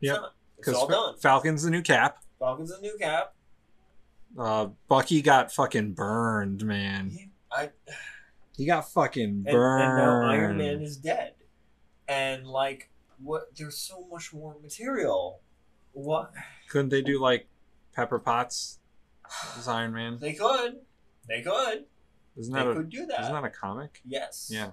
It's 0.00 0.12
not. 0.12 0.34
It's 0.58 0.68
all 0.68 0.86
done. 0.86 1.16
Falcon's 1.18 1.62
the 1.62 1.70
new 1.70 1.82
Cap. 1.82 2.22
Falcon's 2.38 2.70
a 2.70 2.80
new 2.80 2.96
Cap. 2.98 3.34
Uh, 4.38 4.68
Bucky 4.88 5.22
got 5.22 5.52
fucking 5.52 5.92
burned, 5.92 6.64
man. 6.64 7.30
I 7.50 7.70
He 8.56 8.66
got 8.66 8.90
fucking 8.92 9.24
and, 9.24 9.44
burned. 9.44 9.82
and 9.82 9.96
now 9.96 10.30
Iron 10.30 10.58
Man 10.58 10.82
is 10.82 10.98
dead, 10.98 11.34
and 12.06 12.46
like 12.46 12.90
what? 13.18 13.56
There's 13.56 13.78
so 13.78 14.06
much 14.10 14.34
more 14.34 14.56
material. 14.62 15.40
What 15.92 16.32
Couldn't 16.68 16.90
they 16.90 17.00
do 17.02 17.18
like 17.18 17.46
Pepper 17.94 18.18
Potts 18.18 18.78
as 19.58 19.68
Iron 19.68 19.92
Man? 19.92 20.18
they 20.20 20.32
could, 20.34 20.76
they 21.28 21.42
could, 21.42 21.84
Isn't 22.36 22.52
they 22.54 22.60
that 22.60 22.70
a 22.70 22.74
could 22.74 22.90
do 22.90 23.06
that. 23.06 23.20
isn't 23.22 23.32
that 23.32 23.44
a 23.44 23.50
comic? 23.50 24.00
yes. 24.06 24.48
Yeah, 24.52 24.70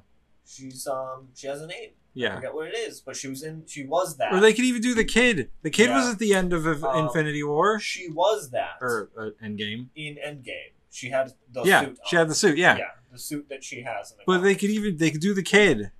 She's 0.47 0.87
um 0.87 1.27
she 1.35 1.47
has 1.47 1.61
a 1.61 1.67
name. 1.67 1.91
Yeah. 2.15 2.29
I 2.29 2.31
yeah. 2.31 2.35
forget 2.37 2.53
what 2.55 2.67
it 2.67 2.75
is, 2.77 3.01
but 3.01 3.15
she 3.15 3.27
was 3.27 3.43
in. 3.43 3.63
She 3.67 3.85
was 3.85 4.17
that. 4.17 4.33
Or 4.33 4.39
they 4.39 4.51
could 4.53 4.65
even 4.65 4.81
do 4.81 4.95
the 4.95 5.05
kid. 5.05 5.51
The 5.61 5.69
kid 5.69 5.91
was 5.91 6.11
at 6.11 6.17
the 6.19 6.33
end 6.33 6.53
of 6.53 6.65
Um, 6.65 7.05
Infinity 7.05 7.43
War 7.43 7.79
She 7.79 8.09
was 8.09 8.49
that 8.49 8.77
or 8.81 9.09
uh, 9.17 9.29
Endgame. 9.45 9.89
in 9.95 10.15
Endgame. 10.15 10.73
She 10.89 11.09
had 11.11 11.33
the 11.51 11.63
yeah, 11.63 11.81
suit. 11.81 11.99
she 12.07 12.15
on. 12.17 12.21
had 12.21 12.29
the 12.29 12.35
suit. 12.35 12.57
Yeah, 12.57 12.77
yeah, 12.77 12.83
the 13.11 13.19
suit 13.19 13.47
that 13.49 13.63
she 13.63 13.83
has. 13.83 14.11
In 14.11 14.17
the 14.17 14.23
but 14.25 14.39
they 14.39 14.55
could 14.55 14.71
even 14.71 14.97
they 14.97 15.11
could 15.11 15.21
do 15.21 15.35
the 15.35 15.43
kid. 15.43 15.91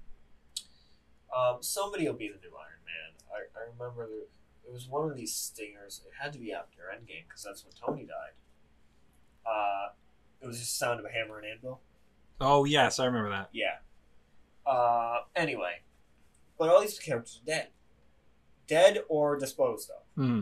Um, 1.36 1.58
somebody 1.62 2.08
will 2.08 2.16
be 2.16 2.28
the 2.28 2.40
new 2.42 2.56
Iron 2.58 2.82
Man. 2.86 3.14
I, 3.32 3.60
I 3.60 3.72
remember 3.72 4.08
there, 4.10 4.26
it 4.68 4.74
was 4.74 4.88
one 4.88 5.10
of 5.10 5.16
these 5.16 5.34
stingers. 5.34 6.02
It 6.08 6.14
had 6.22 6.34
to 6.34 6.40
be 6.40 6.52
after 6.52 6.82
Endgame 6.94 7.28
because 7.28 7.44
that's 7.44 7.64
when 7.64 7.74
Tony 7.74 8.06
died. 8.08 8.34
Uh, 9.46 9.90
it 10.42 10.48
was 10.48 10.60
just 10.60 10.72
the 10.74 10.86
sound 10.86 11.00
of 11.00 11.06
a 11.06 11.10
hammer 11.10 11.38
and 11.40 11.48
anvil. 11.48 11.82
Oh 12.42 12.66
yes, 12.66 13.00
I 13.00 13.06
remember 13.06 13.30
that. 13.30 13.50
Yeah. 13.52 13.78
Uh, 14.66 15.22
anyway, 15.36 15.82
but 16.58 16.70
all 16.70 16.82
these 16.82 16.98
characters 17.00 17.42
are 17.44 17.46
dead, 17.46 17.68
dead 18.68 19.00
or 19.10 19.38
disposed 19.38 19.90
of. 19.90 20.04
Hmm. 20.16 20.42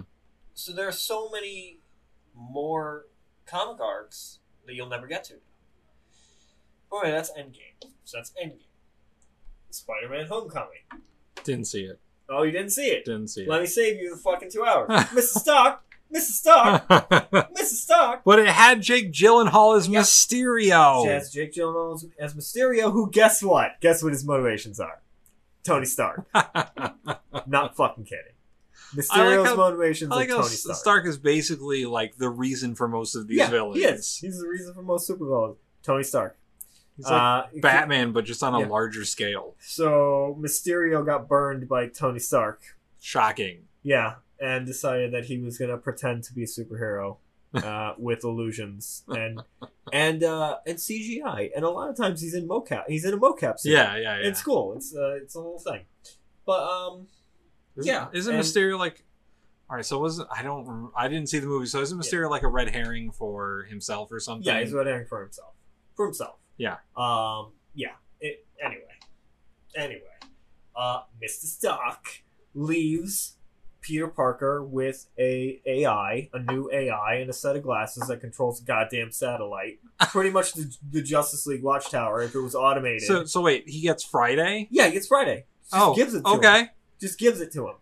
So 0.54 0.74
there 0.74 0.88
are 0.88 0.92
so 0.92 1.30
many 1.30 1.80
more 2.36 3.06
comic 3.46 3.80
arcs 3.82 4.40
that 4.66 4.76
you'll 4.76 4.90
never 4.90 5.08
get 5.08 5.24
to. 5.26 5.36
All 6.92 7.02
right, 7.02 7.12
that's 7.12 7.32
Endgame. 7.32 7.90
So 8.04 8.18
that's 8.18 8.32
Endgame. 8.32 8.62
Spider-Man: 9.70 10.28
Homecoming. 10.28 10.84
Didn't 11.44 11.66
see 11.66 11.84
it. 11.84 12.00
Oh, 12.30 12.44
you 12.44 12.52
didn't 12.52 12.72
see 12.72 12.88
it. 12.88 13.06
Didn't 13.06 13.30
see 13.30 13.44
it. 13.44 13.50
Let 13.50 13.62
me 13.62 13.68
save 13.68 14.02
you 14.02 14.16
the 14.16 14.22
fucking 14.22 14.52
two 14.52 14.66
hours. 14.66 14.90
Mrs. 14.90 15.40
Stark! 15.40 15.82
Mrs. 16.14 16.22
Stark! 16.22 16.88
Mrs. 16.90 17.64
Stark! 17.84 18.22
but 18.24 18.40
it 18.40 18.48
had 18.48 18.82
Jake 18.82 19.12
Gyllenhaal 19.12 19.78
as 19.78 19.88
Yeah. 19.88 20.02
Mysterio. 20.02 21.04
She 21.04 21.10
has 21.10 21.32
Jake 21.32 21.54
Gyllenhaal 21.54 21.96
as, 21.96 22.06
as 22.20 22.34
Mysterio, 22.34 22.92
who, 22.92 23.10
guess 23.12 23.44
what? 23.44 23.72
Guess 23.82 24.04
what 24.04 24.14
his 24.14 24.26
motivations 24.26 24.80
are? 24.80 25.02
Tony 25.64 25.86
Stark. 25.86 26.26
Not 27.48 27.76
fucking 27.76 28.06
kidding. 28.06 28.34
Mysterio's 28.96 29.48
how- 29.50 29.56
motivations 29.58 30.12
I 30.12 30.16
like 30.16 30.30
like 30.30 30.38
Tony 30.38 30.50
Stark. 30.56 30.78
Stark 30.78 31.06
is 31.08 31.18
basically 31.18 31.86
like 31.86 32.16
the 32.18 32.30
reason 32.30 32.74
for 32.76 32.88
most 32.88 33.16
of 33.16 33.28
these 33.28 33.40
yeah, 33.40 33.50
villains. 33.50 33.76
he 33.78 33.84
is. 33.84 34.18
He's 34.18 34.40
the 34.40 34.48
reason 34.48 34.74
for 34.74 34.82
most 34.82 35.10
supervillains. 35.10 35.58
Tony 35.84 36.04
Stark. 36.04 36.38
He's 36.96 37.06
like 37.06 37.14
Uh, 37.22 37.46
Batman, 37.62 38.14
but 38.14 38.24
just 38.24 38.42
on 38.44 38.56
a 38.56 38.62
yeah. 38.62 38.68
larger 38.68 39.04
scale. 39.04 39.56
So 39.60 40.38
Mysterio 40.40 41.06
got 41.06 41.28
burned 41.28 41.68
by 41.68 41.88
Tony 41.88 42.20
Stark. 42.20 42.62
Shocking. 43.02 43.64
Yeah, 43.84 44.16
and 44.40 44.66
decided 44.66 45.12
that 45.14 45.26
he 45.26 45.38
was 45.40 45.58
gonna 45.58 45.78
pretend 45.78 46.24
to 46.26 46.34
be 46.34 46.44
a 46.44 46.48
superhero 46.48 47.18
uh, 47.54 47.94
with 47.98 48.24
illusions 48.24 49.04
and 49.08 49.42
and 49.94 50.24
uh, 50.24 50.58
and 50.66 50.78
CGI. 50.78 51.50
And 51.56 51.64
a 51.66 51.70
lot 51.70 51.90
of 51.90 51.96
times 51.98 52.22
he's 52.22 52.34
in 52.34 52.48
mocap. 52.48 52.84
He's 52.88 53.06
in 53.06 53.14
a 53.14 53.18
mocap 53.18 53.60
suit. 53.60 53.72
Yeah, 53.72 53.96
yeah, 53.96 54.20
yeah. 54.20 54.28
It's 54.28 54.42
cool. 54.44 54.74
It's 54.76 54.96
uh, 54.96 55.16
it's 55.22 55.36
a 55.36 55.42
whole 55.42 55.60
thing. 55.60 55.82
But 56.46 56.62
um, 56.64 57.08
Isn't, 57.78 57.92
yeah, 57.92 58.08
Isn't 58.14 58.36
and- 58.36 58.44
Mysterio 58.44 58.78
like? 58.78 59.04
All 59.70 59.76
right, 59.76 59.86
so 59.86 60.00
was 60.00 60.24
I 60.32 60.44
don't 60.44 60.92
I 60.96 61.08
didn't 61.10 61.28
see 61.28 61.40
the 61.40 61.48
movie. 61.48 61.66
So 61.66 61.82
isn't 61.82 62.00
Mysterio 62.00 62.30
like 62.30 62.44
a 62.44 62.48
red 62.48 62.70
herring 62.70 63.12
for 63.12 63.64
himself 63.70 64.10
or 64.14 64.20
something? 64.22 64.46
yeah, 64.46 64.62
he's 64.62 64.72
red 64.72 64.88
herring 64.88 65.08
for 65.08 65.22
himself. 65.22 65.54
For 65.96 66.06
himself. 66.06 66.36
Yeah. 66.58 66.78
Um. 66.96 67.52
Yeah. 67.76 67.92
It, 68.22 68.46
anyway. 68.64 68.84
Anyway. 69.76 70.02
Uh, 70.76 71.02
Mr. 71.22 71.46
Stark 71.46 72.24
leaves 72.54 73.37
Peter 73.88 74.08
Parker 74.10 74.62
with 74.62 75.08
a 75.18 75.62
AI, 75.66 76.30
a 76.34 76.40
new 76.40 76.70
AI, 76.72 77.16
and 77.16 77.30
a 77.30 77.34
set 77.34 77.56
of 77.56 77.64
glasses 77.64 78.06
that 78.10 78.20
controls 78.20 78.62
a 78.62 78.66
goddamn 78.66 79.14
satellite. 79.14 79.80
Pretty 80.10 80.30
much 80.30 80.54
the, 80.54 80.76
the 80.92 81.02
Justice 81.02 81.48
League 81.48 81.64
Watchtower 81.64 82.22
if 82.22 82.36
it 82.36 82.42
was 82.42 82.54
automated. 82.54 83.04
So 83.04 83.24
so 83.24 83.42
wait, 83.42 83.70
he 83.70 83.82
gets 83.82 84.04
Friday. 84.04 84.68
yeah, 84.72 84.88
he 84.88 84.92
gets 84.92 85.08
Friday. 85.08 85.46
Just 85.64 85.74
oh, 85.74 85.96
gives 85.96 86.14
it 86.14 86.26
to 86.26 86.30
him. 86.32 86.38
okay. 86.38 86.68
Just 87.00 87.18
gives 87.18 87.40
it 87.40 87.54
to 87.54 87.70
him. 87.70 87.76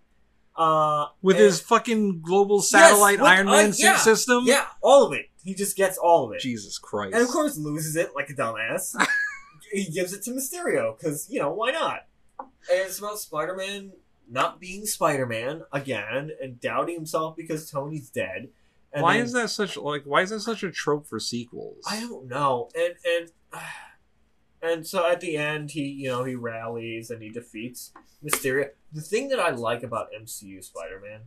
Uh, 0.55 1.07
With 1.23 1.37
and- 1.37 1.45
his 1.45 1.59
fucking 1.59 2.21
global 2.21 2.61
satellite 2.61 3.19
with- 3.19 3.27
Iron 3.27 3.47
uh, 3.47 3.51
Man 3.51 3.73
suit 3.73 3.85
yeah, 3.85 3.97
system. 3.97 4.43
yeah, 4.45 4.67
all 4.81 5.07
of 5.07 5.13
it. 5.13 5.25
He 5.43 5.55
just 5.55 5.75
gets 5.75 5.97
all 5.97 6.27
of 6.27 6.33
it. 6.33 6.39
Jesus 6.41 6.77
Christ. 6.77 7.13
And 7.15 7.23
of 7.23 7.29
course, 7.29 7.57
loses 7.57 7.95
it 7.95 8.11
like 8.15 8.29
a 8.29 8.33
dumbass. 8.33 8.95
he 9.71 9.85
gives 9.85 10.13
it 10.13 10.21
to 10.23 10.31
Mysterio 10.31 10.97
because 10.97 11.27
you 11.31 11.39
know 11.39 11.51
why 11.51 11.71
not? 11.71 12.05
And 12.39 12.49
it's 12.87 12.99
about 12.99 13.19
Spider-Man 13.19 13.91
not 14.29 14.59
being 14.59 14.85
Spider-Man 14.85 15.63
again 15.71 16.31
and 16.41 16.59
doubting 16.59 16.95
himself 16.95 17.35
because 17.35 17.69
Tony's 17.69 18.09
dead. 18.09 18.49
And 18.91 19.03
why 19.03 19.17
then- 19.17 19.25
is 19.25 19.33
that 19.33 19.49
such 19.49 19.77
like? 19.77 20.03
Why 20.03 20.21
is 20.21 20.29
that 20.29 20.39
such 20.41 20.63
a 20.63 20.71
trope 20.71 21.05
for 21.07 21.19
sequels? 21.19 21.83
I 21.89 21.99
don't 22.01 22.27
know. 22.27 22.69
And 22.75 22.95
and 23.05 23.31
and 24.61 24.87
so 24.87 25.09
at 25.09 25.21
the 25.21 25.37
end, 25.37 25.71
he 25.71 25.83
you 25.83 26.09
know 26.09 26.23
he 26.23 26.35
rallies 26.35 27.09
and 27.09 27.21
he 27.21 27.29
defeats 27.29 27.91
Mysterio. 28.23 28.69
The 28.91 29.01
thing 29.01 29.27
that 29.29 29.39
I 29.39 29.49
like 29.51 29.83
about 29.83 30.07
MCU 30.17 30.63
Spider-Man, 30.63 31.21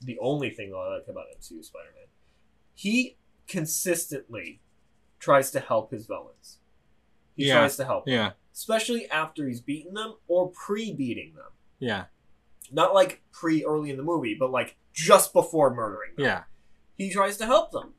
the 0.00 0.18
only 0.20 0.50
thing 0.50 0.70
that 0.70 0.76
I 0.76 0.94
like 0.96 1.08
about 1.08 1.26
MCU 1.38 1.64
Spider-Man, 1.64 2.08
he 2.74 3.16
consistently 3.46 4.60
tries 5.20 5.50
to 5.52 5.60
help 5.60 5.90
his 5.92 6.06
villains. 6.06 6.58
He 7.36 7.46
Yeah. 7.46 7.58
tries 7.60 7.76
to 7.76 7.84
help, 7.84 8.04
them, 8.06 8.14
Yeah, 8.14 8.32
especially 8.52 9.08
after 9.10 9.46
he's 9.48 9.60
beaten 9.60 9.94
them 9.94 10.16
or 10.28 10.50
pre-beating 10.50 11.34
them. 11.34 11.50
yeah, 11.78 12.06
Not 12.72 12.94
like 12.94 13.22
pre 13.32 13.64
early 13.64 13.90
in 13.90 13.96
the 13.96 14.02
movie, 14.02 14.36
but 14.38 14.50
like 14.50 14.76
just 14.92 15.32
before 15.32 15.74
murdering 15.74 16.12
them 16.16 16.24
yeah. 16.24 16.42
he 16.96 17.10
tries 17.10 17.36
to 17.38 17.46
help 17.46 17.72
them. 17.72 17.94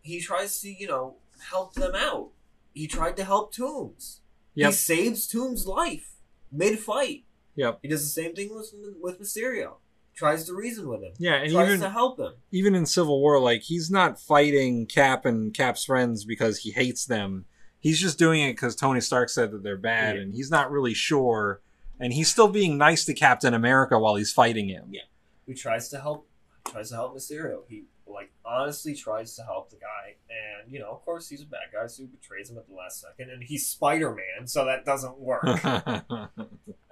He 0.00 0.20
tries 0.20 0.60
to, 0.60 0.70
you 0.70 0.86
know, 0.86 1.16
help 1.50 1.74
them 1.74 1.94
out. 1.94 2.30
He 2.74 2.86
tried 2.86 3.16
to 3.18 3.24
help 3.24 3.52
Toombs. 3.52 4.20
Yep. 4.54 4.70
He 4.70 4.74
saves 4.74 5.26
Toombs' 5.26 5.66
life 5.66 6.12
mid 6.50 6.78
fight. 6.78 7.24
Yep. 7.56 7.80
He 7.82 7.88
does 7.88 8.02
the 8.02 8.22
same 8.22 8.34
thing 8.34 8.54
with 8.54 8.72
with 9.00 9.20
Mysterio. 9.20 9.74
Tries 10.14 10.44
to 10.44 10.54
reason 10.54 10.88
with 10.88 11.02
him. 11.02 11.12
Yeah, 11.18 11.36
and 11.36 11.50
tries 11.50 11.68
even 11.68 11.80
to 11.80 11.88
help 11.90 12.18
him. 12.18 12.34
even 12.50 12.74
in 12.74 12.84
Civil 12.84 13.20
War, 13.20 13.40
like 13.40 13.62
he's 13.62 13.90
not 13.90 14.20
fighting 14.20 14.86
Cap 14.86 15.24
and 15.24 15.54
Cap's 15.54 15.84
friends 15.86 16.24
because 16.24 16.58
he 16.58 16.70
hates 16.72 17.06
them. 17.06 17.46
He's 17.80 17.98
just 17.98 18.18
doing 18.18 18.42
it 18.42 18.52
because 18.52 18.76
Tony 18.76 19.00
Stark 19.00 19.28
said 19.30 19.50
that 19.50 19.62
they're 19.62 19.76
bad, 19.76 20.16
Yeah. 20.16 20.22
and 20.22 20.34
he's 20.34 20.50
not 20.50 20.70
really 20.70 20.94
sure. 20.94 21.60
And 22.02 22.12
he's 22.12 22.28
still 22.28 22.48
being 22.48 22.76
nice 22.76 23.04
to 23.06 23.14
Captain 23.14 23.54
America 23.54 23.98
while 23.98 24.16
he's 24.16 24.32
fighting 24.32 24.68
him. 24.68 24.86
Yeah. 24.90 25.02
He 25.46 25.54
tries 25.54 25.88
to 25.90 26.00
help. 26.00 26.28
Tries 26.70 26.90
to 26.90 26.96
help 26.96 27.16
Mysterio. 27.16 27.60
He 27.68 27.84
like 28.06 28.30
honestly 28.44 28.94
tries 28.94 29.34
to 29.36 29.42
help 29.42 29.70
the 29.70 29.76
guy, 29.76 30.16
and 30.28 30.70
you 30.72 30.78
know, 30.78 30.90
of 30.90 31.04
course, 31.04 31.28
he's 31.28 31.42
a 31.42 31.46
bad 31.46 31.70
guy, 31.72 31.86
so 31.86 32.02
he 32.02 32.06
betrays 32.08 32.50
him 32.50 32.58
at 32.58 32.68
the 32.68 32.74
last 32.74 33.00
second, 33.00 33.30
and 33.30 33.42
he's 33.42 33.66
Spider 33.66 34.14
Man, 34.14 34.46
so 34.46 34.64
that 34.66 34.84
doesn't 34.84 35.18
work. 35.18 35.44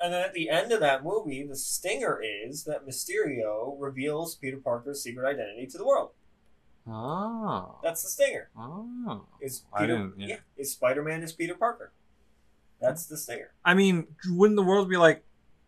And 0.03 0.15
then 0.15 0.23
at 0.25 0.33
the 0.33 0.49
end 0.49 0.73
of 0.73 0.81
that 0.81 1.05
movie, 1.05 1.43
the 1.47 1.55
stinger 1.55 2.23
is 2.23 2.65
that 2.65 2.87
Mysterio 2.89 3.77
reveals 3.79 4.35
Peter 4.35 4.57
Parker's 4.57 5.03
secret 5.03 5.29
identity 5.29 5.67
to 5.67 5.77
the 5.77 5.85
world. 5.85 6.13
oh, 6.89 7.79
That's 7.83 8.03
the 8.03 8.09
stinger. 8.09 8.49
oh. 8.59 9.27
Is 9.43 9.63
Peter? 9.79 10.11
yeah. 10.17 10.27
yeah. 10.27 10.37
is 10.57 10.73
Spider 10.73 11.03
Man 11.03 11.23
is 11.23 11.33
Peter 11.33 11.55
Parker. 11.55 11.93
That's 12.81 13.07
the 13.07 13.17
stinger. 13.17 13.51
I 13.65 13.75
mean, 13.75 14.07
wouldn't 14.29 14.57
the 14.57 14.63
world 14.63 14.89
be 14.89 14.97
like, 14.97 15.25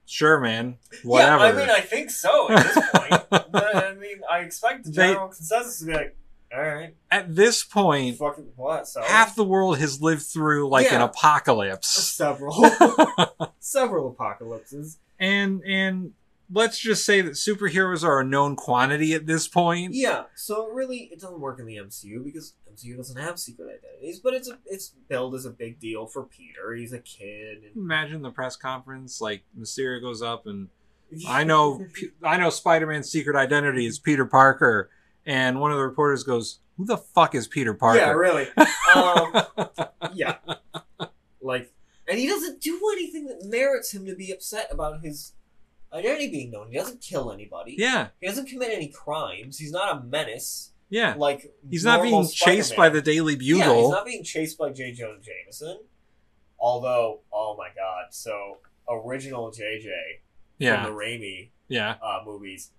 sure, 0.07 0.41
man, 0.41 0.79
whatever? 1.03 1.45
Yeah, 1.45 1.51
I 1.51 1.53
mean, 1.53 1.71
I 1.71 1.81
think 1.81 2.11
so 2.11 2.51
at 2.51 2.63
this 2.65 2.91
point. 2.95 3.23
but 3.53 3.77
I 3.77 3.95
mean, 3.95 4.21
I 4.31 4.39
expect 4.41 4.85
the 4.85 4.91
They- 4.91 5.09
general 5.09 5.29
consensus 5.29 5.81
to 5.81 5.87
be 5.87 5.93
like, 5.93 6.17
all 6.55 6.61
right, 6.61 6.95
At 7.11 7.35
this 7.35 7.65
point, 7.65 8.19
fucking 8.19 8.53
what? 8.57 8.87
So 8.87 9.03
half 9.03 9.35
the 9.35 9.45
world 9.45 9.79
has 9.79 10.03
lived 10.03 10.21
through 10.23 10.69
like 10.69 10.93
an 10.93 11.01
apocalypse. 11.01 11.89
several, 11.89 12.53
several 13.59 14.09
apocalypses. 14.09 14.99
and 15.19 15.63
and 15.65 16.13
let's 16.51 16.78
just 16.78 17.05
say 17.05 17.20
that 17.20 17.32
superheroes 17.32 18.05
are 18.05 18.20
a 18.20 18.24
known 18.24 18.57
quantity 18.57 19.14
at 19.14 19.26
this 19.26 19.49
point. 19.49 19.95
Yeah, 19.95 20.24
so 20.34 20.68
really, 20.68 21.11
it 21.12 21.20
doesn't 21.20 21.40
work 21.40 21.59
in 21.59 21.66
the 21.66 21.76
MCU 21.76 22.24
because 22.24 22.55
MCU 22.72 22.97
doesn't 22.97 23.20
have 23.20 23.38
secret 23.38 23.80
identities. 23.82 24.20
But 24.20 24.34
it's 24.34 24.49
a, 24.49 24.59
it's 24.66 24.95
billed 25.09 25.34
as 25.34 25.45
a 25.45 25.51
big 25.51 25.78
deal 25.78 26.07
for 26.07 26.24
Peter. 26.24 26.74
He's 26.74 26.93
a 26.93 26.99
kid. 26.99 27.64
And, 27.64 27.76
Imagine 27.76 28.22
the 28.22 28.30
press 28.30 28.57
conference, 28.57 29.20
like 29.20 29.43
Mysterio 29.59 30.01
goes 30.01 30.22
up 30.22 30.47
and 30.47 30.68
I 31.28 31.45
know 31.45 31.86
I 32.22 32.36
know 32.36 32.51
Spider-Man's 32.51 33.11
secret 33.11 33.36
identity 33.36 33.86
is 33.86 33.99
Peter 33.99 34.24
Parker, 34.24 34.90
and 35.26 35.61
one 35.61 35.70
of 35.70 35.76
the 35.76 35.84
reporters 35.84 36.22
goes, 36.22 36.61
"Who 36.76 36.86
the 36.86 36.97
fuck 36.97 37.34
is 37.34 37.47
Peter 37.47 37.74
Parker?" 37.74 37.99
Yeah, 37.99 38.12
really. 38.12 38.49
Um, 38.95 39.43
yeah, 40.14 40.36
like, 41.40 41.72
and 42.09 42.18
he 42.18 42.26
doesn't 42.26 42.61
do 42.61 42.80
anything 42.93 43.26
that 43.26 43.45
merits 43.45 43.93
him 43.93 44.07
to 44.07 44.14
be 44.14 44.32
upset 44.32 44.68
about 44.70 45.03
his 45.03 45.32
identity 45.93 46.30
being 46.30 46.51
known. 46.51 46.68
He 46.70 46.76
doesn't 46.76 47.01
kill 47.01 47.32
anybody. 47.32 47.76
yeah, 47.78 48.09
He 48.20 48.26
doesn't 48.26 48.47
commit 48.49 48.70
any 48.70 48.88
crimes. 48.88 49.59
He's 49.59 49.72
not 49.72 49.97
a 49.97 50.01
menace. 50.05 50.72
yeah. 50.90 51.14
Like 51.16 51.53
He's 51.70 51.84
not 51.84 52.03
being 52.03 52.26
chased 52.28 52.76
by 52.76 52.88
the 52.88 53.03
Daily 53.03 53.36
Bugle. 53.36 53.59
Yeah, 53.59 53.74
he's 53.80 53.90
not 53.90 54.05
being 54.07 54.24
chased 54.24 54.59
by 54.59 54.70
J. 54.70 54.93
Jonah 54.93 55.18
Jameson. 55.20 55.80
Although, 56.59 57.20
oh 57.32 57.57
my 57.59 57.68
god, 57.74 58.07
so 58.11 58.59
original 58.88 59.51
JJ 59.51 59.90
yeah, 60.59 60.84
from 60.84 60.93
the 60.93 60.99
Raimi 60.99 61.51
yeah. 61.68 61.97
uh, 62.03 62.20
movies 62.24 62.70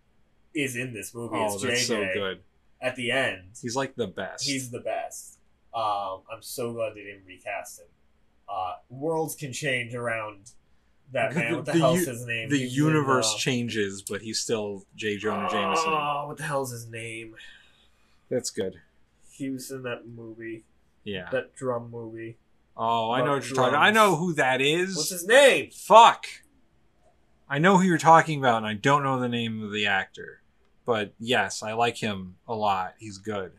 is 0.56 0.76
in 0.76 0.94
this 0.94 1.14
movie. 1.14 1.36
Oh, 1.38 1.54
it's 1.54 1.62
that's 1.62 1.82
JJ. 1.84 1.88
so 1.88 2.08
good. 2.14 2.40
At 2.82 2.96
the 2.96 3.12
end, 3.12 3.44
He's 3.62 3.76
like 3.76 3.96
the 3.96 4.08
best. 4.08 4.46
he's 4.46 4.70
the 4.70 4.80
best. 4.80 5.38
Um, 5.74 6.22
I'm 6.32 6.42
so 6.42 6.72
glad 6.74 6.94
they 6.96 7.02
didn't 7.04 7.26
recast 7.26 7.80
him. 7.80 7.88
Uh, 8.48 8.74
worlds 8.90 9.36
can 9.36 9.52
change 9.52 9.96
around 9.96 10.52
that 11.14 11.34
man. 11.36 11.56
What 11.56 11.66
the, 11.66 11.72
The 11.74 11.80
hell's 11.80 12.00
u- 12.02 12.06
his 12.08 12.26
name? 12.26 12.50
the 12.50 12.58
He 12.58 12.64
was 12.66 12.74
in, 12.78 12.84
universe 12.86 13.34
uh, 13.34 13.38
changes, 13.38 14.02
but 14.02 14.22
he's 14.22 14.40
still 14.40 14.86
J. 14.96 15.18
Jonah 15.18 15.50
Jameson. 15.50 15.86
Oh, 15.88 16.26
what 16.28 16.38
the 16.38 16.44
hell's 16.44 16.72
his 16.72 16.88
name? 16.90 17.36
That's 18.30 18.50
good. 18.50 18.82
He 19.32 19.50
was 19.50 19.72
in 19.72 19.84
that 19.84 20.08
movie, 20.08 20.66
Yeah. 21.04 21.30
that 21.32 21.56
drum 21.56 21.90
movie. 21.92 22.38
Oh, 22.76 23.12
I 23.12 23.24
know 23.24 23.34
what 23.34 23.48
you're 23.48 23.56
talking. 23.56 23.76
I 23.76 23.92
know 23.92 24.16
who 24.16 24.34
that 24.34 24.60
is. 24.62 24.96
What's 24.96 25.10
his 25.10 25.26
name? 25.28 25.70
Fuck. 25.72 26.26
I 27.50 27.60
know 27.60 27.78
who 27.78 27.84
you're 27.84 27.98
talking 28.00 28.40
about, 28.40 28.58
and 28.58 28.66
I 28.66 28.74
don't 28.74 29.04
know 29.04 29.20
the 29.20 29.30
name 29.30 29.64
of 29.64 29.72
the 29.72 29.86
actor. 29.86 30.42
But 30.86 31.14
yes, 31.20 31.62
I 31.64 31.74
like 31.74 31.98
him 31.98 32.36
a 32.48 32.56
lot. 32.56 32.96
He's 33.00 33.18
good. 33.20 33.54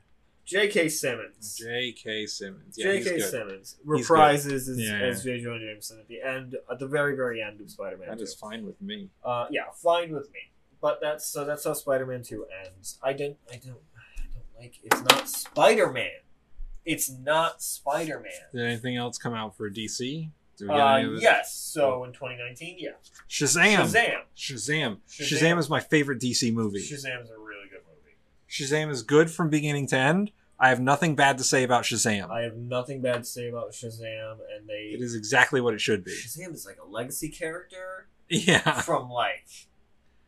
J.K. 0.44 0.88
Simmons. 0.88 1.56
J.K. 1.56 2.26
Simmons. 2.26 2.74
Yeah, 2.76 2.92
J.K. 2.92 3.20
Simmons 3.20 3.76
reprises 3.86 4.68
as, 4.68 4.78
Yeah, 4.78 4.98
as 4.98 5.24
yeah. 5.24 5.36
J. 5.36 5.42
Jonah 5.42 5.58
Jameson 5.60 6.00
at 6.00 6.08
the 6.08 6.20
end, 6.20 6.56
at 6.70 6.78
the 6.78 6.86
very, 6.86 7.16
very 7.16 7.42
end 7.42 7.60
of 7.60 7.70
Spider-Man. 7.70 8.08
That 8.08 8.18
2. 8.18 8.24
is 8.24 8.34
fine 8.34 8.66
with 8.66 8.80
me. 8.80 9.10
Uh, 9.24 9.46
yeah, 9.50 9.62
fine 9.82 10.12
with 10.12 10.30
me. 10.32 10.40
But 10.80 10.98
that's 11.00 11.26
so 11.26 11.46
that's 11.46 11.64
how 11.64 11.72
Spider-Man 11.72 12.22
Two 12.22 12.44
ends. 12.66 12.98
I 13.02 13.14
don't, 13.14 13.38
I 13.50 13.56
don't, 13.56 13.78
I 13.96 14.26
don't 14.34 14.60
like. 14.60 14.74
It's 14.82 15.00
not 15.02 15.28
Spider-Man. 15.28 16.10
It's 16.84 17.10
not 17.10 17.62
Spider-Man. 17.62 18.32
Did 18.52 18.66
anything 18.66 18.96
else 18.96 19.16
come 19.16 19.32
out 19.32 19.56
for 19.56 19.70
DC? 19.70 20.28
Uh, 20.62 20.74
any 20.74 21.08
of 21.08 21.14
it? 21.14 21.22
yes. 21.22 21.54
So 21.54 22.04
in 22.04 22.12
2019, 22.12 22.76
yeah, 22.78 22.90
Shazam. 23.28 23.76
Shazam. 23.76 24.20
Shazam. 24.36 24.96
Shazam. 25.08 25.40
Shazam 25.40 25.58
is 25.58 25.70
my 25.70 25.80
favorite 25.80 26.20
DC 26.20 26.52
movie. 26.52 26.80
Shazam's 26.80 27.06
a 27.06 27.08
really 27.08 27.24
good 27.24 27.38
movie. 27.38 27.43
Shazam 28.54 28.88
is 28.88 29.02
good 29.02 29.30
from 29.32 29.50
beginning 29.50 29.88
to 29.88 29.96
end. 29.96 30.30
I 30.60 30.68
have 30.68 30.80
nothing 30.80 31.16
bad 31.16 31.38
to 31.38 31.44
say 31.44 31.64
about 31.64 31.82
Shazam. 31.82 32.30
I 32.30 32.42
have 32.42 32.56
nothing 32.56 33.02
bad 33.02 33.24
to 33.24 33.24
say 33.24 33.48
about 33.48 33.72
Shazam, 33.72 34.38
and 34.56 34.68
they 34.68 34.92
It 34.94 35.02
is 35.02 35.16
exactly 35.16 35.60
what 35.60 35.74
it 35.74 35.80
should 35.80 36.04
be. 36.04 36.12
Shazam 36.12 36.54
is 36.54 36.64
like 36.64 36.78
a 36.80 36.88
legacy 36.88 37.28
character 37.28 38.06
Yeah. 38.28 38.80
from 38.82 39.10
like 39.10 39.48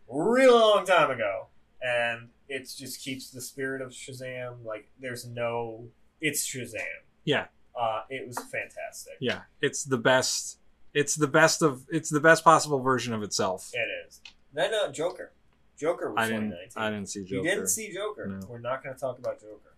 really 0.08 0.50
long 0.50 0.84
time 0.84 1.12
ago, 1.12 1.46
and 1.80 2.30
it 2.48 2.68
just 2.76 3.00
keeps 3.00 3.30
the 3.30 3.40
spirit 3.40 3.80
of 3.80 3.90
Shazam. 3.90 4.64
Like 4.64 4.88
there's 5.00 5.24
no, 5.24 5.86
it's 6.20 6.44
Shazam. 6.44 6.80
Yeah. 7.24 7.46
Uh, 7.80 8.02
it 8.10 8.26
was 8.26 8.38
fantastic. 8.38 9.14
Yeah, 9.20 9.42
it's 9.60 9.84
the 9.84 9.98
best. 9.98 10.58
It's 10.94 11.14
the 11.14 11.28
best 11.28 11.62
of. 11.62 11.84
It's 11.90 12.10
the 12.10 12.20
best 12.20 12.42
possible 12.42 12.80
version 12.80 13.12
of 13.14 13.22
itself. 13.22 13.70
It 13.74 13.86
is. 14.08 14.20
Then 14.52 14.72
uh, 14.74 14.90
Joker. 14.90 15.32
Joker 15.78 16.10
was 16.12 16.24
I 16.24 16.26
didn't. 16.26 16.50
2019. 16.50 16.82
I 16.82 16.90
didn't 16.90 17.08
see 17.08 17.24
Joker. 17.24 17.36
You 17.36 17.42
didn't 17.50 17.68
see 17.68 17.92
Joker. 17.92 18.26
No. 18.26 18.46
We're 18.48 18.58
not 18.58 18.82
going 18.82 18.94
to 18.94 19.00
talk 19.00 19.18
about 19.18 19.40
Joker. 19.40 19.74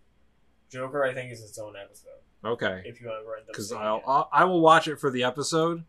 Joker, 0.71 1.03
I 1.03 1.13
think, 1.13 1.31
is 1.31 1.41
its 1.43 1.57
own 1.57 1.75
episode. 1.75 2.09
Okay, 2.45 2.83
If 2.85 3.01
you 3.01 3.07
ever 3.07 3.35
end 3.35 3.41
up 3.41 3.47
because 3.47 3.71
I'll, 3.73 3.97
it. 3.97 4.03
I'll 4.07 4.29
I 4.31 4.45
will 4.45 4.61
watch 4.61 4.87
it 4.87 4.97
for 4.97 5.11
the 5.11 5.23
episode. 5.25 5.83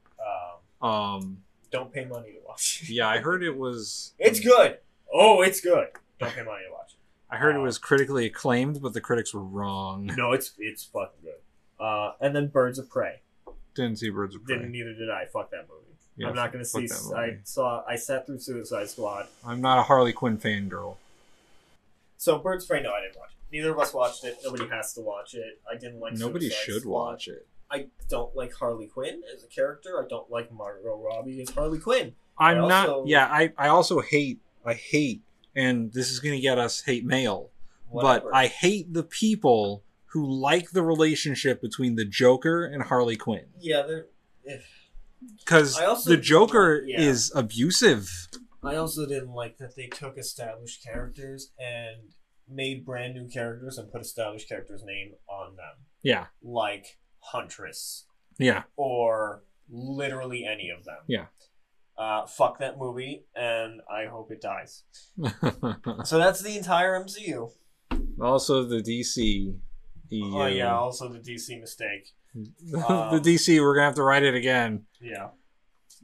Um, 0.83 0.89
Um, 0.91 1.39
don't 1.71 1.93
pay 1.93 2.05
money 2.07 2.33
to 2.33 2.39
watch. 2.45 2.81
it. 2.83 2.91
yeah, 2.93 3.09
I 3.09 3.19
heard 3.19 3.45
it 3.45 3.57
was. 3.57 4.15
It's 4.19 4.41
good. 4.41 4.79
Oh, 5.13 5.43
it's 5.43 5.61
good. 5.61 5.89
Don't 6.19 6.33
pay 6.33 6.43
money 6.43 6.65
to 6.67 6.73
watch. 6.73 6.97
I 7.31 7.37
heard 7.37 7.55
it 7.55 7.61
was 7.61 7.79
critically 7.79 8.27
acclaimed, 8.27 8.83
but 8.83 8.93
the 8.95 9.01
critics 9.01 9.33
were 9.33 9.45
wrong. 9.45 10.11
No, 10.17 10.33
it's 10.33 10.53
it's 10.59 10.83
fucking 10.85 11.21
good. 11.23 11.85
Uh, 11.85 12.13
and 12.21 12.35
then 12.35 12.49
Birds 12.49 12.79
of 12.81 12.91
Prey. 12.91 13.21
Didn't 13.77 13.97
see 14.01 14.11
Birds 14.11 14.35
of 14.35 14.43
Prey. 14.45 14.57
Didn't 14.57 14.73
neither 14.73 14.93
did 14.93 15.09
I. 15.09 15.27
Fuck 15.33 15.51
that 15.53 15.69
movie. 15.69 15.90
Yeah, 16.21 16.29
I'm 16.29 16.35
not 16.35 16.53
gonna 16.53 16.65
see. 16.65 16.89
I 17.17 17.39
saw. 17.45 17.83
I 17.89 17.97
sat 17.97 18.27
through 18.27 18.41
Suicide 18.41 18.89
Squad. 18.91 19.27
I'm 19.45 19.61
not 19.61 19.79
a 19.79 19.83
Harley 19.83 20.13
Quinn 20.13 20.39
fangirl. 20.39 20.97
So 22.19 22.39
Birds 22.39 22.65
of 22.65 22.69
Prey. 22.69 22.83
No, 22.83 22.93
I 22.93 23.01
didn't 23.01 23.19
watch. 23.19 23.31
it. 23.31 23.57
Neither 23.57 23.71
of 23.71 23.79
us 23.79 23.95
watched 23.95 24.25
it. 24.25 24.39
Nobody 24.45 24.69
has 24.69 24.93
to 24.95 25.01
watch 25.01 25.35
it. 25.35 25.61
I 25.71 25.77
didn't 25.77 26.01
like. 26.01 26.15
Nobody 26.15 26.51
Suicide 26.51 26.65
should 26.65 26.83
Squad. 26.83 26.93
watch 26.93 27.29
it. 27.29 27.47
I 27.71 27.87
don't 28.09 28.35
like 28.37 28.53
Harley 28.53 28.87
Quinn 28.87 29.23
as 29.35 29.45
a 29.45 29.47
character. 29.47 30.03
I 30.05 30.09
don't 30.09 30.31
like 30.31 30.53
Margot 30.53 31.01
Robbie 31.03 31.41
as 31.41 31.51
Harley 31.51 31.79
Quinn. 31.79 32.15
I'm 32.37 32.65
I 32.65 32.69
not. 32.69 33.07
Yeah, 33.07 33.27
I, 33.27 33.53
I 33.57 33.69
also 33.69 34.01
hate. 34.01 34.41
I 34.67 34.75
hate, 34.75 35.23
and 35.57 35.93
this 35.93 36.11
is 36.11 36.21
going 36.21 36.35
to 36.35 36.41
get 36.41 36.59
us 36.59 36.83
hate 36.83 37.05
mail. 37.05 37.51
Whatever. 37.89 38.29
But 38.31 38.37
I 38.37 38.47
hate 38.49 38.93
the 38.93 39.03
people 39.03 39.83
who 40.07 40.27
like 40.27 40.73
the 40.73 40.83
relationship 40.83 41.61
between 41.63 41.95
the 41.95 42.05
Joker 42.05 42.65
and 42.65 42.83
Harley 42.83 43.17
Quinn 43.17 43.47
yeah, 43.61 43.83
they're. 43.83 44.07
If, 44.45 44.65
because 45.39 45.77
the 46.05 46.17
Joker 46.17 46.83
yeah. 46.87 47.01
is 47.01 47.33
abusive. 47.35 48.09
I 48.63 48.77
also 48.77 49.07
didn't 49.07 49.33
like 49.33 49.59
that 49.59 49.75
they 49.77 49.87
took 49.87 50.19
established 50.19 50.85
characters 50.85 51.53
and 51.59 52.15
made 52.49 52.85
brand 52.85 53.15
new 53.15 53.29
characters 53.29 53.79
and 53.79 53.91
put 53.91 54.03
established 54.03 54.49
characters' 54.49 54.83
name 54.85 55.13
on 55.29 55.57
them, 55.57 55.87
Yeah, 56.03 56.27
like 56.43 56.99
Huntress 57.21 58.07
yeah, 58.39 58.63
or 58.77 59.45
literally 59.71 60.45
any 60.45 60.71
of 60.71 60.85
them. 60.85 60.99
Yeah. 61.07 61.27
Uh, 61.99 62.27
fuck 62.27 62.59
that 62.61 62.79
movie, 62.79 63.27
and 63.37 63.83
I 63.91 64.07
hope 64.07 64.33
it 64.33 64.41
dies. 64.41 64.85
So 66.05 66.19
that's 66.19 66.41
the 66.41 66.57
entire 66.57 66.99
MCU. 67.05 67.51
also, 68.21 68.65
the 68.65 68.83
DC. 68.83 69.55
The, 70.09 70.23
Oh 70.23 70.47
yeah, 70.47 70.77
also 70.77 71.09
the 71.09 71.19
DC 71.19 71.61
mistake. 71.61 72.15
The 72.35 72.79
Um, 72.89 73.21
DC. 73.23 73.61
We're 73.61 73.75
gonna 73.75 73.87
have 73.87 73.95
to 73.97 74.03
write 74.03 74.23
it 74.23 74.35
again. 74.35 74.87
Yeah, 75.01 75.31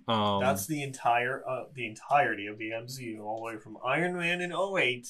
Um, 0.08 0.40
that's 0.40 0.66
the 0.66 0.82
entire 0.82 1.46
uh, 1.48 1.64
the 1.74 1.86
entirety 1.86 2.46
of 2.46 2.58
the 2.58 2.70
MCU, 2.70 3.20
all 3.20 3.36
the 3.38 3.42
way 3.54 3.58
from 3.58 3.78
Iron 3.84 4.16
Man 4.16 4.40
in 4.40 4.52
08 4.52 5.06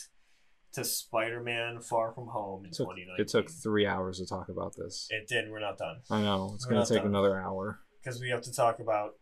to 0.73 0.85
Spider 0.85 1.43
Man 1.43 1.81
Far 1.81 2.13
From 2.13 2.27
Home 2.29 2.65
in 2.65 2.71
it 2.71 2.75
took, 2.75 2.89
2019. 2.89 3.23
it 3.25 3.29
took 3.29 3.51
three 3.51 3.87
hours 3.87 4.19
to 4.19 4.27
talk 4.27 4.49
about 4.49 4.75
this. 4.77 5.07
It 5.11 5.27
did. 5.29 5.51
We're 5.51 5.61
not 5.61 5.79
done 5.79 5.97
I 6.11 6.21
know 6.23 6.53
it's 6.55 6.67
We're 6.67 6.75
gonna 6.75 6.87
take 6.87 6.99
done. 6.99 7.07
another 7.07 7.41
hour. 7.41 7.81
because 8.03 8.21
we 8.21 8.29
have 8.31 8.43
to 8.43 8.53
talk 8.53 8.79
about 8.79 9.13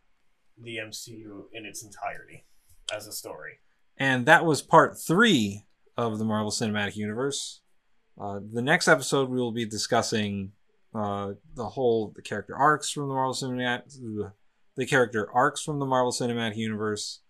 the 0.60 0.76
MCU 0.78 1.44
in 1.52 1.64
its 1.64 1.82
entirety 1.84 2.44
as 2.94 3.06
a 3.06 3.12
story. 3.12 3.60
And 3.96 4.26
that 4.26 4.44
was 4.44 4.62
part 4.62 4.98
three 4.98 5.64
of 5.96 6.18
the 6.18 6.24
Marvel 6.24 6.50
Cinematic 6.50 6.96
Universe. 6.96 7.60
Uh, 8.20 8.40
the 8.52 8.62
next 8.62 8.86
episode, 8.88 9.28
we 9.28 9.38
will 9.38 9.52
be 9.52 9.64
discussing 9.66 10.52
uh, 10.94 11.32
the 11.54 11.68
whole 11.70 12.12
the 12.14 12.22
character 12.22 12.56
arcs 12.56 12.90
from 12.90 13.08
the 13.08 13.14
Marvel 13.14 13.34
Cinematic, 13.34 14.32
the 14.76 14.86
character 14.86 15.28
arcs 15.32 15.62
from 15.62 15.78
the 15.78 15.86
Marvel 15.86 16.12
Cinematic 16.12 16.56
Universe, 16.56 17.20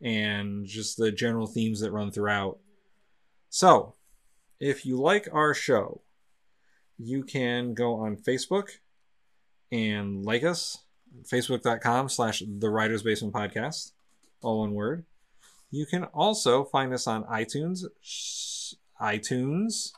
and 0.00 0.66
just 0.66 0.96
the 0.96 1.10
general 1.10 1.46
themes 1.46 1.80
that 1.80 1.92
run 1.92 2.10
throughout. 2.10 2.58
So, 3.50 3.94
if 4.60 4.84
you 4.84 5.00
like 5.00 5.28
our 5.32 5.54
show, 5.54 6.02
you 6.98 7.22
can 7.22 7.74
go 7.74 7.94
on 7.94 8.16
Facebook 8.16 8.70
and 9.72 10.24
like 10.24 10.44
us. 10.44 10.78
Facebook.com 11.24 12.08
slash 12.08 12.42
the 12.46 12.68
Writers 12.68 13.02
Basement 13.02 13.34
Podcast, 13.34 13.92
all 14.42 14.60
one 14.60 14.74
word. 14.74 15.04
You 15.70 15.86
can 15.86 16.04
also 16.04 16.64
find 16.64 16.92
us 16.92 17.06
on 17.06 17.24
iTunes, 17.24 17.84
iTunes, 19.00 19.92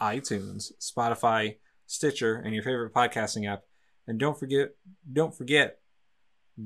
iTunes, 0.00 0.72
Spotify, 0.80 1.56
Stitcher, 1.86 2.36
and 2.36 2.54
your 2.54 2.62
favorite 2.62 2.94
podcasting 2.94 3.50
app. 3.50 3.64
And 4.06 4.18
don't 4.18 4.38
forget, 4.38 4.74
don't 5.10 5.36
forget, 5.36 5.78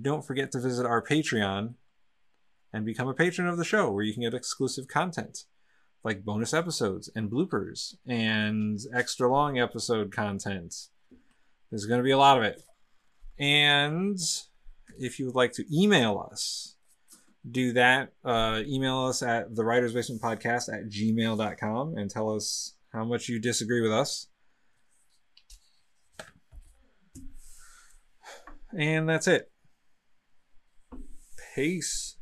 don't 0.00 0.24
forget 0.24 0.52
to 0.52 0.60
visit 0.60 0.86
our 0.86 1.02
Patreon 1.02 1.74
and 2.72 2.84
become 2.84 3.08
a 3.08 3.14
patron 3.14 3.48
of 3.48 3.56
the 3.56 3.64
show, 3.64 3.90
where 3.90 4.04
you 4.04 4.12
can 4.12 4.22
get 4.22 4.34
exclusive 4.34 4.86
content 4.88 5.44
like 6.02 6.24
bonus 6.24 6.54
episodes 6.54 7.10
and 7.14 7.30
bloopers 7.30 7.94
and 8.06 8.78
extra 8.94 9.30
long 9.30 9.58
episode 9.58 10.12
content. 10.12 10.74
There's 11.70 11.86
going 11.86 11.98
to 11.98 12.04
be 12.04 12.10
a 12.10 12.18
lot 12.18 12.38
of 12.38 12.44
it. 12.44 12.62
And 13.38 14.18
if 14.98 15.18
you 15.18 15.26
would 15.26 15.34
like 15.34 15.52
to 15.54 15.64
email 15.74 16.26
us, 16.30 16.76
do 17.48 17.72
that. 17.72 18.12
Uh, 18.24 18.62
email 18.66 19.06
us 19.06 19.22
at 19.22 19.54
the 19.54 19.64
writers 19.64 19.92
basement 19.92 20.22
podcast 20.22 20.72
at 20.72 20.88
gmail.com 20.88 21.96
and 21.96 22.10
tell 22.10 22.34
us 22.34 22.74
how 22.92 23.04
much 23.04 23.28
you 23.28 23.38
disagree 23.38 23.80
with 23.80 23.92
us. 23.92 24.26
And 28.76 29.08
that's 29.08 29.26
it. 29.26 29.50
Peace. 31.54 32.16